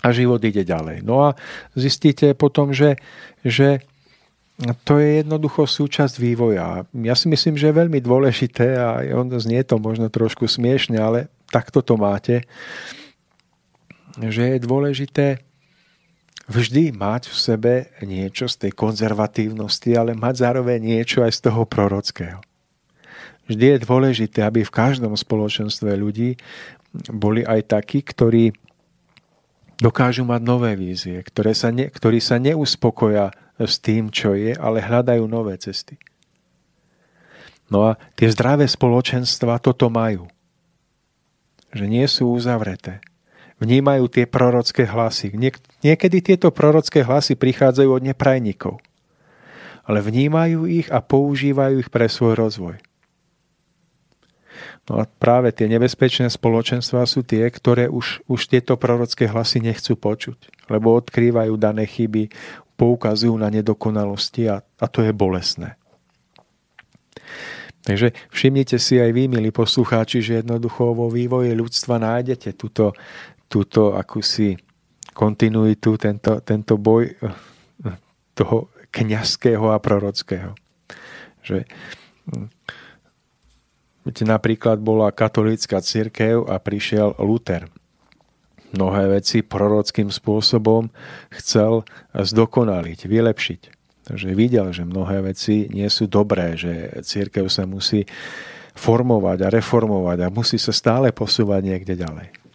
[0.04, 1.00] a život ide ďalej.
[1.00, 1.34] No a
[1.72, 3.00] zistíte potom, že,
[3.40, 3.80] že
[4.84, 6.84] to je jednoducho súčasť vývoja.
[6.92, 11.28] Ja si myslím, že je veľmi dôležité a on znie to možno trošku smiešne, ale
[11.48, 12.44] takto to máte
[14.16, 15.26] že je dôležité
[16.48, 21.68] vždy mať v sebe niečo z tej konzervatívnosti, ale mať zároveň niečo aj z toho
[21.68, 22.40] prorockého.
[23.46, 26.34] Vždy je dôležité, aby v každom spoločenstve ľudí
[27.12, 28.56] boli aj takí, ktorí
[29.78, 33.30] dokážu mať nové vízie, ktoré sa ne, ktorí sa neuspokoja
[33.60, 36.00] s tým, čo je, ale hľadajú nové cesty.
[37.70, 40.30] No a tie zdravé spoločenstva toto majú.
[41.74, 43.02] Že nie sú uzavreté
[43.62, 45.32] vnímajú tie prorocké hlasy.
[45.80, 48.80] Niekedy tieto prorocké hlasy prichádzajú od neprajníkov,
[49.86, 52.76] ale vnímajú ich a používajú ich pre svoj rozvoj.
[54.86, 59.98] No a práve tie nebezpečné spoločenstva sú tie, ktoré už, už tieto prorocké hlasy nechcú
[59.98, 62.30] počuť, lebo odkrývajú dané chyby,
[62.78, 65.74] poukazujú na nedokonalosti a, a to je bolesné.
[67.86, 72.90] Takže všimnite si aj vy, milí poslucháči, že jednoducho vo vývoji ľudstva nájdete túto
[73.46, 74.58] túto akúsi
[75.16, 77.16] kontinuitu, tento, tento boj eh,
[78.36, 80.52] toho kňazského a prorockého.
[81.40, 81.64] Že,
[82.28, 82.48] hm,
[84.04, 87.68] viete, napríklad bola katolícka církev a prišiel Luther.
[88.76, 90.92] Mnohé veci prorockým spôsobom
[91.32, 93.60] chcel zdokonaliť, vylepšiť.
[94.06, 98.06] Takže videl, že mnohé veci nie sú dobré, že církev sa musí
[98.76, 102.45] formovať a reformovať a musí sa stále posúvať niekde ďalej.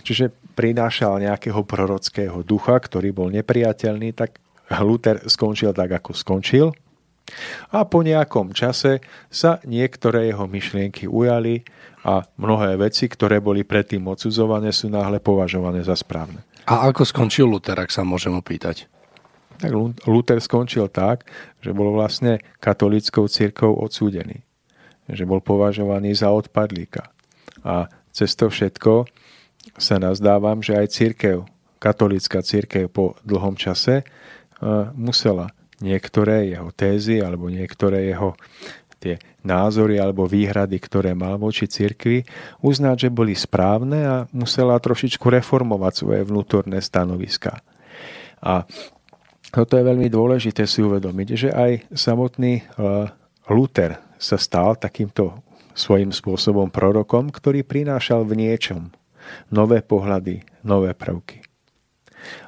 [0.00, 4.40] Čiže prinášal nejakého prorockého ducha, ktorý bol nepriateľný, tak
[4.80, 6.72] Luther skončil tak, ako skončil.
[7.72, 11.64] A po nejakom čase sa niektoré jeho myšlienky ujali
[12.02, 16.42] a mnohé veci, ktoré boli predtým odsudzované, sú náhle považované za správne.
[16.66, 18.90] A ako skončil Luther, ak sa môžem opýtať?
[19.62, 19.70] Tak
[20.08, 21.30] Luther skončil tak,
[21.62, 24.42] že bol vlastne katolíckou církou odsúdený.
[25.06, 27.06] Že bol považovaný za odpadlíka.
[27.62, 29.06] A cez to všetko
[29.78, 31.36] sa nazdávam, že aj církev,
[31.82, 34.06] katolícka církev po dlhom čase
[34.94, 35.50] musela
[35.82, 38.38] niektoré jeho tézy alebo niektoré jeho
[39.02, 42.22] tie názory alebo výhrady, ktoré mal voči cirkvi,
[42.62, 47.58] uznať, že boli správne a musela trošičku reformovať svoje vnútorné stanoviska.
[48.38, 48.62] A
[49.50, 52.62] toto je veľmi dôležité si uvedomiť, že aj samotný
[53.50, 55.34] Luther sa stal takýmto
[55.74, 58.94] svojím spôsobom prorokom, ktorý prinášal v niečom
[59.50, 61.42] nové pohľady, nové prvky.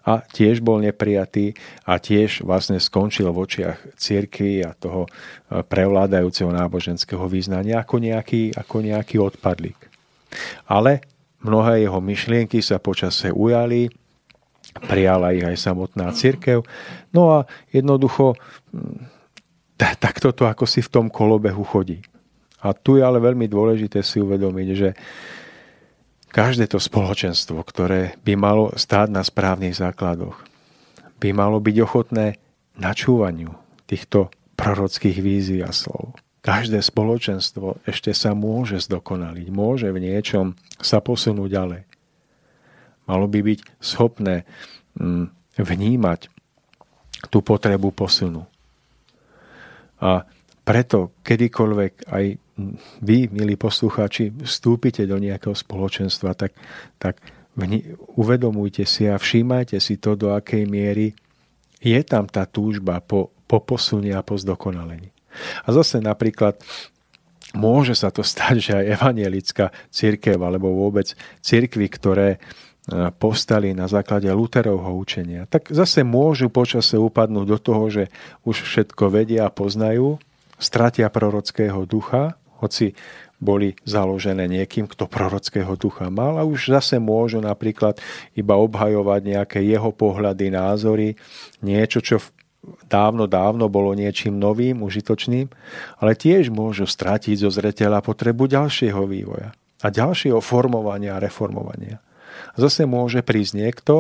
[0.07, 5.11] A tiež bol neprijatý a tiež vlastne skončil v očiach cirkvi a toho e,
[5.67, 9.81] prevládajúceho náboženského význania ako nejaký, ako nejaký odpadlík.
[10.71, 11.03] Ale
[11.43, 13.91] mnohé jeho myšlienky sa počase ujali,
[14.87, 16.63] prijala ich aj samotná církev.
[17.11, 17.39] No a
[17.75, 18.39] jednoducho
[19.79, 22.01] takto to ako si v tom kolobehu chodí.
[22.65, 24.91] A tu je ale veľmi dôležité si uvedomiť, že
[26.35, 30.35] Každé to spoločenstvo, ktoré by malo stáť na správnych základoch,
[31.23, 32.43] by malo byť ochotné
[32.75, 33.55] načúvaniu
[33.87, 36.19] týchto prorockých vízií a slov.
[36.43, 41.83] Každé spoločenstvo ešte sa môže zdokonaliť, môže v niečom sa posunúť ďalej.
[43.07, 44.43] Malo by byť schopné
[44.99, 46.35] mm, vnímať
[47.31, 48.43] tú potrebu posunu.
[50.03, 50.27] A
[50.67, 52.25] preto kedykoľvek aj
[53.03, 56.55] vy, milí poslucháči, vstúpite do nejakého spoločenstva, tak,
[57.03, 57.19] tak
[58.15, 61.15] uvedomujte si a všímajte si to, do akej miery
[61.85, 65.13] je tam tá túžba po, po posune a po zdokonalení.
[65.67, 66.57] A zase napríklad
[67.59, 71.11] môže sa to stať, že aj evanielická církev alebo vôbec
[71.43, 72.39] církvy, ktoré e,
[73.19, 78.05] postali na základe Luterovho učenia, tak zase môžu počase upadnúť do toho, že
[78.47, 80.23] už všetko vedia a poznajú,
[80.59, 82.97] stratia prorockého ducha hoci
[83.37, 88.01] boli založené niekým, kto prorockého ducha mal a už zase môžu napríklad
[88.33, 91.21] iba obhajovať nejaké jeho pohľady, názory,
[91.61, 92.25] niečo, čo
[92.89, 95.53] dávno, dávno bolo niečím novým, užitočným,
[96.01, 99.53] ale tiež môžu stratiť zo zreteľa potrebu ďalšieho vývoja
[99.85, 102.01] a ďalšieho formovania a reformovania.
[102.57, 103.95] Zase môže prísť niekto,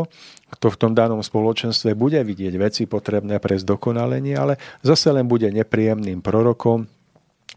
[0.50, 5.50] kto v tom danom spoločenstve bude vidieť veci potrebné pre zdokonalenie, ale zase len bude
[5.50, 6.86] nepríjemným prorokom,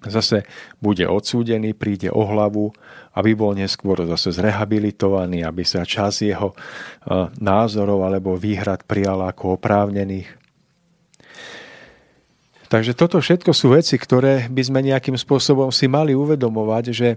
[0.05, 0.45] zase
[0.77, 2.69] bude odsúdený, príde o hlavu,
[3.17, 6.55] aby bol neskôr zase zrehabilitovaný, aby sa čas jeho e,
[7.41, 10.29] názorov alebo výhrad prijal ako oprávnených.
[12.67, 17.09] Takže toto všetko sú veci, ktoré by sme nejakým spôsobom si mali uvedomovať, že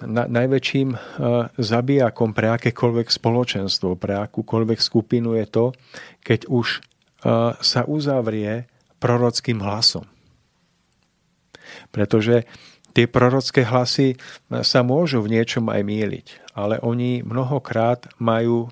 [0.00, 0.98] na, najväčším uh,
[1.60, 5.66] zabijakom pre akékoľvek spoločenstvo, pre akúkoľvek skupinu je to,
[6.24, 8.70] keď už uh, sa uzavrie
[9.02, 10.08] prorockým hlasom.
[11.88, 12.44] Pretože
[12.92, 14.18] tie prorocké hlasy
[14.64, 18.68] sa môžu v niečom aj míliť, ale oni mnohokrát majú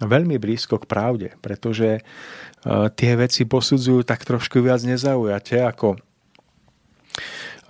[0.00, 5.96] veľmi blízko k pravde, pretože uh, tie veci posudzujú tak trošku viac nezaujate ako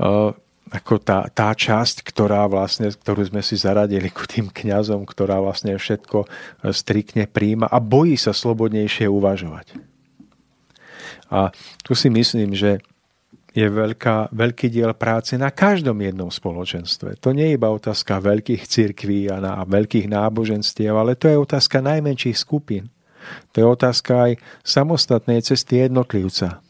[0.03, 0.35] uh,
[0.67, 5.79] ako tá, tá časť, ktorá vlastne, ktorú sme si zaradili ku tým kňazom, ktorá vlastne
[5.79, 6.29] všetko e,
[6.75, 9.79] striktne príjma a bojí sa slobodnejšie uvažovať.
[11.31, 11.55] A
[11.87, 12.83] tu si myslím, že
[13.57, 17.17] je veľká, veľký diel práce na každom jednom spoločenstve.
[17.25, 21.81] To nie je iba otázka veľkých cirkví a, na, veľkých náboženstiev, ale to je otázka
[21.81, 22.93] najmenších skupín.
[23.57, 26.61] To je otázka aj samostatnej cesty jednotlivca.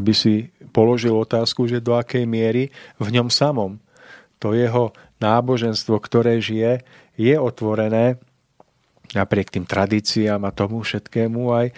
[0.00, 3.76] Aby si položil otázku, že do akej miery v ňom samom
[4.40, 6.80] to jeho náboženstvo, ktoré žije,
[7.20, 8.16] je otvorené
[9.12, 11.74] napriek tým tradíciám a tomu všetkému aj e,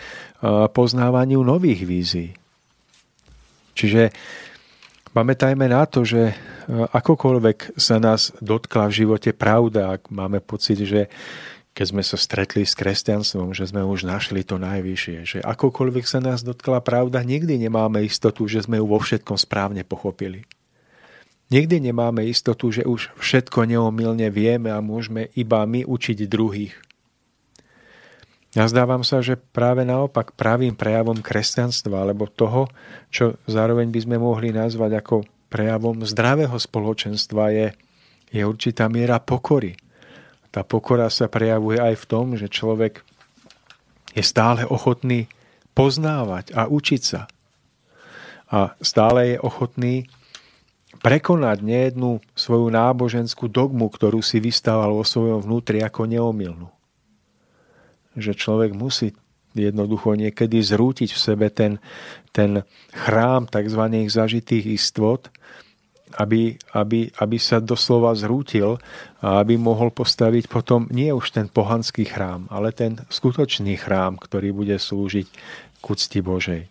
[0.71, 2.40] poznávaniu nových vízií.
[3.81, 4.13] Čiže
[5.17, 6.35] pamätajme na to, že e,
[6.69, 11.09] akokoľvek sa nás dotkla v živote pravda, ak máme pocit, že
[11.73, 16.21] keď sme sa stretli s kresťanstvom, že sme už našli to najvyššie, že akokoľvek sa
[16.21, 20.45] nás dotkla pravda, nikdy nemáme istotu, že sme ju vo všetkom správne pochopili.
[21.51, 26.77] Nikdy nemáme istotu, že už všetko neomilne vieme a môžeme iba my učiť druhých.
[28.51, 32.67] Nazdávam sa, že práve naopak pravým prejavom kresťanstva alebo toho,
[33.07, 35.17] čo zároveň by sme mohli nazvať ako
[35.47, 37.69] prejavom zdravého spoločenstva je,
[38.35, 39.75] je určitá miera pokory–
[40.51, 43.07] tá pokora sa prejavuje aj v tom, že človek
[44.19, 45.31] je stále ochotný
[45.79, 47.31] poznávať a učiť sa.
[48.51, 50.11] A stále je ochotný
[50.99, 56.67] prekonať nejednú svoju náboženskú dogmu, ktorú si vystával vo svojom vnútri ako neomilnú.
[58.19, 59.15] Že človek musí
[59.55, 61.83] jednoducho niekedy zrútiť v sebe ten,
[62.31, 62.63] ten
[62.95, 63.83] chrám tzv.
[64.07, 65.31] zažitých istot
[66.19, 68.83] aby, aby, aby sa doslova zrútil
[69.23, 74.51] a aby mohol postaviť potom nie už ten pohanský chrám, ale ten skutočný chrám, ktorý
[74.51, 75.27] bude slúžiť
[75.79, 76.63] k úcti Božej.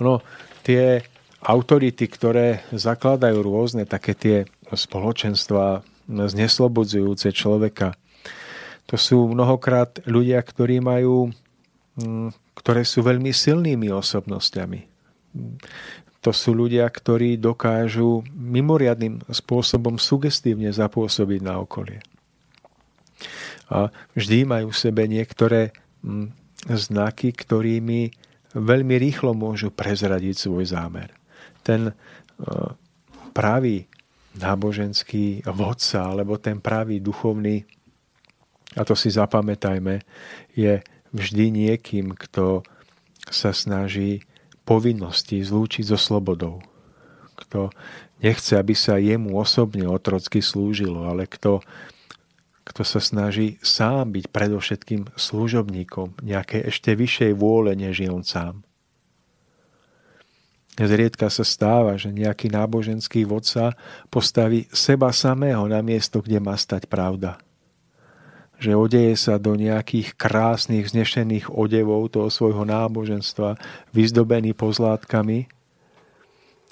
[0.00, 0.24] Ono,
[0.64, 1.04] tie
[1.44, 4.36] autority, ktoré zakladajú rôzne také tie
[4.72, 7.92] spoločenstva zneslobodzujúce človeka,
[8.86, 11.30] to sú mnohokrát ľudia, ktorí majú,
[11.98, 14.96] mm, ktoré sú veľmi silnými osobnostiami
[16.26, 22.02] to sú ľudia, ktorí dokážu mimoriadným spôsobom sugestívne zapôsobiť na okolie.
[23.70, 25.70] A vždy majú v sebe niektoré
[26.02, 26.34] mm,
[26.66, 28.10] znaky, ktorými
[28.58, 31.14] veľmi rýchlo môžu prezradiť svoj zámer.
[31.62, 31.94] Ten e,
[33.30, 33.86] pravý
[34.34, 37.62] náboženský vodca, alebo ten pravý duchovný,
[38.76, 40.04] a to si zapamätajme,
[40.52, 40.84] je
[41.16, 42.60] vždy niekým, kto
[43.26, 44.22] sa snaží
[44.68, 46.60] povinnosti zlúčiť so slobodou.
[47.34, 47.72] Kto
[48.20, 51.64] nechce, aby sa jemu osobne otrocky slúžilo, ale kto,
[52.68, 58.60] kto sa snaží sám byť predovšetkým služobníkom nejakej ešte vyššej vôle, než je on sám.
[60.76, 63.72] Zriedka sa stáva, že nejaký náboženský vodca
[64.12, 67.40] postaví seba samého na miesto, kde má stať pravda
[68.56, 73.60] že odeje sa do nejakých krásnych, znešených odevov toho svojho náboženstva,
[73.92, 75.48] vyzdobený pozlátkami,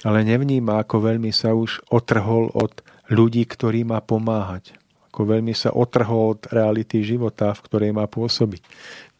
[0.02, 2.81] ale nevníma, ako veľmi sa už otrhol od
[3.12, 4.74] ľudí, ktorí má pomáhať.
[5.12, 8.65] Ako veľmi sa otrhol od reality života, v ktorej má pôsobiť.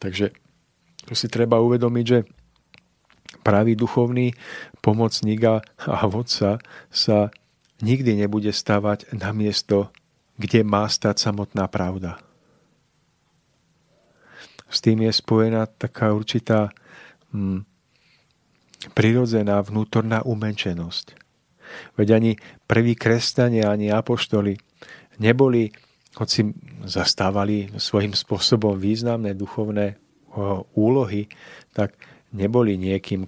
[0.01, 0.35] Takže
[1.05, 2.19] tu si treba uvedomiť, že
[3.45, 4.33] pravý duchovný
[4.81, 5.45] pomocník
[5.85, 6.57] a vodca
[6.89, 7.29] sa
[7.79, 9.93] nikdy nebude stavať na miesto,
[10.35, 12.24] kde má stať samotná pravda
[14.69, 16.73] s tým je spojená taká určitá
[17.31, 17.63] hm,
[18.93, 21.17] prirodzená vnútorná umenčenosť.
[21.97, 22.31] Veď ani
[22.69, 24.57] prví kresťania, ani apoštoli
[25.17, 25.73] neboli,
[26.15, 26.53] hoci
[26.87, 29.99] zastávali svojím spôsobom významné duchovné
[30.75, 31.27] úlohy,
[31.75, 31.95] tak
[32.31, 33.27] neboli niekým,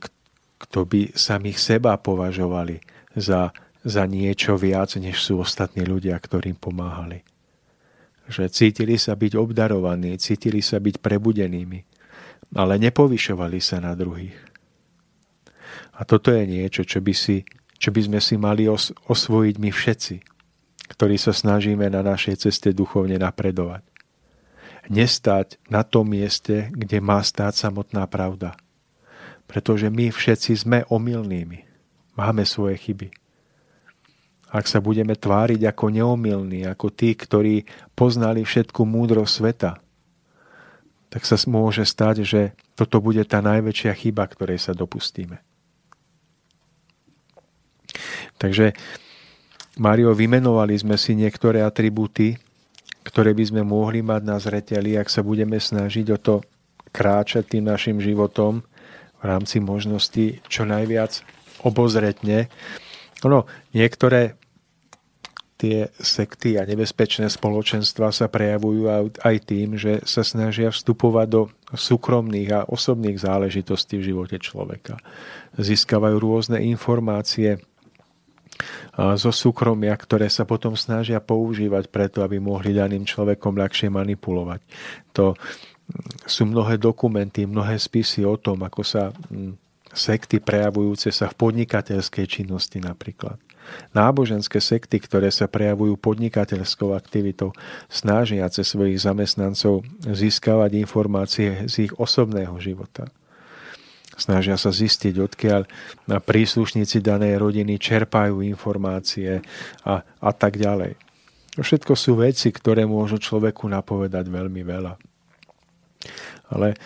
[0.58, 2.80] kto by samých seba považovali
[3.16, 3.52] za,
[3.84, 7.24] za niečo viac, než sú ostatní ľudia, ktorým pomáhali.
[8.28, 11.80] Že cítili sa byť obdarovaní, cítili sa byť prebudenými,
[12.56, 14.36] ale nepovyšovali sa na druhých.
[15.98, 17.42] A toto je niečo, čo by, si,
[17.82, 20.16] čo by sme si mali os, osvojiť my všetci,
[20.94, 23.82] ktorí sa snažíme na našej ceste duchovne napredovať.
[24.88, 28.56] Nestať na tom mieste, kde má stáť samotná pravda.
[29.50, 31.68] Pretože my všetci sme omylnými.
[32.16, 33.27] Máme svoje chyby.
[34.48, 39.72] Ak sa budeme tváriť ako neomilní, ako tí, ktorí poznali všetku múdrosť sveta,
[41.12, 42.42] tak sa môže stať, že
[42.76, 45.40] toto bude tá najväčšia chyba, ktorej sa dopustíme.
[48.38, 48.76] Takže
[49.78, 52.38] Mario, vymenovali sme si niektoré atributy,
[53.06, 56.36] ktoré by sme mohli mať na zreteli, ak sa budeme snažiť o to
[56.92, 58.66] kráčať tým našim životom
[59.18, 61.24] v rámci možností čo najviac
[61.64, 62.52] obozretne.
[63.26, 64.38] Ono, niektoré
[65.58, 71.42] tie sekty a nebezpečné spoločenstva sa prejavujú aj tým, že sa snažia vstupovať do
[71.74, 75.02] súkromných a osobných záležitostí v živote človeka.
[75.58, 77.58] Získavajú rôzne informácie
[78.98, 84.62] zo súkromia, ktoré sa potom snažia používať preto, aby mohli daným človekom ľahšie manipulovať.
[85.18, 85.34] To
[86.26, 89.10] sú mnohé dokumenty, mnohé spisy o tom, ako sa
[89.98, 93.42] sekty prejavujúce sa v podnikateľskej činnosti napríklad.
[93.92, 97.52] Náboženské sekty, ktoré sa prejavujú podnikateľskou aktivitou,
[97.92, 103.12] snažiace svojich zamestnancov získavať informácie z ich osobného života
[104.18, 105.62] snažia sa zistiť, odkiaľ
[106.26, 109.46] príslušníci danej rodiny čerpajú informácie
[109.86, 110.98] a, a tak ďalej.
[111.58, 114.94] Všetko sú veci, ktoré môžu človeku napovedať veľmi veľa.
[116.54, 116.78] Ale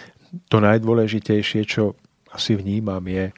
[0.47, 1.95] to najdôležitejšie, čo
[2.31, 3.35] asi vnímam, je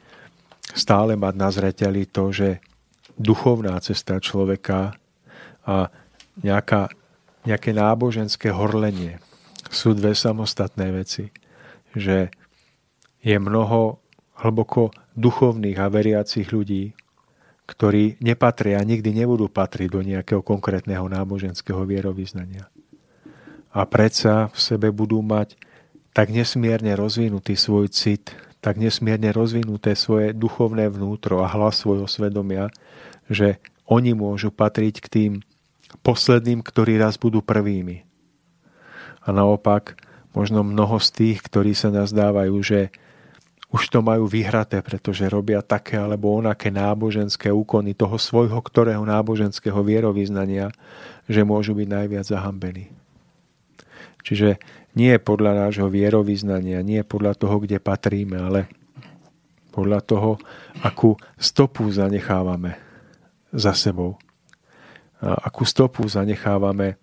[0.74, 2.62] stále mať na zreteli to, že
[3.18, 4.96] duchovná cesta človeka
[5.66, 5.90] a
[6.40, 6.90] nejaká,
[7.46, 9.22] nejaké náboženské horlenie
[9.70, 11.30] sú dve samostatné veci.
[11.94, 12.30] Že
[13.22, 14.02] je mnoho
[14.42, 16.92] hlboko duchovných a veriacich ľudí,
[17.64, 22.68] ktorí nepatria a nikdy nebudú patriť do nejakého konkrétneho náboženského vierovýznania.
[23.72, 25.56] A predsa v sebe budú mať
[26.14, 32.72] tak nesmierne rozvinutý svoj cit, tak nesmierne rozvinuté svoje duchovné vnútro a hlas svojho svedomia,
[33.28, 35.32] že oni môžu patriť k tým
[36.00, 38.08] posledným, ktorí raz budú prvými.
[39.20, 40.00] A naopak,
[40.32, 42.88] možno mnoho z tých, ktorí sa nazdávajú, že
[43.68, 49.76] už to majú vyhraté, pretože robia také alebo onaké náboženské úkony toho svojho ktorého náboženského
[49.84, 50.72] vierovýznania,
[51.28, 52.88] že môžu byť najviac zahambení.
[54.24, 54.56] Čiže
[54.94, 58.70] nie podľa nášho vierovýznania, nie podľa toho, kde patríme, ale
[59.74, 60.30] podľa toho,
[60.86, 62.78] akú stopu zanechávame
[63.50, 64.18] za sebou.
[65.18, 66.94] A akú stopu zanechávame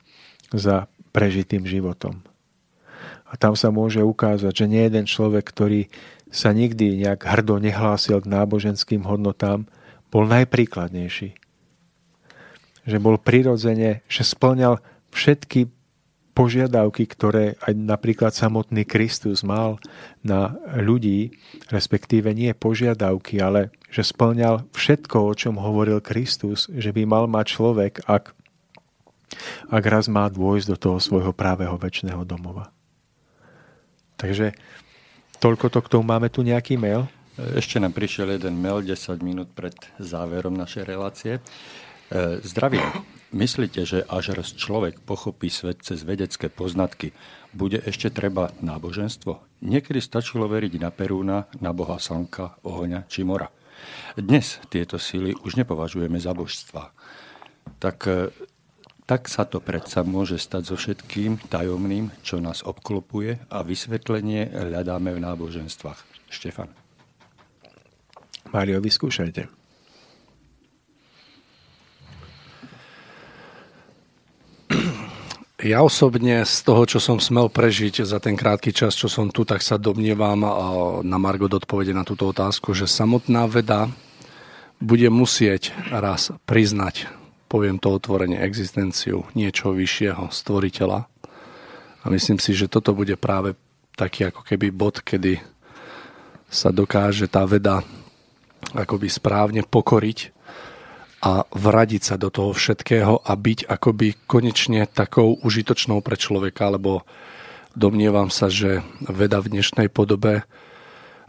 [0.56, 2.24] za prežitým životom.
[3.28, 5.88] A tam sa môže ukázať, že nie jeden človek, ktorý
[6.32, 9.68] sa nikdy nejak hrdo nehlásil k náboženským hodnotám,
[10.12, 11.36] bol najpríkladnejší.
[12.88, 14.80] Že bol prirodzene, že splňal
[15.12, 15.68] všetky
[16.42, 19.78] požiadavky, ktoré aj napríklad samotný Kristus mal
[20.26, 21.38] na ľudí,
[21.70, 27.46] respektíve nie požiadavky, ale že splňal všetko, o čom hovoril Kristus, že by mal mať
[27.46, 28.34] človek, ak,
[29.70, 32.74] ak raz má dôjsť do toho svojho právého väčšného domova.
[34.18, 34.58] Takže
[35.42, 36.06] Toľko to k tomu.
[36.06, 37.10] Máme tu nejaký mail?
[37.58, 38.94] Ešte nám prišiel jeden mail 10
[39.26, 41.42] minút pred záverom našej relácie.
[41.42, 42.86] E, zdravím.
[43.32, 47.16] Myslíte, že až raz človek pochopí svet cez vedecké poznatky,
[47.56, 49.64] bude ešte treba náboženstvo?
[49.64, 53.48] Niekedy stačilo veriť na Perúna, na boha slnka, ohňa či mora.
[54.20, 56.92] Dnes tieto síly už nepovažujeme za božstva.
[57.80, 58.36] Tak e,
[59.08, 65.12] tak sa to predsa môže stať so všetkým tajomným, čo nás obklopuje a vysvetlenie hľadáme
[65.12, 66.00] v náboženstvách.
[66.32, 66.72] Štefan.
[68.56, 69.61] Mário, vyskúšajte.
[75.62, 79.46] Ja osobne z toho, čo som smel prežiť za ten krátky čas, čo som tu,
[79.46, 80.42] tak sa domnievam
[81.06, 83.86] na Margot odpovede na túto otázku, že samotná veda
[84.82, 87.22] bude musieť raz priznať
[87.52, 91.00] poviem to otvorene, existenciu niečo vyššieho stvoriteľa.
[92.02, 93.60] A myslím si, že toto bude práve
[94.00, 95.44] taký ako keby bod, kedy
[96.48, 97.84] sa dokáže tá veda
[98.72, 100.41] akoby správne pokoriť
[101.22, 107.06] a vradiť sa do toho všetkého a byť akoby konečne takou užitočnou pre človeka, lebo
[107.78, 110.44] domnievam sa, že veda v dnešnej podobe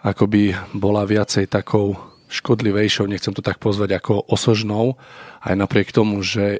[0.03, 1.95] akoby bola viacej takou
[2.33, 4.99] škodlivejšou, nechcem to tak pozvať, ako osožnou,
[5.45, 6.59] aj napriek tomu, že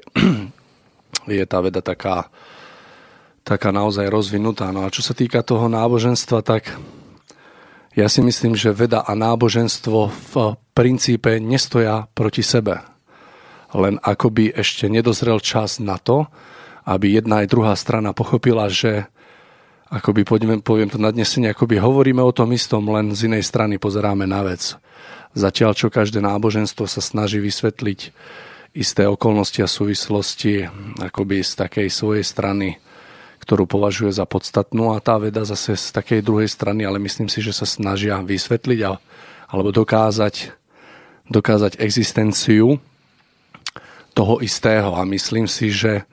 [1.27, 2.29] je tá veda taká,
[3.41, 4.69] taká naozaj rozvinutá.
[4.69, 6.71] No a čo sa týka toho náboženstva, tak
[7.97, 10.33] ja si myslím, že veda a náboženstvo v
[10.77, 12.92] princípe nestoja proti sebe
[13.73, 16.29] len akoby ešte nedozrel čas na to,
[16.85, 19.07] aby jedna aj druhá strana pochopila, že
[19.89, 24.25] akoby, poviem, poviem to nadnesenie, akoby hovoríme o tom istom, len z inej strany pozeráme
[24.25, 24.75] na vec.
[25.33, 27.99] Zatiaľ, čo každé náboženstvo sa snaží vysvetliť
[28.73, 30.65] isté okolnosti a súvislosti
[30.97, 32.77] akoby z takej svojej strany,
[33.41, 37.41] ktorú považuje za podstatnú a tá veda zase z takej druhej strany, ale myslím si,
[37.41, 38.97] že sa snažia vysvetliť a,
[39.49, 40.53] alebo dokázať,
[41.29, 42.81] dokázať existenciu
[44.13, 46.05] toho istého a myslím si, že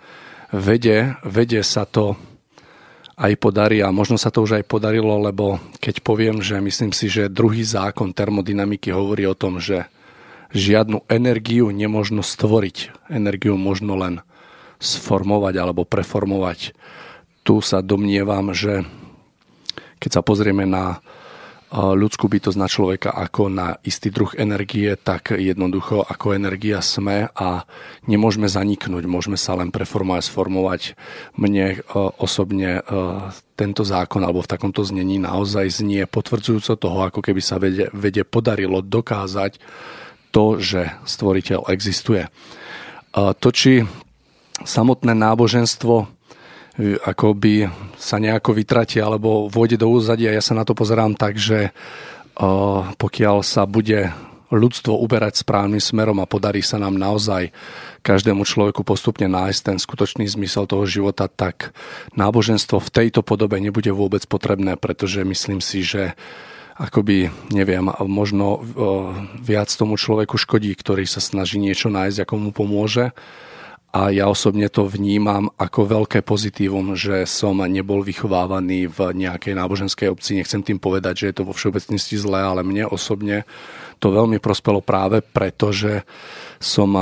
[0.50, 2.16] vede, vede sa to
[3.20, 7.12] aj podarí a možno sa to už aj podarilo, lebo keď poviem, že myslím si,
[7.12, 9.84] že druhý zákon termodynamiky hovorí o tom, že
[10.56, 13.08] žiadnu energiu nemožno stvoriť.
[13.12, 14.24] Energiu možno len
[14.80, 16.72] sformovať alebo preformovať.
[17.44, 18.88] Tu sa domnievam, že
[20.00, 21.04] keď sa pozrieme na
[21.70, 27.62] ľudskú bytosť na človeka ako na istý druh energie, tak jednoducho ako energia sme a
[28.10, 30.82] nemôžeme zaniknúť, môžeme sa len preformovať, sformovať.
[31.38, 32.92] Mne e, osobne e,
[33.54, 38.26] tento zákon alebo v takomto znení naozaj znie potvrdzujúco toho, ako keby sa vede, vede
[38.26, 39.62] podarilo dokázať
[40.34, 42.30] to, že stvoriteľ existuje.
[43.14, 43.82] To, či
[44.62, 46.19] samotné náboženstvo
[46.80, 47.68] ako by
[48.00, 50.32] sa nejako vytratí alebo vôjde do úzadia.
[50.32, 51.76] Ja sa na to pozerám tak, že
[52.96, 54.08] pokiaľ sa bude
[54.50, 57.54] ľudstvo uberať správnym smerom a podarí sa nám naozaj
[58.02, 61.70] každému človeku postupne nájsť ten skutočný zmysel toho života, tak
[62.18, 66.18] náboženstvo v tejto podobe nebude vôbec potrebné, pretože myslím si, že
[66.80, 68.64] akoby, neviem, možno
[69.38, 73.12] viac tomu človeku škodí, ktorý sa snaží niečo nájsť, ako mu pomôže,
[73.90, 80.06] a ja osobne to vnímam ako veľké pozitívum, že som nebol vychovávaný v nejakej náboženskej
[80.06, 80.38] obci.
[80.38, 83.42] Nechcem tým povedať, že je to vo všeobecnosti zlé, ale mne osobne
[83.98, 86.06] to veľmi prospelo práve preto, že
[86.62, 86.94] som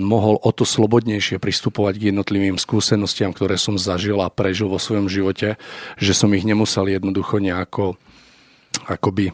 [0.00, 5.12] mohol o to slobodnejšie pristupovať k jednotlivým skúsenostiam, ktoré som zažil a prežil vo svojom
[5.12, 5.60] živote,
[6.00, 8.00] že som ich nemusel jednoducho nejako
[8.88, 9.30] akoby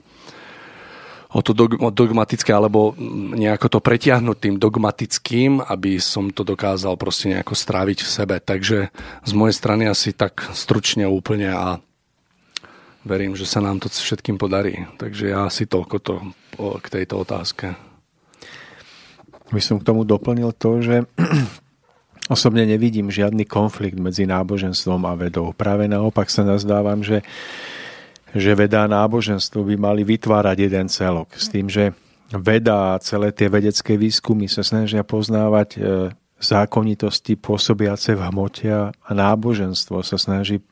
[1.30, 1.54] o to
[1.94, 2.94] dogmatické, alebo
[3.38, 8.36] nejako to pretiahnuť tým dogmatickým, aby som to dokázal proste nejako stráviť v sebe.
[8.42, 8.90] Takže
[9.22, 11.78] z mojej strany asi tak stručne úplne a
[13.06, 14.90] verím, že sa nám to všetkým podarí.
[14.98, 16.14] Takže ja asi toľko to
[16.82, 17.78] k tejto otázke.
[19.50, 20.96] By som k tomu doplnil to, že
[22.34, 25.54] osobne nevidím žiadny konflikt medzi náboženstvom a vedou.
[25.54, 27.22] Práve naopak sa nazdávam, že
[28.34, 31.34] že veda a náboženstvo by mali vytvárať jeden celok.
[31.34, 31.94] S tým, že
[32.30, 35.78] veda a celé tie vedecké výskumy sa snažia poznávať e,
[36.38, 40.62] zákonitosti pôsobiace v hmote a náboženstvo sa snaží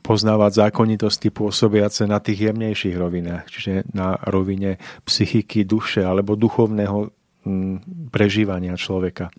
[0.00, 7.12] poznávať zákonitosti pôsobiace na tých jemnejších rovinách, čiže na rovine psychiky, duše alebo duchovného
[8.12, 9.32] prežívania človeka.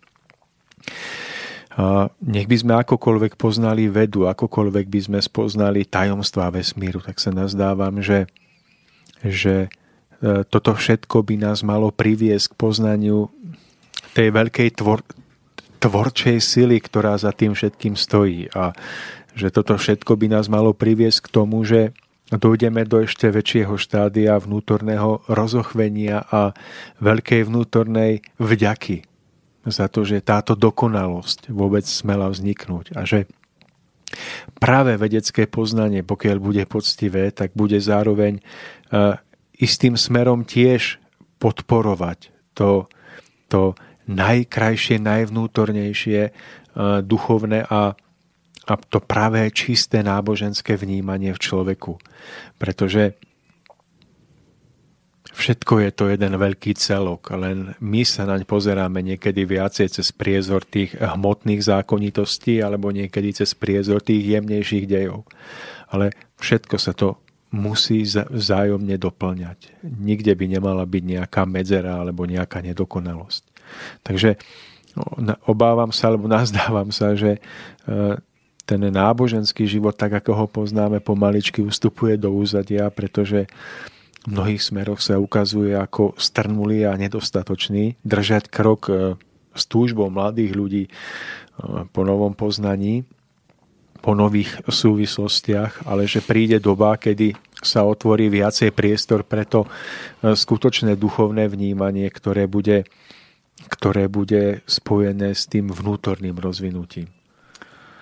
[2.20, 8.04] Nech by sme akokoľvek poznali vedu, akokoľvek by sme spoznali tajomstvá vesmíru, tak sa nazdávam,
[8.04, 8.28] že,
[9.24, 9.72] že
[10.20, 13.32] e, toto všetko by nás malo priviesť k poznaniu
[14.12, 15.00] tej veľkej tvor,
[15.80, 18.52] tvorčej sily, ktorá za tým všetkým stojí.
[18.52, 18.76] A
[19.32, 21.96] že toto všetko by nás malo priviesť k tomu, že
[22.36, 26.52] dojdeme do ešte väčšieho štádia vnútorného rozochvenia a
[27.00, 29.11] veľkej vnútornej vďaky
[29.66, 33.30] za to, že táto dokonalosť vôbec smela vzniknúť a že
[34.58, 39.18] práve vedecké poznanie, pokiaľ bude poctivé, tak bude zároveň uh,
[39.56, 40.98] istým smerom tiež
[41.38, 42.90] podporovať to,
[43.48, 43.78] to
[44.10, 46.34] najkrajšie, najvnútornejšie uh,
[47.06, 47.96] duchovné a,
[48.68, 52.02] a to pravé čisté náboženské vnímanie v človeku.
[52.58, 53.16] Pretože
[55.32, 60.68] Všetko je to jeden veľký celok, len my sa naň pozeráme niekedy viacej cez priezor
[60.68, 65.24] tých hmotných zákonitostí alebo niekedy cez priezor tých jemnejších dejov.
[65.88, 67.16] Ale všetko sa to
[67.52, 69.84] musí vzájomne doplňať.
[69.84, 73.44] Nikde by nemala byť nejaká medzera alebo nejaká nedokonalosť.
[74.04, 74.40] Takže
[74.96, 77.40] no, obávam sa, alebo nazdávam sa, že e,
[78.64, 83.52] ten náboženský život, tak ako ho poznáme, pomaličky ustupuje do úzadia, pretože
[84.22, 87.98] v mnohých smeroch sa ukazuje ako strnulý a nedostatočný.
[88.06, 89.18] Držať krok e,
[89.58, 90.84] s túžbou mladých ľudí
[91.92, 93.06] po novom poznaní,
[94.02, 99.70] po nových súvislostiach, ale že príde doba, kedy sa otvorí viacej priestor pre to
[100.26, 102.90] skutočné duchovné vnímanie, ktoré bude,
[103.70, 107.14] ktoré bude spojené s tým vnútorným rozvinutím.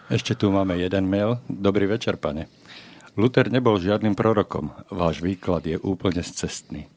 [0.07, 1.43] Ešte tu máme jeden mail.
[1.51, 2.58] Dobrý večer, pane.
[3.19, 4.71] Luther nebol žiadnym prorokom.
[4.87, 6.87] Váš výklad je úplne cestný.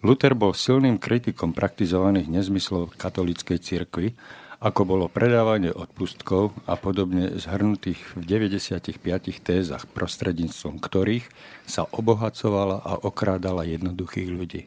[0.00, 4.16] Luther bol silným kritikom praktizovaných nezmyslov katolíckej cirkvi,
[4.64, 8.96] ako bolo predávanie odpustkov a podobne zhrnutých v 95
[9.44, 11.28] tézach, prostredníctvom ktorých
[11.68, 14.62] sa obohacovala a okrádala jednoduchých ľudí.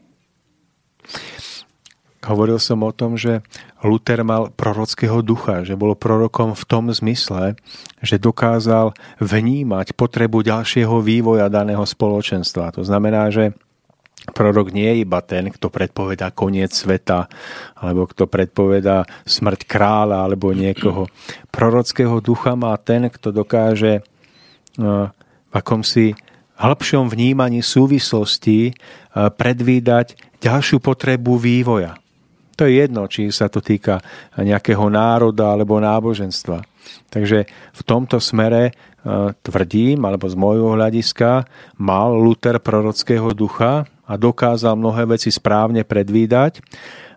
[2.22, 3.42] Hovoril som o tom, že
[3.82, 7.58] Luther mal prorockého ducha, že bol prorokom v tom zmysle,
[7.98, 12.78] že dokázal vnímať potrebu ďalšieho vývoja daného spoločenstva.
[12.78, 13.50] To znamená, že
[14.22, 17.26] Prorok nie je iba ten, kto predpovedá koniec sveta,
[17.74, 21.10] alebo kto predpovedá smrť kráľa, alebo niekoho.
[21.50, 24.02] Prorockého ducha má ten, kto dokáže e,
[24.78, 26.14] v akomsi
[26.54, 28.72] hĺbšom vnímaní súvislosti e,
[29.10, 31.98] predvídať ďalšiu potrebu vývoja.
[32.56, 34.02] To je jedno, či sa to týka
[34.36, 36.64] nejakého národa alebo náboženstva.
[37.08, 38.72] Takže v tomto smere e,
[39.40, 41.48] tvrdím, alebo z môjho hľadiska,
[41.80, 46.60] mal Luther prorockého ducha, a dokázal mnohé veci správne predvídať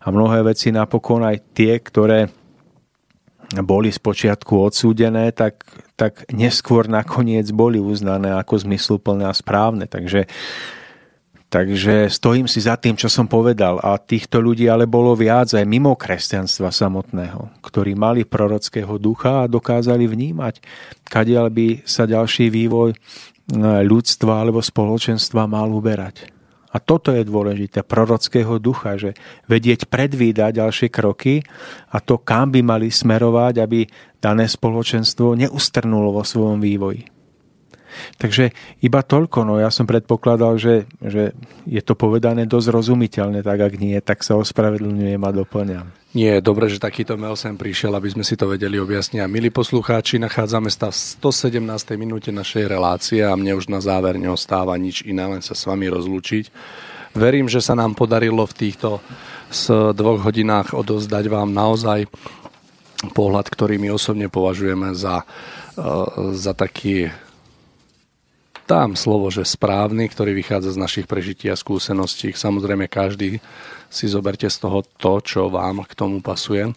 [0.06, 2.32] a mnohé veci napokon aj tie, ktoré
[3.62, 5.62] boli z počiatku odsúdené, tak,
[5.99, 9.86] tak neskôr nakoniec boli uznané ako zmysluplné a správne.
[9.86, 10.26] Takže,
[11.49, 13.80] takže stojím si za tým, čo som povedal.
[13.80, 19.51] A týchto ľudí ale bolo viac aj mimo kresťanstva samotného, ktorí mali prorockého ducha a
[19.51, 20.59] dokázali vnímať,
[21.07, 22.97] kadiaľ by sa ďalší vývoj
[23.85, 26.34] ľudstva alebo spoločenstva mal uberať.
[26.76, 29.15] A toto je dôležité, prorockého ducha, že
[29.47, 31.39] vedieť predvídať ďalšie kroky
[31.88, 33.88] a to, kam by mali smerovať, aby
[34.19, 37.14] dané spoločenstvo neustrnulo vo svojom vývoji.
[38.17, 41.35] Takže iba toľko, no ja som predpokladal, že, že
[41.65, 45.88] je to povedané dosť rozumiteľne, tak ak nie, tak sa ospravedlňujem a doplňam.
[46.15, 49.19] Nie je dobré, že takýto mail sem prišiel, aby sme si to vedeli objasniť.
[49.19, 51.59] A milí poslucháči, nachádzame sa v 117.
[51.99, 55.91] minúte našej relácie a mne už na záver neostáva nič iné, len sa s vami
[55.91, 56.47] rozlúčiť.
[57.19, 59.03] Verím, že sa nám podarilo v týchto
[59.51, 62.07] s dvoch hodinách odozdať vám naozaj
[63.11, 65.27] pohľad, ktorý my osobne považujeme za,
[65.76, 65.85] e,
[66.31, 67.11] za taký
[68.65, 72.33] dám slovo, že správny, ktorý vychádza z našich prežití a skúseností.
[72.33, 73.39] Samozrejme, každý
[73.89, 76.73] si zoberte z toho to, čo vám k tomu pasuje.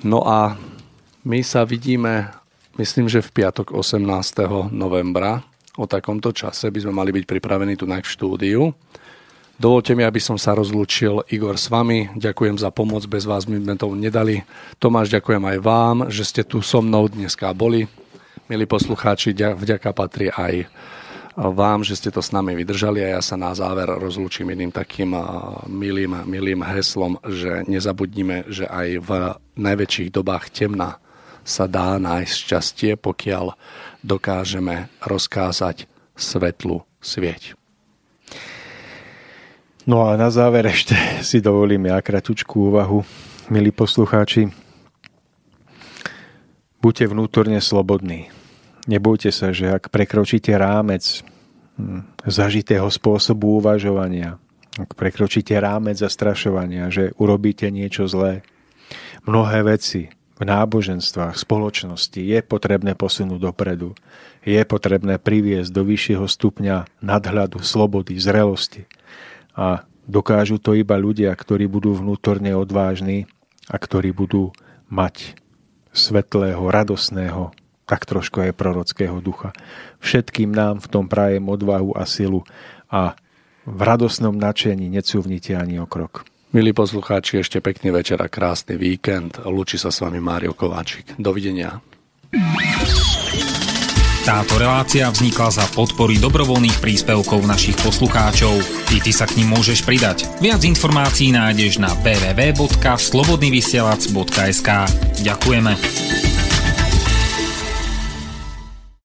[0.00, 0.56] No a
[1.26, 2.32] my sa vidíme,
[2.80, 4.00] myslím, že v piatok 18.
[4.72, 5.44] novembra
[5.76, 8.72] o takomto čase by sme mali byť pripravení tu na štúdiu.
[9.60, 12.08] Dovolte mi, aby som sa rozlúčil Igor s vami.
[12.16, 14.40] Ďakujem za pomoc, bez vás my sme to nedali.
[14.80, 17.84] Tomáš, ďakujem aj vám, že ste tu so mnou dneska boli.
[18.50, 20.66] Milí poslucháči, vďaka patrí aj
[21.38, 25.14] vám, že ste to s nami vydržali a ja sa na záver rozlúčim jedným takým
[25.70, 29.10] milým, milým heslom, že nezabudnime, že aj v
[29.54, 30.98] najväčších dobách temna
[31.46, 33.54] sa dá nájsť šťastie, pokiaľ
[34.02, 35.86] dokážeme rozkázať
[36.18, 37.54] svetlu svieť.
[39.86, 43.06] No a na záver ešte si dovolím ja kratučkú úvahu,
[43.46, 44.50] milí poslucháči.
[46.82, 48.39] Buďte vnútorne slobodní
[48.88, 51.24] Nebojte sa, že ak prekročíte rámec
[51.76, 54.40] hm, zažitého spôsobu uvažovania,
[54.78, 58.46] ak prekročíte rámec zastrašovania, že urobíte niečo zlé,
[59.28, 60.08] mnohé veci
[60.40, 63.92] v náboženstvách, spoločnosti je potrebné posunúť dopredu.
[64.40, 68.88] Je potrebné priviesť do vyššieho stupňa nadhľadu, slobody, zrelosti.
[69.52, 73.28] A dokážu to iba ľudia, ktorí budú vnútorne odvážni
[73.68, 74.56] a ktorí budú
[74.88, 75.36] mať
[75.92, 77.52] svetlého, radosného,
[77.90, 79.50] tak trošku aj prorockého ducha.
[79.98, 82.46] Všetkým nám v tom prajem odvahu a silu
[82.86, 83.18] a
[83.66, 86.22] v radosnom načení necúvnite ani o krok.
[86.54, 89.42] Milí poslucháči, ešte pekný večer a krásny víkend.
[89.42, 91.18] Lúči sa s vami Mário Kováčik.
[91.18, 91.82] Dovidenia.
[94.20, 98.62] Táto relácia vznikla za podpory dobrovoľných príspevkov našich poslucháčov.
[98.94, 100.26] I ty sa k ním môžeš pridať.
[100.38, 104.68] Viac informácií nájdeš na www.slobodnyvysielac.sk
[105.22, 106.29] Ďakujeme.